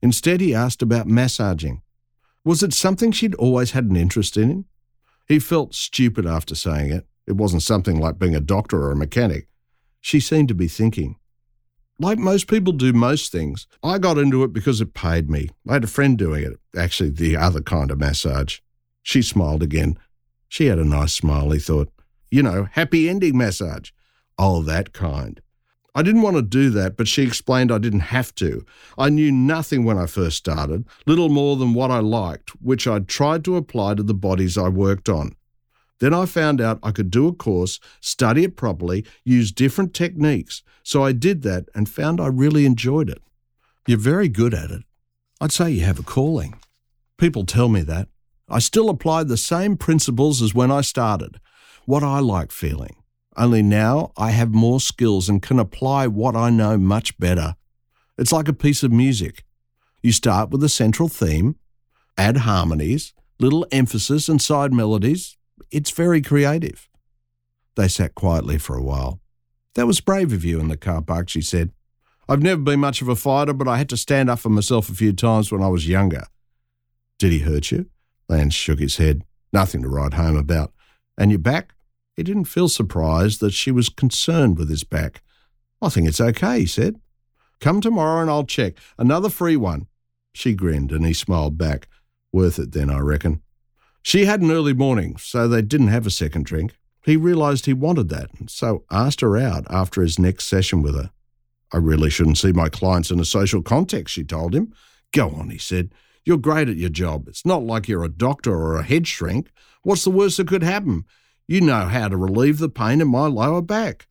Instead, 0.03 0.39
he 0.39 0.53
asked 0.53 0.83
about 0.83 1.07
massaging. 1.07 1.81
Was 2.45 2.61
it 2.61 2.75
something 2.75 3.11
she'd 3.11 3.33
always 3.35 3.71
had 3.71 3.85
an 3.85 3.95
interest 3.95 4.37
in? 4.37 4.65
He 5.27 5.39
felt 5.39 5.73
stupid 5.73 6.27
after 6.27 6.53
saying 6.53 6.91
it. 6.91 7.07
It 7.25 7.37
wasn't 7.37 7.63
something 7.63 7.99
like 7.99 8.19
being 8.19 8.35
a 8.35 8.39
doctor 8.39 8.83
or 8.83 8.91
a 8.91 8.95
mechanic. 8.95 9.47
She 9.99 10.19
seemed 10.19 10.47
to 10.49 10.53
be 10.53 10.67
thinking. 10.67 11.15
Like 11.97 12.19
most 12.19 12.47
people 12.47 12.71
do 12.71 12.93
most 12.93 13.31
things, 13.31 13.65
I 13.81 13.97
got 13.97 14.19
into 14.19 14.43
it 14.43 14.53
because 14.53 14.79
it 14.79 14.93
paid 14.93 15.27
me. 15.27 15.49
I 15.67 15.73
had 15.73 15.83
a 15.83 15.87
friend 15.87 16.15
doing 16.15 16.43
it, 16.43 16.59
actually, 16.77 17.09
the 17.09 17.35
other 17.35 17.61
kind 17.61 17.89
of 17.89 17.97
massage. 17.97 18.59
She 19.01 19.23
smiled 19.23 19.63
again. 19.63 19.97
She 20.49 20.67
had 20.67 20.77
a 20.77 20.85
nice 20.85 21.15
smile, 21.15 21.49
he 21.49 21.57
thought. 21.57 21.91
You 22.29 22.43
know, 22.43 22.67
happy 22.73 23.09
ending 23.09 23.39
massage. 23.39 23.89
Oh, 24.37 24.61
that 24.61 24.93
kind. 24.93 25.41
I 25.93 26.03
didn't 26.03 26.21
want 26.21 26.37
to 26.37 26.41
do 26.41 26.69
that, 26.69 26.95
but 26.95 27.07
she 27.07 27.23
explained 27.23 27.71
I 27.71 27.77
didn't 27.77 27.99
have 27.99 28.33
to. 28.35 28.65
I 28.97 29.09
knew 29.09 29.31
nothing 29.31 29.83
when 29.83 29.97
I 29.97 30.05
first 30.05 30.37
started, 30.37 30.85
little 31.05 31.27
more 31.27 31.57
than 31.57 31.73
what 31.73 31.91
I 31.91 31.99
liked, 31.99 32.51
which 32.61 32.87
I'd 32.87 33.09
tried 33.09 33.43
to 33.45 33.57
apply 33.57 33.95
to 33.95 34.03
the 34.03 34.13
bodies 34.13 34.57
I 34.57 34.69
worked 34.69 35.09
on. 35.09 35.35
Then 35.99 36.13
I 36.13 36.25
found 36.25 36.61
out 36.61 36.79
I 36.81 36.91
could 36.91 37.11
do 37.11 37.27
a 37.27 37.33
course, 37.33 37.79
study 37.99 38.43
it 38.43 38.55
properly, 38.55 39.05
use 39.23 39.51
different 39.51 39.93
techniques. 39.93 40.63
So 40.81 41.03
I 41.03 41.11
did 41.11 41.43
that 41.43 41.65
and 41.75 41.87
found 41.87 42.19
I 42.19 42.27
really 42.27 42.65
enjoyed 42.65 43.09
it. 43.09 43.21
You're 43.85 43.97
very 43.99 44.29
good 44.29 44.53
at 44.53 44.71
it. 44.71 44.83
I'd 45.39 45.51
say 45.51 45.71
you 45.71 45.85
have 45.85 45.99
a 45.99 46.03
calling. 46.03 46.57
People 47.17 47.45
tell 47.45 47.67
me 47.67 47.81
that. 47.81 48.07
I 48.49 48.59
still 48.59 48.89
apply 48.89 49.25
the 49.25 49.37
same 49.37 49.77
principles 49.77 50.41
as 50.41 50.55
when 50.55 50.71
I 50.71 50.81
started. 50.81 51.39
What 51.85 52.03
I 52.03 52.19
like 52.19 52.51
feeling. 52.51 52.95
Only 53.37 53.61
now 53.61 54.11
I 54.17 54.31
have 54.31 54.53
more 54.53 54.79
skills 54.79 55.29
and 55.29 55.41
can 55.41 55.59
apply 55.59 56.07
what 56.07 56.35
I 56.35 56.49
know 56.49 56.77
much 56.77 57.17
better. 57.17 57.55
It's 58.17 58.31
like 58.31 58.47
a 58.47 58.53
piece 58.53 58.83
of 58.83 58.91
music. 58.91 59.45
You 60.03 60.11
start 60.11 60.49
with 60.49 60.63
a 60.63 60.69
central 60.69 61.07
theme, 61.07 61.55
add 62.17 62.37
harmonies, 62.37 63.13
little 63.39 63.65
emphasis 63.71 64.27
and 64.27 64.41
side 64.41 64.73
melodies. 64.73 65.37
It's 65.71 65.91
very 65.91 66.21
creative. 66.21 66.89
They 67.75 67.87
sat 67.87 68.15
quietly 68.15 68.57
for 68.57 68.75
a 68.75 68.83
while. 68.83 69.21
That 69.75 69.87
was 69.87 70.01
brave 70.01 70.33
of 70.33 70.43
you 70.43 70.59
in 70.59 70.67
the 70.67 70.75
car 70.75 71.01
park, 71.01 71.29
she 71.29 71.41
said. 71.41 71.71
I've 72.27 72.43
never 72.43 72.61
been 72.61 72.79
much 72.79 73.01
of 73.01 73.07
a 73.07 73.15
fighter, 73.15 73.53
but 73.53 73.67
I 73.67 73.77
had 73.77 73.89
to 73.89 73.97
stand 73.97 74.29
up 74.29 74.39
for 74.39 74.49
myself 74.49 74.89
a 74.89 74.93
few 74.93 75.13
times 75.13 75.51
when 75.51 75.63
I 75.63 75.69
was 75.69 75.87
younger. 75.87 76.25
Did 77.17 77.31
he 77.31 77.39
hurt 77.39 77.71
you? 77.71 77.87
Lance 78.27 78.53
shook 78.53 78.79
his 78.79 78.97
head. 78.97 79.23
Nothing 79.53 79.81
to 79.83 79.89
write 79.89 80.13
home 80.13 80.35
about. 80.35 80.73
And 81.17 81.31
your 81.31 81.39
back? 81.39 81.73
He 82.21 82.23
didn't 82.23 82.45
feel 82.45 82.69
surprised 82.69 83.39
that 83.39 83.51
she 83.51 83.71
was 83.71 83.89
concerned 83.89 84.59
with 84.59 84.69
his 84.69 84.83
back. 84.83 85.23
I 85.81 85.89
think 85.89 86.07
it's 86.07 86.21
okay, 86.21 86.59
he 86.59 86.65
said. 86.67 87.01
Come 87.59 87.81
tomorrow 87.81 88.21
and 88.21 88.29
I'll 88.29 88.43
check. 88.43 88.75
Another 88.95 89.27
free 89.27 89.57
one. 89.57 89.87
She 90.35 90.53
grinned 90.53 90.91
and 90.91 91.03
he 91.03 91.13
smiled 91.13 91.57
back. 91.57 91.87
Worth 92.31 92.59
it 92.59 92.73
then, 92.73 92.91
I 92.91 92.99
reckon. 92.99 93.41
She 94.03 94.25
had 94.25 94.39
an 94.39 94.51
early 94.51 94.75
morning, 94.75 95.17
so 95.17 95.47
they 95.47 95.63
didn't 95.63 95.87
have 95.87 96.05
a 96.05 96.11
second 96.11 96.45
drink. 96.45 96.77
He 97.03 97.17
realised 97.17 97.65
he 97.65 97.73
wanted 97.73 98.09
that, 98.09 98.29
and 98.37 98.51
so 98.51 98.83
asked 98.91 99.21
her 99.21 99.35
out 99.35 99.65
after 99.71 100.03
his 100.03 100.19
next 100.19 100.45
session 100.45 100.83
with 100.83 100.93
her. 100.93 101.09
I 101.73 101.77
really 101.77 102.11
shouldn't 102.11 102.37
see 102.37 102.51
my 102.51 102.69
clients 102.69 103.09
in 103.09 103.19
a 103.19 103.25
social 103.25 103.63
context, 103.63 104.13
she 104.13 104.23
told 104.23 104.53
him. 104.53 104.75
Go 105.11 105.31
on, 105.31 105.49
he 105.49 105.57
said. 105.57 105.91
You're 106.23 106.37
great 106.37 106.69
at 106.69 106.77
your 106.77 106.91
job. 106.91 107.27
It's 107.27 107.47
not 107.47 107.63
like 107.63 107.87
you're 107.87 108.03
a 108.03 108.09
doctor 108.09 108.53
or 108.53 108.77
a 108.77 108.83
head 108.83 109.07
shrink. 109.07 109.49
What's 109.81 110.03
the 110.03 110.11
worst 110.11 110.37
that 110.37 110.47
could 110.47 110.61
happen? 110.61 111.05
You 111.51 111.59
know 111.59 111.87
how 111.87 112.07
to 112.07 112.15
relieve 112.15 112.59
the 112.59 112.69
pain 112.69 113.01
in 113.01 113.09
my 113.09 113.27
lower 113.27 113.61
back. 113.61 114.07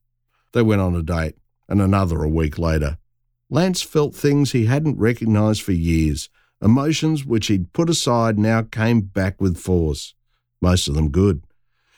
They 0.53 0.61
went 0.61 0.83
on 0.83 0.95
a 0.95 1.03
date, 1.03 1.37
and 1.71 1.81
another 1.81 2.23
a 2.23 2.29
week 2.29 2.59
later. 2.59 2.99
Lance 3.49 3.81
felt 3.81 4.15
things 4.15 4.53
he 4.53 4.67
hadn't 4.67 4.99
recognised 4.99 5.63
for 5.63 5.73
years. 5.73 6.29
Emotions 6.61 7.25
which 7.25 7.47
he'd 7.47 7.73
put 7.73 7.89
aside 7.89 8.39
now 8.39 8.61
came 8.61 9.01
back 9.01 9.41
with 9.41 9.57
force, 9.57 10.15
most 10.61 10.87
of 10.87 10.95
them 10.95 11.09
good. 11.09 11.43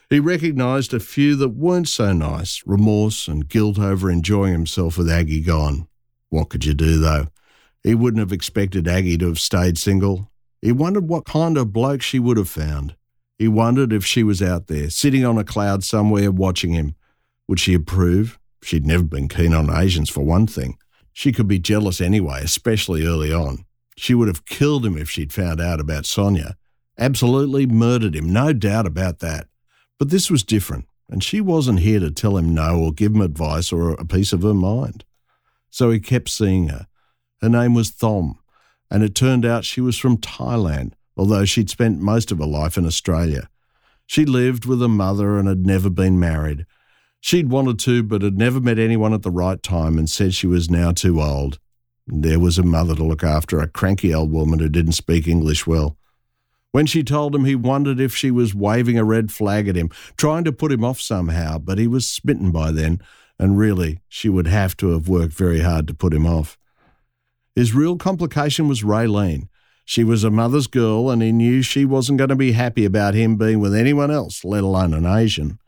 He 0.08 0.20
recognised 0.20 0.94
a 0.94 1.00
few 1.00 1.34
that 1.34 1.48
weren't 1.48 1.88
so 1.88 2.12
nice 2.12 2.62
remorse 2.64 3.26
and 3.26 3.48
guilt 3.48 3.80
over 3.80 4.08
enjoying 4.08 4.52
himself 4.52 4.96
with 4.96 5.10
Aggie 5.10 5.40
gone. 5.40 5.88
What 6.28 6.50
could 6.50 6.64
you 6.64 6.74
do, 6.74 7.00
though? 7.00 7.26
He 7.82 7.96
wouldn't 7.96 8.20
have 8.20 8.32
expected 8.32 8.86
Aggie 8.86 9.18
to 9.18 9.26
have 9.26 9.40
stayed 9.40 9.76
single. 9.76 10.30
He 10.60 10.70
wondered 10.70 11.08
what 11.08 11.24
kind 11.24 11.58
of 11.58 11.72
bloke 11.72 12.00
she 12.00 12.20
would 12.20 12.36
have 12.36 12.48
found. 12.48 12.94
He 13.38 13.48
wondered 13.48 13.92
if 13.92 14.04
she 14.04 14.22
was 14.22 14.42
out 14.42 14.66
there, 14.66 14.90
sitting 14.90 15.24
on 15.24 15.38
a 15.38 15.44
cloud 15.44 15.84
somewhere 15.84 16.30
watching 16.30 16.72
him. 16.72 16.94
Would 17.48 17.60
she 17.60 17.74
approve? 17.74 18.38
She'd 18.62 18.86
never 18.86 19.02
been 19.02 19.28
keen 19.28 19.52
on 19.52 19.70
Asians, 19.70 20.10
for 20.10 20.24
one 20.24 20.46
thing. 20.46 20.78
She 21.12 21.32
could 21.32 21.48
be 21.48 21.58
jealous 21.58 22.00
anyway, 22.00 22.40
especially 22.42 23.04
early 23.04 23.32
on. 23.32 23.64
She 23.96 24.14
would 24.14 24.28
have 24.28 24.44
killed 24.44 24.86
him 24.86 24.96
if 24.96 25.10
she'd 25.10 25.32
found 25.32 25.60
out 25.60 25.80
about 25.80 26.06
Sonia. 26.06 26.56
Absolutely 26.98 27.66
murdered 27.66 28.14
him, 28.14 28.32
no 28.32 28.52
doubt 28.52 28.86
about 28.86 29.18
that. 29.18 29.48
But 29.98 30.10
this 30.10 30.30
was 30.30 30.42
different, 30.42 30.86
and 31.08 31.22
she 31.22 31.40
wasn't 31.40 31.80
here 31.80 32.00
to 32.00 32.10
tell 32.10 32.36
him 32.36 32.54
no 32.54 32.78
or 32.78 32.92
give 32.92 33.14
him 33.14 33.20
advice 33.20 33.72
or 33.72 33.92
a 33.92 34.04
piece 34.04 34.32
of 34.32 34.42
her 34.42 34.54
mind. 34.54 35.04
So 35.70 35.90
he 35.90 36.00
kept 36.00 36.28
seeing 36.28 36.68
her. 36.68 36.86
Her 37.40 37.48
name 37.48 37.74
was 37.74 37.90
Thom, 37.90 38.38
and 38.90 39.02
it 39.02 39.14
turned 39.14 39.44
out 39.44 39.64
she 39.64 39.80
was 39.80 39.98
from 39.98 40.16
Thailand, 40.18 40.92
although 41.16 41.44
she'd 41.44 41.70
spent 41.70 42.00
most 42.00 42.32
of 42.32 42.38
her 42.38 42.46
life 42.46 42.76
in 42.76 42.86
Australia. 42.86 43.48
She 44.06 44.24
lived 44.24 44.64
with 44.64 44.82
a 44.82 44.88
mother 44.88 45.38
and 45.38 45.48
had 45.48 45.66
never 45.66 45.90
been 45.90 46.18
married. 46.18 46.66
She'd 47.20 47.50
wanted 47.50 47.78
to, 47.80 48.02
but 48.02 48.22
had 48.22 48.36
never 48.36 48.60
met 48.60 48.78
anyone 48.78 49.14
at 49.14 49.22
the 49.22 49.30
right 49.30 49.62
time 49.62 49.96
and 49.96 50.10
said 50.10 50.34
she 50.34 50.46
was 50.46 50.70
now 50.70 50.92
too 50.92 51.20
old. 51.20 51.58
There 52.06 52.40
was 52.40 52.58
a 52.58 52.64
mother 52.64 52.96
to 52.96 53.04
look 53.04 53.22
after 53.22 53.60
a 53.60 53.68
cranky 53.68 54.12
old 54.12 54.32
woman 54.32 54.58
who 54.58 54.68
didn't 54.68 54.92
speak 54.92 55.28
English 55.28 55.66
well. 55.66 55.96
When 56.72 56.86
she 56.86 57.04
told 57.04 57.34
him, 57.34 57.44
he 57.44 57.54
wondered 57.54 58.00
if 58.00 58.16
she 58.16 58.30
was 58.30 58.54
waving 58.54 58.98
a 58.98 59.04
red 59.04 59.30
flag 59.30 59.68
at 59.68 59.76
him, 59.76 59.90
trying 60.16 60.44
to 60.44 60.52
put 60.52 60.72
him 60.72 60.84
off 60.84 61.00
somehow, 61.00 61.58
but 61.58 61.78
he 61.78 61.86
was 61.86 62.10
smitten 62.10 62.50
by 62.50 62.72
then, 62.72 63.00
and 63.38 63.58
really, 63.58 64.00
she 64.08 64.28
would 64.28 64.46
have 64.46 64.76
to 64.78 64.88
have 64.88 65.08
worked 65.08 65.34
very 65.34 65.60
hard 65.60 65.86
to 65.88 65.94
put 65.94 66.14
him 66.14 66.26
off. 66.26 66.58
His 67.54 67.74
real 67.74 67.96
complication 67.96 68.68
was 68.68 68.82
Raylene. 68.82 69.48
She 69.92 70.04
was 70.04 70.24
a 70.24 70.30
mother's 70.30 70.68
girl, 70.68 71.10
and 71.10 71.20
he 71.20 71.32
knew 71.32 71.60
she 71.60 71.84
wasn't 71.84 72.16
going 72.16 72.30
to 72.30 72.34
be 72.34 72.52
happy 72.52 72.86
about 72.86 73.12
him 73.12 73.36
being 73.36 73.60
with 73.60 73.74
anyone 73.74 74.10
else, 74.10 74.42
let 74.42 74.64
alone 74.64 74.94
an 74.94 75.04
Asian. 75.04 75.58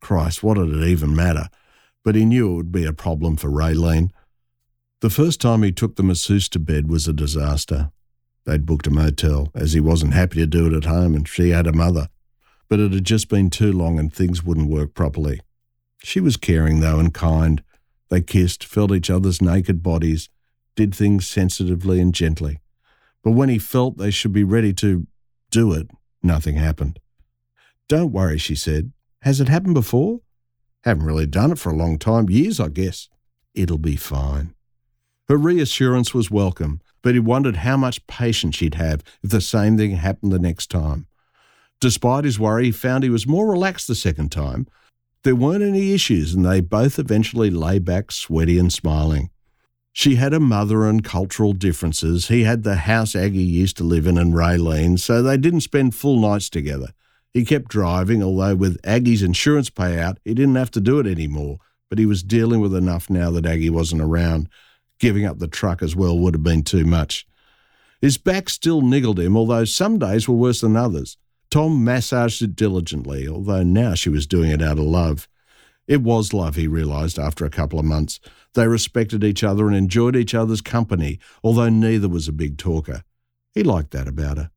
Christ, 0.00 0.42
what 0.42 0.54
did 0.54 0.74
it 0.74 0.84
even 0.84 1.14
matter? 1.14 1.48
But 2.02 2.16
he 2.16 2.24
knew 2.24 2.50
it 2.50 2.56
would 2.56 2.72
be 2.72 2.84
a 2.84 2.92
problem 2.92 3.36
for 3.36 3.48
Raylene. 3.48 4.10
The 5.02 5.08
first 5.08 5.40
time 5.40 5.62
he 5.62 5.70
took 5.70 5.94
the 5.94 6.02
masseuse 6.02 6.48
to 6.48 6.58
bed 6.58 6.90
was 6.90 7.06
a 7.06 7.12
disaster. 7.12 7.92
They'd 8.44 8.66
booked 8.66 8.88
a 8.88 8.90
motel, 8.90 9.52
as 9.54 9.72
he 9.72 9.78
wasn't 9.78 10.14
happy 10.14 10.40
to 10.40 10.46
do 10.48 10.66
it 10.66 10.72
at 10.72 10.90
home, 10.90 11.14
and 11.14 11.28
she 11.28 11.50
had 11.50 11.68
a 11.68 11.72
mother. 11.72 12.08
But 12.68 12.80
it 12.80 12.92
had 12.92 13.04
just 13.04 13.28
been 13.28 13.50
too 13.50 13.70
long 13.70 14.00
and 14.00 14.12
things 14.12 14.42
wouldn't 14.42 14.68
work 14.68 14.94
properly. 14.94 15.42
She 16.02 16.18
was 16.18 16.36
caring, 16.36 16.80
though, 16.80 16.98
and 16.98 17.14
kind. 17.14 17.62
They 18.08 18.20
kissed, 18.20 18.64
felt 18.64 18.90
each 18.90 19.10
other's 19.10 19.40
naked 19.40 19.80
bodies, 19.80 20.28
did 20.74 20.92
things 20.92 21.28
sensitively 21.28 22.00
and 22.00 22.12
gently. 22.12 22.58
But 23.22 23.32
when 23.32 23.48
he 23.48 23.58
felt 23.58 23.98
they 23.98 24.10
should 24.10 24.32
be 24.32 24.44
ready 24.44 24.72
to 24.74 25.06
do 25.50 25.72
it, 25.72 25.90
nothing 26.22 26.56
happened. 26.56 26.98
Don't 27.88 28.12
worry, 28.12 28.38
she 28.38 28.54
said. 28.54 28.92
Has 29.22 29.40
it 29.40 29.48
happened 29.48 29.74
before? 29.74 30.20
Haven't 30.84 31.06
really 31.06 31.26
done 31.26 31.52
it 31.52 31.58
for 31.58 31.70
a 31.70 31.76
long 31.76 31.98
time, 31.98 32.30
years, 32.30 32.60
I 32.60 32.68
guess. 32.68 33.08
It'll 33.54 33.78
be 33.78 33.96
fine. 33.96 34.54
Her 35.28 35.36
reassurance 35.36 36.14
was 36.14 36.30
welcome, 36.30 36.80
but 37.02 37.14
he 37.14 37.20
wondered 37.20 37.56
how 37.56 37.76
much 37.76 38.06
patience 38.06 38.56
she'd 38.56 38.76
have 38.76 39.02
if 39.22 39.30
the 39.30 39.40
same 39.40 39.76
thing 39.76 39.92
happened 39.92 40.32
the 40.32 40.38
next 40.38 40.70
time. 40.70 41.06
Despite 41.80 42.24
his 42.24 42.38
worry, 42.38 42.66
he 42.66 42.72
found 42.72 43.04
he 43.04 43.10
was 43.10 43.26
more 43.26 43.50
relaxed 43.50 43.88
the 43.88 43.94
second 43.94 44.32
time. 44.32 44.66
There 45.24 45.36
weren't 45.36 45.62
any 45.62 45.92
issues, 45.92 46.34
and 46.34 46.44
they 46.44 46.60
both 46.60 46.98
eventually 46.98 47.50
lay 47.50 47.78
back, 47.78 48.10
sweaty 48.10 48.58
and 48.58 48.72
smiling. 48.72 49.30
She 49.98 50.14
had 50.14 50.32
a 50.32 50.38
mother 50.38 50.86
and 50.86 51.02
cultural 51.02 51.52
differences. 51.52 52.28
He 52.28 52.44
had 52.44 52.62
the 52.62 52.76
house 52.76 53.16
Aggie 53.16 53.42
used 53.42 53.76
to 53.78 53.82
live 53.82 54.06
in 54.06 54.16
in 54.16 54.30
Raylene, 54.30 54.96
so 54.96 55.24
they 55.24 55.36
didn't 55.36 55.62
spend 55.62 55.92
full 55.92 56.20
nights 56.20 56.48
together. 56.48 56.92
He 57.34 57.44
kept 57.44 57.66
driving, 57.66 58.22
although 58.22 58.54
with 58.54 58.78
Aggie's 58.84 59.24
insurance 59.24 59.70
payout, 59.70 60.18
he 60.24 60.34
didn't 60.34 60.54
have 60.54 60.70
to 60.70 60.80
do 60.80 61.00
it 61.00 61.08
anymore, 61.08 61.58
but 61.90 61.98
he 61.98 62.06
was 62.06 62.22
dealing 62.22 62.60
with 62.60 62.76
enough 62.76 63.10
now 63.10 63.32
that 63.32 63.44
Aggie 63.44 63.70
wasn't 63.70 64.00
around. 64.00 64.48
Giving 65.00 65.26
up 65.26 65.40
the 65.40 65.48
truck 65.48 65.82
as 65.82 65.96
well 65.96 66.16
would 66.16 66.34
have 66.34 66.44
been 66.44 66.62
too 66.62 66.84
much. 66.84 67.26
His 68.00 68.18
back 68.18 68.50
still 68.50 68.82
niggled 68.82 69.18
him, 69.18 69.36
although 69.36 69.64
some 69.64 69.98
days 69.98 70.28
were 70.28 70.36
worse 70.36 70.60
than 70.60 70.76
others. 70.76 71.16
Thom 71.50 71.82
massaged 71.82 72.40
it 72.40 72.54
diligently, 72.54 73.26
although 73.26 73.64
now 73.64 73.94
she 73.94 74.10
was 74.10 74.28
doing 74.28 74.52
it 74.52 74.62
out 74.62 74.78
of 74.78 74.84
love. 74.84 75.26
It 75.88 76.02
was 76.02 76.34
love, 76.34 76.54
he 76.54 76.68
realised 76.68 77.18
after 77.18 77.46
a 77.46 77.50
couple 77.50 77.78
of 77.78 77.84
months. 77.86 78.20
They 78.52 78.68
respected 78.68 79.24
each 79.24 79.42
other 79.42 79.66
and 79.66 79.74
enjoyed 79.74 80.14
each 80.14 80.34
other's 80.34 80.60
company, 80.60 81.18
although 81.42 81.70
neither 81.70 82.08
was 82.08 82.28
a 82.28 82.32
big 82.32 82.58
talker. 82.58 83.04
He 83.54 83.62
liked 83.62 83.92
that 83.92 84.06
about 84.06 84.36
her. 84.36 84.50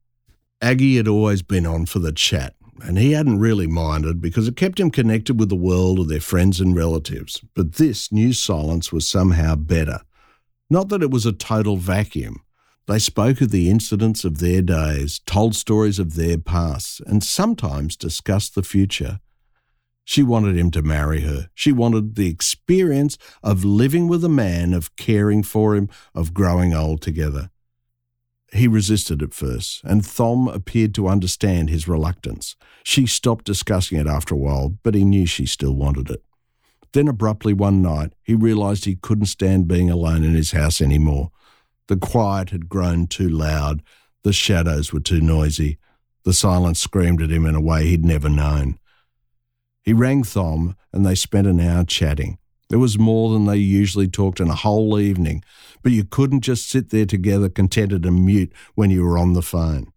Aggie 0.60 0.98
had 0.98 1.08
always 1.08 1.40
been 1.40 1.64
on 1.64 1.86
for 1.86 2.00
the 2.00 2.12
chat, 2.12 2.54
and 2.84 2.98
he 2.98 3.12
hadn't 3.12 3.40
really 3.40 3.66
minded 3.66 4.20
because 4.20 4.46
it 4.46 4.56
kept 4.56 4.78
him 4.78 4.90
connected 4.90 5.40
with 5.40 5.48
the 5.48 5.56
world 5.56 5.98
of 5.98 6.08
their 6.08 6.20
friends 6.20 6.60
and 6.60 6.76
relatives. 6.76 7.42
But 7.54 7.74
this 7.74 8.12
new 8.12 8.34
silence 8.34 8.92
was 8.92 9.08
somehow 9.08 9.56
better. 9.56 10.02
Not 10.68 10.90
that 10.90 11.02
it 11.02 11.10
was 11.10 11.24
a 11.24 11.32
total 11.32 11.78
vacuum. 11.78 12.42
They 12.86 12.98
spoke 12.98 13.40
of 13.40 13.50
the 13.50 13.70
incidents 13.70 14.24
of 14.24 14.38
their 14.38 14.60
days, 14.60 15.20
told 15.24 15.54
stories 15.54 15.98
of 15.98 16.14
their 16.14 16.36
past, 16.36 17.00
and 17.06 17.24
sometimes 17.24 17.96
discussed 17.96 18.54
the 18.54 18.62
future. 18.62 19.20
She 20.04 20.22
wanted 20.22 20.56
him 20.56 20.70
to 20.72 20.82
marry 20.82 21.20
her. 21.20 21.48
She 21.54 21.72
wanted 21.72 22.16
the 22.16 22.28
experience 22.28 23.16
of 23.42 23.64
living 23.64 24.08
with 24.08 24.24
a 24.24 24.28
man, 24.28 24.74
of 24.74 24.94
caring 24.96 25.42
for 25.42 25.76
him, 25.76 25.88
of 26.14 26.34
growing 26.34 26.74
old 26.74 27.02
together. 27.02 27.50
He 28.52 28.68
resisted 28.68 29.22
at 29.22 29.32
first, 29.32 29.82
and 29.84 30.04
Thom 30.04 30.48
appeared 30.48 30.94
to 30.96 31.08
understand 31.08 31.70
his 31.70 31.88
reluctance. 31.88 32.54
She 32.84 33.06
stopped 33.06 33.46
discussing 33.46 33.98
it 33.98 34.06
after 34.06 34.34
a 34.34 34.38
while, 34.38 34.76
but 34.82 34.94
he 34.94 35.04
knew 35.04 35.24
she 35.24 35.46
still 35.46 35.74
wanted 35.74 36.10
it. 36.10 36.22
Then 36.92 37.08
abruptly 37.08 37.54
one 37.54 37.80
night, 37.80 38.12
he 38.22 38.34
realized 38.34 38.84
he 38.84 38.96
couldn't 38.96 39.26
stand 39.26 39.68
being 39.68 39.88
alone 39.88 40.22
in 40.22 40.34
his 40.34 40.52
house 40.52 40.82
anymore. 40.82 41.30
The 41.88 41.96
quiet 41.96 42.50
had 42.50 42.68
grown 42.68 43.06
too 43.06 43.28
loud, 43.28 43.82
the 44.22 44.34
shadows 44.34 44.92
were 44.92 45.00
too 45.00 45.22
noisy, 45.22 45.78
the 46.24 46.34
silence 46.34 46.80
screamed 46.80 47.22
at 47.22 47.30
him 47.30 47.46
in 47.46 47.54
a 47.54 47.60
way 47.60 47.86
he'd 47.86 48.04
never 48.04 48.28
known. 48.28 48.78
He 49.82 49.92
rang 49.92 50.22
Thom, 50.22 50.76
and 50.92 51.04
they 51.04 51.14
spent 51.14 51.46
an 51.46 51.60
hour 51.60 51.84
chatting. 51.84 52.38
It 52.70 52.76
was 52.76 52.98
more 52.98 53.32
than 53.32 53.44
they 53.44 53.56
usually 53.56 54.08
talked 54.08 54.40
in 54.40 54.48
a 54.48 54.54
whole 54.54 54.98
evening, 54.98 55.44
but 55.82 55.92
you 55.92 56.04
couldn't 56.04 56.40
just 56.40 56.70
sit 56.70 56.90
there 56.90 57.04
together 57.04 57.48
contented 57.48 58.06
and 58.06 58.24
mute 58.24 58.52
when 58.74 58.90
you 58.90 59.02
were 59.02 59.18
on 59.18 59.34
the 59.34 59.42
phone. 59.42 59.92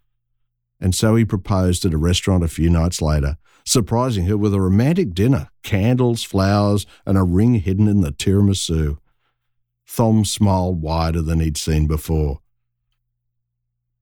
And 0.81 0.93
so 0.93 1.15
he 1.15 1.23
proposed 1.23 1.85
at 1.85 1.93
a 1.93 1.97
restaurant 1.97 2.43
a 2.43 2.49
few 2.49 2.69
nights 2.69 3.01
later, 3.01 3.37
surprising 3.65 4.25
her 4.25 4.37
with 4.37 4.53
a 4.53 4.59
romantic 4.59 5.13
dinner, 5.13 5.49
candles, 5.63 6.23
flowers, 6.23 6.85
and 7.05 7.17
a 7.17 7.23
ring 7.23 7.55
hidden 7.55 7.87
in 7.87 8.01
the 8.01 8.11
tiramisu. 8.11 8.97
Thom 9.87 10.25
smiled 10.25 10.81
wider 10.81 11.21
than 11.21 11.39
he'd 11.39 11.57
seen 11.57 11.87
before. 11.87 12.39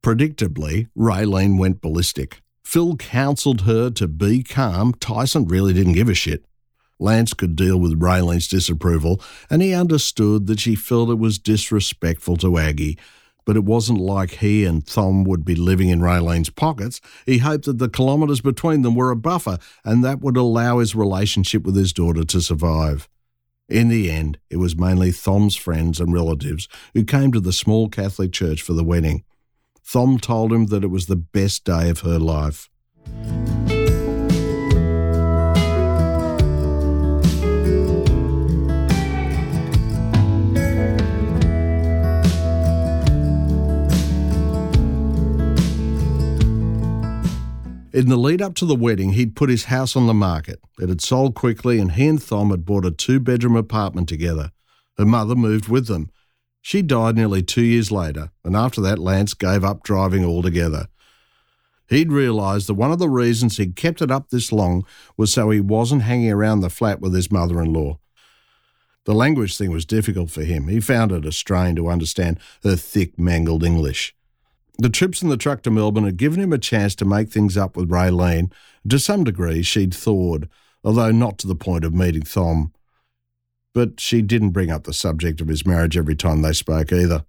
Predictably, 0.01 0.89
Raylene 0.97 1.57
went 1.57 1.79
ballistic. 1.79 2.41
Phil 2.63 2.95
counselled 2.95 3.61
her 3.61 3.89
to 3.91 4.07
be 4.07 4.43
calm. 4.43 4.93
Tyson 4.93 5.45
really 5.45 5.73
didn't 5.73 5.93
give 5.93 6.09
a 6.09 6.13
shit. 6.13 6.45
Lance 6.99 7.33
could 7.33 7.55
deal 7.55 7.77
with 7.77 8.01
Raylene's 8.01 8.47
disapproval, 8.47 9.21
and 9.49 9.61
he 9.61 9.73
understood 9.73 10.47
that 10.47 10.59
she 10.59 10.75
felt 10.75 11.09
it 11.09 11.19
was 11.19 11.37
disrespectful 11.37 12.37
to 12.37 12.57
Aggie. 12.57 12.97
But 13.45 13.57
it 13.57 13.65
wasn't 13.65 13.99
like 13.99 14.35
he 14.35 14.63
and 14.63 14.85
Thom 14.85 15.25
would 15.25 15.43
be 15.43 15.55
living 15.55 15.89
in 15.89 15.99
Raylene's 16.01 16.49
pockets. 16.49 17.01
He 17.25 17.39
hoped 17.39 17.65
that 17.65 17.77
the 17.77 17.89
kilometres 17.89 18.39
between 18.39 18.83
them 18.83 18.95
were 18.95 19.11
a 19.11 19.17
buffer, 19.17 19.57
and 19.83 20.01
that 20.03 20.21
would 20.21 20.37
allow 20.37 20.79
his 20.79 20.95
relationship 20.95 21.63
with 21.63 21.75
his 21.75 21.91
daughter 21.91 22.23
to 22.23 22.41
survive. 22.41 23.09
In 23.67 23.89
the 23.89 24.09
end, 24.09 24.37
it 24.49 24.57
was 24.57 24.77
mainly 24.77 25.11
Thom's 25.11 25.57
friends 25.57 25.99
and 25.99 26.13
relatives 26.13 26.69
who 26.93 27.03
came 27.03 27.33
to 27.33 27.41
the 27.41 27.51
small 27.51 27.89
Catholic 27.89 28.31
church 28.31 28.61
for 28.61 28.73
the 28.73 28.83
wedding. 28.83 29.23
Thom 29.85 30.17
told 30.17 30.51
him 30.51 30.67
that 30.67 30.83
it 30.83 30.89
was 30.89 31.05
the 31.05 31.15
best 31.15 31.65
day 31.65 31.89
of 31.89 31.99
her 32.01 32.17
life. 32.19 32.69
In 47.93 48.09
the 48.09 48.17
lead 48.17 48.41
up 48.41 48.55
to 48.55 48.65
the 48.65 48.75
wedding, 48.75 49.13
he'd 49.13 49.35
put 49.35 49.51
his 49.51 49.65
house 49.65 49.95
on 49.95 50.07
the 50.07 50.15
market. 50.15 50.59
It 50.79 50.89
had 50.89 50.99
sold 50.99 51.35
quickly, 51.35 51.77
and 51.77 51.91
he 51.91 52.07
and 52.07 52.21
Thom 52.21 52.49
had 52.49 52.65
bought 52.65 52.85
a 52.85 52.91
two 52.91 53.19
bedroom 53.19 53.55
apartment 53.55 54.09
together. 54.09 54.49
Her 54.97 55.05
mother 55.05 55.35
moved 55.35 55.67
with 55.67 55.85
them. 55.85 56.09
She 56.65 56.81
died 56.81 57.17
nearly 57.17 57.43
two 57.43 57.61
years 57.61 57.91
later, 57.91 58.31
and 58.45 58.55
after 58.55 58.79
that, 58.79 58.97
Lance 58.97 59.33
gave 59.33 59.65
up 59.65 59.83
driving 59.83 60.23
altogether. 60.23 60.87
He'd 61.89 62.09
realised 62.09 62.67
that 62.67 62.75
one 62.75 62.89
of 62.89 62.99
the 62.99 63.09
reasons 63.09 63.57
he'd 63.57 63.75
kept 63.75 64.01
it 64.01 64.09
up 64.09 64.29
this 64.29 64.49
long 64.49 64.85
was 65.17 65.33
so 65.33 65.49
he 65.49 65.59
wasn't 65.59 66.03
hanging 66.03 66.31
around 66.31 66.61
the 66.61 66.69
flat 66.69 67.01
with 67.01 67.13
his 67.13 67.29
mother 67.29 67.61
in 67.61 67.73
law. 67.73 67.99
The 69.03 69.13
language 69.13 69.57
thing 69.57 69.71
was 69.71 69.85
difficult 69.85 70.31
for 70.31 70.43
him. 70.45 70.69
He 70.69 70.79
found 70.79 71.11
it 71.11 71.25
a 71.25 71.33
strain 71.33 71.75
to 71.75 71.89
understand 71.89 72.39
her 72.63 72.77
thick, 72.77 73.19
mangled 73.19 73.65
English. 73.65 74.15
The 74.77 74.89
trips 74.89 75.21
in 75.21 75.27
the 75.27 75.37
truck 75.37 75.63
to 75.63 75.69
Melbourne 75.69 76.05
had 76.05 76.15
given 76.15 76.39
him 76.39 76.53
a 76.53 76.57
chance 76.57 76.95
to 76.95 77.05
make 77.05 77.29
things 77.29 77.57
up 77.57 77.75
with 77.75 77.89
Raylene. 77.89 78.53
To 78.87 78.99
some 78.99 79.25
degree, 79.25 79.63
she'd 79.63 79.93
thawed, 79.93 80.47
although 80.81 81.11
not 81.11 81.37
to 81.39 81.47
the 81.47 81.55
point 81.55 81.83
of 81.83 81.93
meeting 81.93 82.23
Thom. 82.23 82.72
But 83.73 83.99
she 83.99 84.21
didn't 84.21 84.51
bring 84.51 84.69
up 84.69 84.83
the 84.83 84.93
subject 84.93 85.41
of 85.41 85.47
his 85.47 85.65
marriage 85.65 85.97
every 85.97 86.15
time 86.15 86.41
they 86.41 86.53
spoke 86.53 86.91
either. 86.91 87.25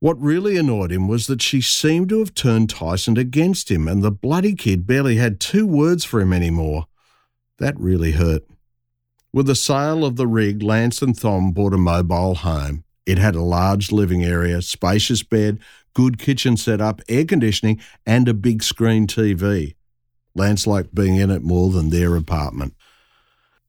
What 0.00 0.20
really 0.20 0.56
annoyed 0.56 0.92
him 0.92 1.08
was 1.08 1.26
that 1.26 1.42
she 1.42 1.60
seemed 1.60 2.08
to 2.10 2.20
have 2.20 2.34
turned 2.34 2.70
Tyson 2.70 3.16
against 3.16 3.70
him, 3.70 3.88
and 3.88 4.02
the 4.02 4.12
bloody 4.12 4.54
kid 4.54 4.86
barely 4.86 5.16
had 5.16 5.40
two 5.40 5.66
words 5.66 6.04
for 6.04 6.20
him 6.20 6.32
anymore. 6.32 6.86
That 7.58 7.78
really 7.78 8.12
hurt. 8.12 8.44
With 9.32 9.46
the 9.46 9.56
sale 9.56 10.04
of 10.04 10.16
the 10.16 10.26
rig, 10.26 10.62
Lance 10.62 11.02
and 11.02 11.18
Thom 11.18 11.52
bought 11.52 11.74
a 11.74 11.78
mobile 11.78 12.36
home. 12.36 12.84
It 13.06 13.18
had 13.18 13.34
a 13.34 13.42
large 13.42 13.90
living 13.90 14.24
area, 14.24 14.62
spacious 14.62 15.22
bed, 15.22 15.58
good 15.94 16.18
kitchen 16.18 16.56
setup, 16.56 17.02
air 17.08 17.24
conditioning, 17.24 17.80
and 18.06 18.28
a 18.28 18.34
big 18.34 18.62
screen 18.62 19.06
TV. 19.06 19.74
Lance 20.34 20.66
liked 20.66 20.94
being 20.94 21.16
in 21.16 21.30
it 21.30 21.42
more 21.42 21.70
than 21.70 21.90
their 21.90 22.14
apartment. 22.14 22.74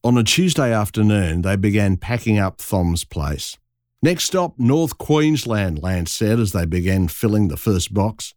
On 0.02 0.16
a 0.16 0.24
Tuesday 0.24 0.72
afternoon, 0.72 1.42
they 1.42 1.56
began 1.56 1.98
packing 1.98 2.38
up 2.38 2.56
Thom's 2.56 3.04
place. 3.04 3.58
Next 4.02 4.24
stop, 4.24 4.54
North 4.58 4.96
Queensland, 4.96 5.82
Lance 5.82 6.10
said 6.10 6.40
as 6.40 6.52
they 6.52 6.64
began 6.64 7.06
filling 7.06 7.48
the 7.48 7.58
first 7.58 7.92
box. 7.92 8.32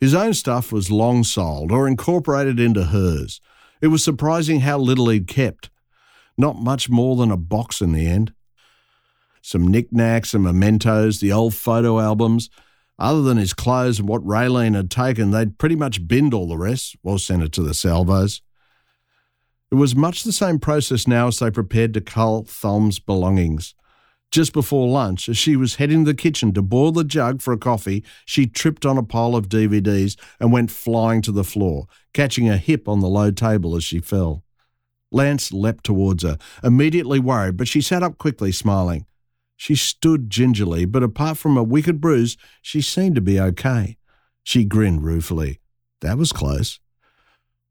His 0.00 0.12
own 0.12 0.34
stuff 0.34 0.72
was 0.72 0.90
long 0.90 1.22
sold 1.22 1.70
or 1.70 1.86
incorporated 1.86 2.58
into 2.58 2.86
hers. 2.86 3.40
It 3.80 3.88
was 3.88 4.02
surprising 4.02 4.60
how 4.60 4.78
little 4.78 5.08
he'd 5.08 5.28
kept. 5.28 5.70
Not 6.36 6.56
much 6.56 6.90
more 6.90 7.14
than 7.14 7.30
a 7.30 7.36
box 7.36 7.80
in 7.80 7.92
the 7.92 8.08
end. 8.08 8.32
Some 9.42 9.68
knickknacks 9.68 10.34
and 10.34 10.42
mementos, 10.42 11.20
the 11.20 11.30
old 11.30 11.54
photo 11.54 12.00
albums, 12.00 12.50
other 12.98 13.22
than 13.22 13.36
his 13.36 13.54
clothes 13.54 14.00
and 14.00 14.08
what 14.08 14.26
Raylene 14.26 14.74
had 14.74 14.90
taken, 14.90 15.30
they'd 15.30 15.58
pretty 15.58 15.76
much 15.76 16.08
binned 16.08 16.34
all 16.34 16.48
the 16.48 16.58
rest, 16.58 16.96
or 17.04 17.20
sent 17.20 17.44
it 17.44 17.52
to 17.52 17.62
the 17.62 17.72
salvos. 17.72 18.42
It 19.70 19.74
was 19.74 19.96
much 19.96 20.22
the 20.22 20.32
same 20.32 20.60
process 20.60 21.08
now 21.08 21.26
as 21.26 21.38
they 21.38 21.50
prepared 21.50 21.92
to 21.94 22.00
cull 22.00 22.44
Thom's 22.44 22.98
belongings. 23.00 23.74
Just 24.30 24.52
before 24.52 24.88
lunch, 24.88 25.28
as 25.28 25.36
she 25.36 25.56
was 25.56 25.76
heading 25.76 26.04
to 26.04 26.12
the 26.12 26.16
kitchen 26.16 26.52
to 26.54 26.62
boil 26.62 26.92
the 26.92 27.04
jug 27.04 27.40
for 27.40 27.52
a 27.52 27.58
coffee, 27.58 28.04
she 28.24 28.46
tripped 28.46 28.84
on 28.84 28.98
a 28.98 29.02
pile 29.02 29.34
of 29.34 29.48
DVDs 29.48 30.16
and 30.40 30.52
went 30.52 30.70
flying 30.70 31.22
to 31.22 31.32
the 31.32 31.44
floor, 31.44 31.86
catching 32.12 32.46
her 32.46 32.56
hip 32.56 32.88
on 32.88 33.00
the 33.00 33.08
low 33.08 33.30
table 33.30 33.74
as 33.76 33.82
she 33.82 33.98
fell. 33.98 34.44
Lance 35.10 35.52
leapt 35.52 35.84
towards 35.84 36.22
her, 36.22 36.38
immediately 36.62 37.18
worried, 37.18 37.56
but 37.56 37.68
she 37.68 37.80
sat 37.80 38.02
up 38.02 38.18
quickly, 38.18 38.52
smiling. 38.52 39.06
She 39.56 39.74
stood 39.74 40.28
gingerly, 40.28 40.84
but 40.84 41.02
apart 41.02 41.38
from 41.38 41.56
a 41.56 41.62
wicked 41.62 42.00
bruise, 42.00 42.36
she 42.60 42.80
seemed 42.80 43.14
to 43.14 43.20
be 43.20 43.40
okay. 43.40 43.96
She 44.42 44.64
grinned 44.64 45.02
ruefully. 45.02 45.60
That 46.02 46.18
was 46.18 46.32
close. 46.32 46.78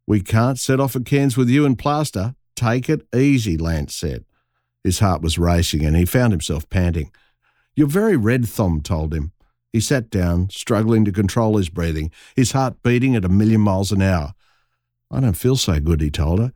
We 0.07 0.21
can't 0.21 0.59
set 0.59 0.79
off 0.79 0.95
at 0.95 1.05
Cairns 1.05 1.35
with 1.35 1.49
you 1.49 1.65
and 1.65 1.77
plaster. 1.77 2.35
Take 2.55 2.89
it 2.89 3.07
easy, 3.13 3.57
Lance 3.57 3.95
said. 3.95 4.25
His 4.83 4.99
heart 4.99 5.21
was 5.21 5.39
racing 5.39 5.83
and 5.83 5.95
he 5.95 6.05
found 6.05 6.31
himself 6.31 6.69
panting. 6.69 7.11
You're 7.75 7.87
very 7.87 8.15
red, 8.15 8.47
Thom 8.47 8.81
told 8.81 9.13
him. 9.13 9.31
He 9.73 9.81
sat 9.81 10.09
down, 10.09 10.49
struggling 10.51 11.03
to 11.05 11.11
control 11.11 11.57
his 11.57 11.69
breathing, 11.69 12.11
his 12.35 12.53
heart 12.53 12.81
beating 12.83 13.15
at 13.15 13.25
a 13.25 13.29
million 13.29 13.61
miles 13.61 13.91
an 13.91 14.01
hour. 14.01 14.33
I 15.11 15.19
don't 15.19 15.33
feel 15.33 15.57
so 15.57 15.79
good, 15.79 16.01
he 16.01 16.09
told 16.09 16.39
her. 16.39 16.53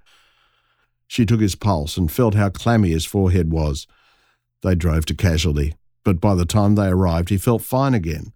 She 1.08 1.26
took 1.26 1.42
his 1.42 1.56
pulse 1.56 1.98
and 1.98 2.12
felt 2.12 2.36
how 2.36 2.50
clammy 2.50 2.92
his 2.92 3.06
forehead 3.06 3.52
was. 3.52 3.88
They 4.62 4.76
drove 4.76 5.06
to 5.08 5.16
casualty, 5.16 5.74
but 6.06 6.22
by 6.22 6.36
the 6.36 6.46
time 6.46 6.76
they 6.76 6.88
arrived, 6.88 7.30
he 7.30 7.38
felt 7.38 7.64
fine 7.64 7.94
again. 7.94 8.32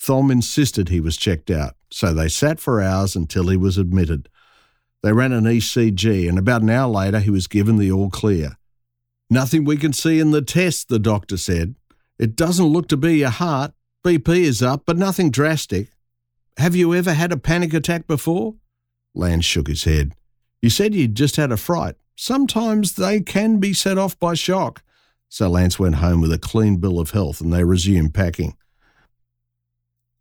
Thom 0.00 0.30
insisted 0.30 0.88
he 0.88 1.00
was 1.00 1.16
checked 1.16 1.50
out, 1.50 1.74
so 1.90 2.14
they 2.14 2.28
sat 2.28 2.58
for 2.58 2.80
hours 2.80 3.14
until 3.14 3.48
he 3.48 3.56
was 3.56 3.76
admitted. 3.76 4.28
They 5.02 5.12
ran 5.12 5.32
an 5.32 5.44
ECG, 5.44 6.28
and 6.28 6.38
about 6.38 6.62
an 6.62 6.70
hour 6.70 6.90
later, 6.90 7.20
he 7.20 7.30
was 7.30 7.46
given 7.46 7.76
the 7.76 7.92
all 7.92 8.10
clear. 8.10 8.56
Nothing 9.28 9.64
we 9.64 9.76
can 9.76 9.92
see 9.92 10.18
in 10.18 10.30
the 10.30 10.42
test, 10.42 10.88
the 10.88 10.98
doctor 10.98 11.36
said. 11.36 11.74
It 12.18 12.34
doesn't 12.34 12.66
look 12.66 12.88
to 12.88 12.96
be 12.96 13.18
your 13.18 13.30
heart. 13.30 13.72
BP 14.04 14.28
is 14.28 14.62
up, 14.62 14.82
but 14.86 14.96
nothing 14.96 15.30
drastic. 15.30 15.88
Have 16.56 16.74
you 16.74 16.94
ever 16.94 17.14
had 17.14 17.32
a 17.32 17.36
panic 17.36 17.72
attack 17.72 18.06
before? 18.06 18.56
Lance 19.14 19.44
shook 19.44 19.68
his 19.68 19.84
head. 19.84 20.14
You 20.62 20.70
said 20.70 20.94
you'd 20.94 21.14
just 21.14 21.36
had 21.36 21.52
a 21.52 21.56
fright. 21.56 21.96
Sometimes 22.16 22.96
they 22.96 23.20
can 23.20 23.58
be 23.58 23.72
set 23.72 23.98
off 23.98 24.18
by 24.18 24.34
shock. 24.34 24.82
So 25.28 25.48
Lance 25.48 25.78
went 25.78 25.96
home 25.96 26.20
with 26.20 26.32
a 26.32 26.38
clean 26.38 26.76
bill 26.76 26.98
of 26.98 27.10
health 27.10 27.40
and 27.40 27.52
they 27.52 27.64
resumed 27.64 28.12
packing. 28.12 28.56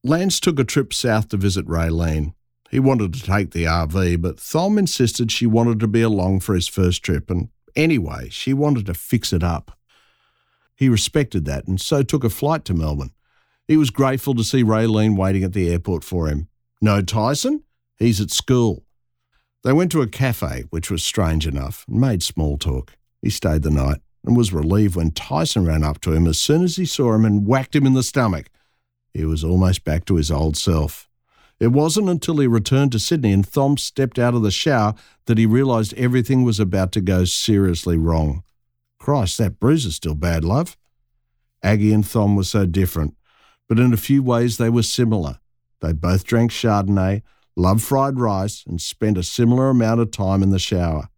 Lance 0.03 0.39
took 0.39 0.59
a 0.59 0.63
trip 0.63 0.93
south 0.93 1.27
to 1.29 1.37
visit 1.37 1.67
Raylene. 1.67 2.33
He 2.71 2.79
wanted 2.79 3.13
to 3.13 3.21
take 3.21 3.51
the 3.51 3.65
RV, 3.65 4.21
but 4.21 4.39
Thom 4.39 4.77
insisted 4.77 5.31
she 5.31 5.45
wanted 5.45 5.79
to 5.81 5.87
be 5.87 6.01
along 6.01 6.39
for 6.39 6.55
his 6.55 6.67
first 6.67 7.03
trip, 7.03 7.29
and 7.29 7.49
anyway, 7.75 8.29
she 8.29 8.53
wanted 8.53 8.85
to 8.85 8.93
fix 8.93 9.33
it 9.33 9.43
up. 9.43 9.77
He 10.75 10.87
respected 10.87 11.43
that 11.45 11.67
and 11.67 11.81
so 11.81 12.03
took 12.03 12.23
a 12.23 12.29
flight 12.29 12.63
to 12.65 12.73
Melbourne. 12.73 13.11
He 13.67 13.75
was 13.75 13.89
grateful 13.89 14.33
to 14.35 14.43
see 14.43 14.63
Raylene 14.63 15.17
waiting 15.17 15.43
at 15.43 15.51
the 15.51 15.69
airport 15.69 16.05
for 16.05 16.27
him. 16.27 16.47
No 16.81 17.01
Tyson? 17.01 17.63
He's 17.97 18.21
at 18.21 18.31
school. 18.31 18.85
They 19.65 19.73
went 19.73 19.91
to 19.91 20.01
a 20.01 20.07
cafe, 20.07 20.63
which 20.69 20.89
was 20.89 21.03
strange 21.03 21.45
enough, 21.45 21.83
and 21.89 21.99
made 21.99 22.23
small 22.23 22.57
talk. 22.57 22.95
He 23.21 23.29
stayed 23.29 23.63
the 23.63 23.69
night 23.69 23.99
and 24.23 24.37
was 24.37 24.53
relieved 24.53 24.95
when 24.95 25.11
Tyson 25.11 25.65
ran 25.65 25.83
up 25.83 25.99
to 26.01 26.13
him 26.13 26.25
as 26.27 26.39
soon 26.39 26.63
as 26.63 26.77
he 26.77 26.85
saw 26.85 27.13
him 27.13 27.25
and 27.25 27.45
whacked 27.45 27.75
him 27.75 27.85
in 27.85 27.93
the 27.93 28.03
stomach. 28.03 28.49
He 29.13 29.25
was 29.25 29.43
almost 29.43 29.83
back 29.83 30.05
to 30.05 30.15
his 30.15 30.31
old 30.31 30.55
self. 30.57 31.09
It 31.59 31.73
wasn't 31.73 32.09
until 32.09 32.37
he 32.37 32.47
returned 32.47 32.93
to 32.93 32.99
Sydney 32.99 33.33
and 33.33 33.45
Thom 33.45 33.77
stepped 33.77 34.17
out 34.17 34.33
of 34.33 34.43
the 34.43 34.51
shower 34.51 34.93
that 35.25 35.37
he 35.37 35.45
realised 35.45 35.93
everything 35.95 36.43
was 36.43 36.59
about 36.59 36.91
to 36.93 37.01
go 37.01 37.25
seriously 37.25 37.97
wrong. 37.97 38.43
Christ, 38.99 39.37
that 39.39 39.59
bruise 39.59 39.85
is 39.85 39.95
still 39.95 40.15
bad, 40.15 40.43
love. 40.43 40.77
Aggie 41.61 41.93
and 41.93 42.07
Thom 42.07 42.35
were 42.35 42.43
so 42.43 42.65
different, 42.65 43.15
but 43.67 43.79
in 43.79 43.91
a 43.91 43.97
few 43.97 44.23
ways 44.23 44.57
they 44.57 44.69
were 44.69 44.83
similar. 44.83 45.39
They 45.81 45.91
both 45.91 46.23
drank 46.23 46.51
Chardonnay, 46.51 47.23
loved 47.55 47.81
fried 47.81 48.19
rice, 48.19 48.63
and 48.65 48.81
spent 48.81 49.17
a 49.17 49.23
similar 49.23 49.69
amount 49.69 49.99
of 49.99 50.11
time 50.11 50.41
in 50.41 50.51
the 50.51 50.59
shower. 50.59 51.09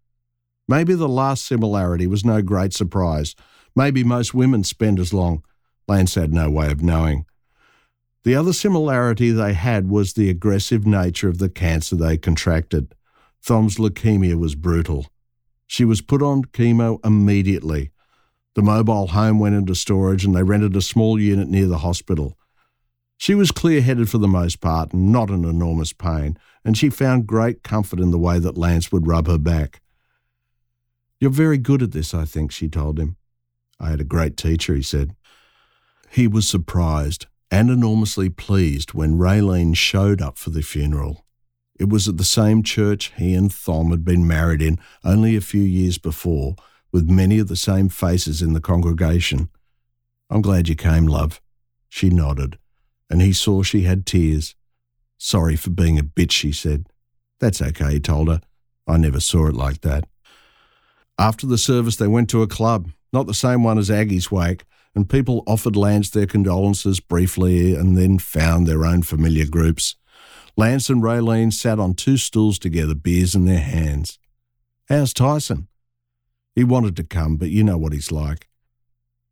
Maybe 0.67 0.93
the 0.95 1.09
last 1.09 1.45
similarity 1.45 2.07
was 2.07 2.25
no 2.25 2.41
great 2.41 2.73
surprise. 2.73 3.35
Maybe 3.75 4.03
most 4.03 4.33
women 4.33 4.63
spend 4.63 4.99
as 4.99 5.13
long. 5.13 5.43
Lance 5.87 6.15
had 6.15 6.33
no 6.33 6.49
way 6.49 6.71
of 6.71 6.81
knowing. 6.81 7.25
The 8.23 8.35
other 8.35 8.53
similarity 8.53 9.31
they 9.31 9.53
had 9.53 9.89
was 9.89 10.13
the 10.13 10.29
aggressive 10.29 10.85
nature 10.85 11.27
of 11.27 11.39
the 11.39 11.49
cancer 11.49 11.95
they 11.95 12.17
contracted. 12.17 12.93
Thom's 13.43 13.77
leukemia 13.77 14.35
was 14.35 14.53
brutal. 14.53 15.07
She 15.65 15.85
was 15.85 16.01
put 16.01 16.21
on 16.21 16.45
chemo 16.45 17.03
immediately. 17.03 17.91
The 18.53 18.61
mobile 18.61 19.07
home 19.07 19.39
went 19.39 19.55
into 19.55 19.73
storage 19.73 20.23
and 20.23 20.35
they 20.35 20.43
rented 20.43 20.75
a 20.75 20.81
small 20.81 21.19
unit 21.19 21.47
near 21.47 21.65
the 21.65 21.79
hospital. 21.79 22.37
She 23.17 23.33
was 23.33 23.51
clear 23.51 23.81
headed 23.81 24.09
for 24.09 24.17
the 24.17 24.27
most 24.27 24.61
part 24.61 24.93
and 24.93 25.11
not 25.11 25.29
in 25.29 25.45
enormous 25.45 25.93
pain, 25.93 26.37
and 26.65 26.77
she 26.77 26.89
found 26.89 27.27
great 27.27 27.63
comfort 27.63 27.99
in 27.99 28.11
the 28.11 28.19
way 28.19 28.37
that 28.39 28.57
Lance 28.57 28.91
would 28.91 29.07
rub 29.07 29.27
her 29.27 29.37
back. 29.37 29.81
You're 31.19 31.31
very 31.31 31.57
good 31.57 31.81
at 31.81 31.91
this, 31.91 32.13
I 32.13 32.25
think, 32.25 32.51
she 32.51 32.67
told 32.67 32.99
him. 32.99 33.15
I 33.79 33.89
had 33.89 34.01
a 34.01 34.03
great 34.03 34.37
teacher, 34.37 34.75
he 34.75 34.81
said. 34.81 35.15
He 36.09 36.27
was 36.27 36.47
surprised 36.47 37.27
and 37.51 37.69
enormously 37.69 38.29
pleased 38.29 38.93
when 38.93 39.17
Raylene 39.17 39.75
showed 39.75 40.21
up 40.21 40.37
for 40.37 40.49
the 40.49 40.63
funeral. 40.63 41.25
It 41.77 41.89
was 41.89 42.07
at 42.07 42.17
the 42.17 42.23
same 42.23 42.63
church 42.63 43.11
he 43.17 43.33
and 43.33 43.53
Thom 43.53 43.91
had 43.91 44.05
been 44.05 44.25
married 44.25 44.61
in 44.61 44.79
only 45.03 45.35
a 45.35 45.41
few 45.41 45.61
years 45.61 45.97
before, 45.97 46.55
with 46.93 47.09
many 47.09 47.39
of 47.39 47.49
the 47.49 47.55
same 47.55 47.89
faces 47.89 48.41
in 48.41 48.53
the 48.53 48.61
congregation. 48.61 49.49
I'm 50.29 50.41
glad 50.41 50.69
you 50.69 50.75
came, 50.75 51.07
love. 51.07 51.41
She 51.89 52.09
nodded, 52.09 52.57
and 53.09 53.21
he 53.21 53.33
saw 53.33 53.63
she 53.63 53.81
had 53.81 54.05
tears. 54.05 54.55
Sorry 55.17 55.57
for 55.57 55.71
being 55.71 55.99
a 55.99 56.03
bitch, 56.03 56.31
she 56.31 56.53
said. 56.53 56.87
That's 57.39 57.61
okay, 57.61 57.93
he 57.93 57.99
told 57.99 58.29
her. 58.29 58.41
I 58.87 58.97
never 58.97 59.19
saw 59.19 59.47
it 59.47 59.55
like 59.55 59.81
that. 59.81 60.05
After 61.17 61.45
the 61.45 61.57
service, 61.57 61.97
they 61.97 62.07
went 62.07 62.29
to 62.29 62.43
a 62.43 62.47
club, 62.47 62.91
not 63.11 63.27
the 63.27 63.33
same 63.33 63.63
one 63.63 63.77
as 63.77 63.91
Aggie's 63.91 64.31
wake, 64.31 64.63
and 64.93 65.09
people 65.09 65.43
offered 65.47 65.75
Lance 65.75 66.09
their 66.09 66.25
condolences 66.25 66.99
briefly 66.99 67.73
and 67.75 67.97
then 67.97 68.19
found 68.19 68.67
their 68.67 68.85
own 68.85 69.03
familiar 69.03 69.45
groups. 69.45 69.95
Lance 70.57 70.89
and 70.89 71.01
Raylene 71.01 71.53
sat 71.53 71.79
on 71.79 71.93
two 71.93 72.17
stools 72.17 72.59
together, 72.59 72.93
beers 72.93 73.33
in 73.35 73.45
their 73.45 73.59
hands. 73.59 74.19
How's 74.89 75.13
Tyson? 75.13 75.67
He 76.53 76.63
wanted 76.65 76.97
to 76.97 77.03
come, 77.03 77.37
but 77.37 77.49
you 77.49 77.63
know 77.63 77.77
what 77.77 77.93
he's 77.93 78.11
like. 78.11 78.49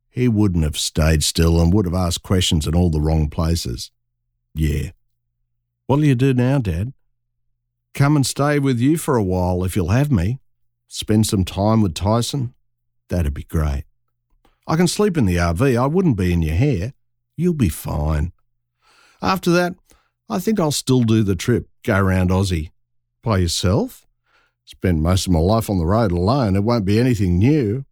He 0.10 0.28
wouldn't 0.28 0.64
have 0.64 0.78
stayed 0.78 1.24
still 1.24 1.62
and 1.62 1.74
would 1.74 1.86
have 1.86 1.94
asked 1.94 2.24
questions 2.24 2.66
in 2.66 2.76
all 2.76 2.90
the 2.90 3.02
wrong 3.02 3.30
places. 3.30 3.92
Yeah. 4.56 4.92
What'll 5.86 6.06
you 6.06 6.16
do 6.16 6.34
now, 6.34 6.60
Dad? 6.60 6.94
Come 7.94 8.16
and 8.16 8.26
stay 8.26 8.60
with 8.60 8.80
you 8.80 8.98
for 8.98 9.18
a 9.18 9.24
while 9.24 9.64
if 9.64 9.76
you'll 9.76 9.90
have 9.90 10.12
me. 10.12 10.40
Spend 10.88 11.28
some 11.28 11.44
time 11.44 11.82
with 11.82 11.94
Tyson. 11.94 12.54
That'd 13.10 13.34
be 13.34 13.44
great. 13.44 13.84
I 14.70 14.76
can 14.76 14.88
sleep 14.88 15.18
in 15.18 15.26
the 15.26 15.38
RV. 15.38 15.82
I 15.82 15.88
wouldn't 15.88 16.16
be 16.16 16.32
in 16.32 16.44
your 16.44 16.56
hair. 16.56 16.94
You'll 17.36 17.56
be 17.56 17.70
fine. 17.70 18.34
After 19.20 19.50
that, 19.50 19.74
I 20.30 20.38
think 20.38 20.60
I'll 20.60 20.72
still 20.72 21.02
do 21.02 21.24
the 21.24 21.36
trip, 21.36 21.68
go 21.84 22.00
round 22.00 22.30
Aussie. 22.30 22.70
By 23.24 23.40
yourself? 23.40 24.06
Spent 24.66 25.00
most 25.00 25.26
of 25.26 25.34
my 25.34 25.40
life 25.40 25.72
on 25.72 25.80
the 25.80 25.88
road 25.88 26.12
alone. 26.12 26.56
It 26.56 26.64
won't 26.64 26.86
be 26.86 27.00
anything 27.00 27.40
new. 27.40 27.86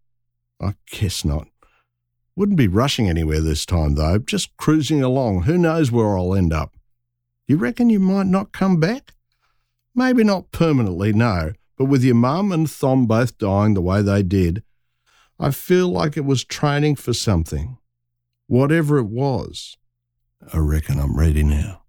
I 0.61 0.75
guess 0.91 1.25
not. 1.25 1.47
Wouldn't 2.35 2.59
be 2.59 2.67
rushing 2.67 3.09
anywhere 3.09 3.41
this 3.41 3.65
time, 3.65 3.95
though, 3.95 4.19
just 4.19 4.55
cruising 4.57 5.01
along. 5.01 5.43
Who 5.43 5.57
knows 5.57 5.91
where 5.91 6.15
I'll 6.15 6.35
end 6.35 6.53
up? 6.53 6.75
You 7.47 7.57
reckon 7.57 7.89
you 7.89 7.99
might 7.99 8.27
not 8.27 8.51
come 8.51 8.79
back? 8.79 9.15
Maybe 9.95 10.23
not 10.23 10.51
permanently, 10.51 11.11
no, 11.11 11.53
but 11.75 11.85
with 11.85 12.03
your 12.03 12.13
mum 12.13 12.51
and 12.51 12.69
Thom 12.69 13.07
both 13.07 13.39
dying 13.39 13.73
the 13.73 13.81
way 13.81 14.03
they 14.03 14.21
did, 14.21 14.61
I 15.39 15.51
feel 15.51 15.87
like 15.89 16.17
it 16.17 16.25
was 16.25 16.43
training 16.43 16.95
for 16.95 17.13
something. 17.13 17.77
Whatever 18.47 18.97
it 18.97 19.05
was, 19.05 19.77
I 20.51 20.57
reckon 20.57 20.99
I'm 20.99 21.15
ready 21.15 21.43
now. 21.43 21.83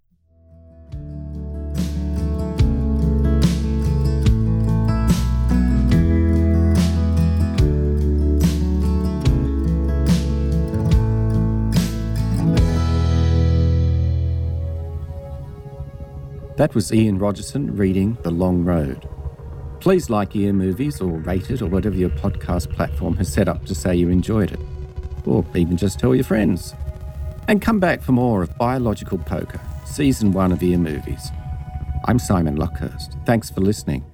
That 16.57 16.75
was 16.75 16.93
Ian 16.93 17.19
Rogerson 17.19 17.77
reading 17.77 18.19
The 18.25 18.31
Long 18.31 18.65
Road. 18.65 19.09
Please 19.81 20.11
like 20.11 20.35
Ear 20.35 20.53
Movies 20.53 21.01
or 21.01 21.19
rate 21.19 21.51
it 21.51 21.63
or 21.63 21.67
whatever 21.67 21.97
your 21.97 22.11
podcast 22.11 22.71
platform 22.71 23.17
has 23.17 23.33
set 23.33 23.49
up 23.49 23.65
to 23.67 23.75
say 23.75 23.95
you 23.95 24.09
enjoyed 24.09 24.53
it. 24.53 24.61
Or 25.25 25.45
even 25.55 25.77
just 25.77 25.99
tell 25.99 26.15
your 26.15 26.25
friends. 26.25 26.75
And 27.47 27.63
come 27.63 27.79
back 27.79 28.03
for 28.03 28.13
more 28.13 28.43
of 28.43 28.57
Biological 28.59 29.19
Poker, 29.19 29.61
Season 29.87 30.33
1 30.33 30.53
of 30.53 30.63
Ear 30.63 30.79
Movies. 30.79 31.31
I'm 32.07 32.19
Simon 32.19 32.57
Lockhurst. 32.57 33.17
Thanks 33.25 33.51
for 33.51 33.61
listening. 33.61 34.05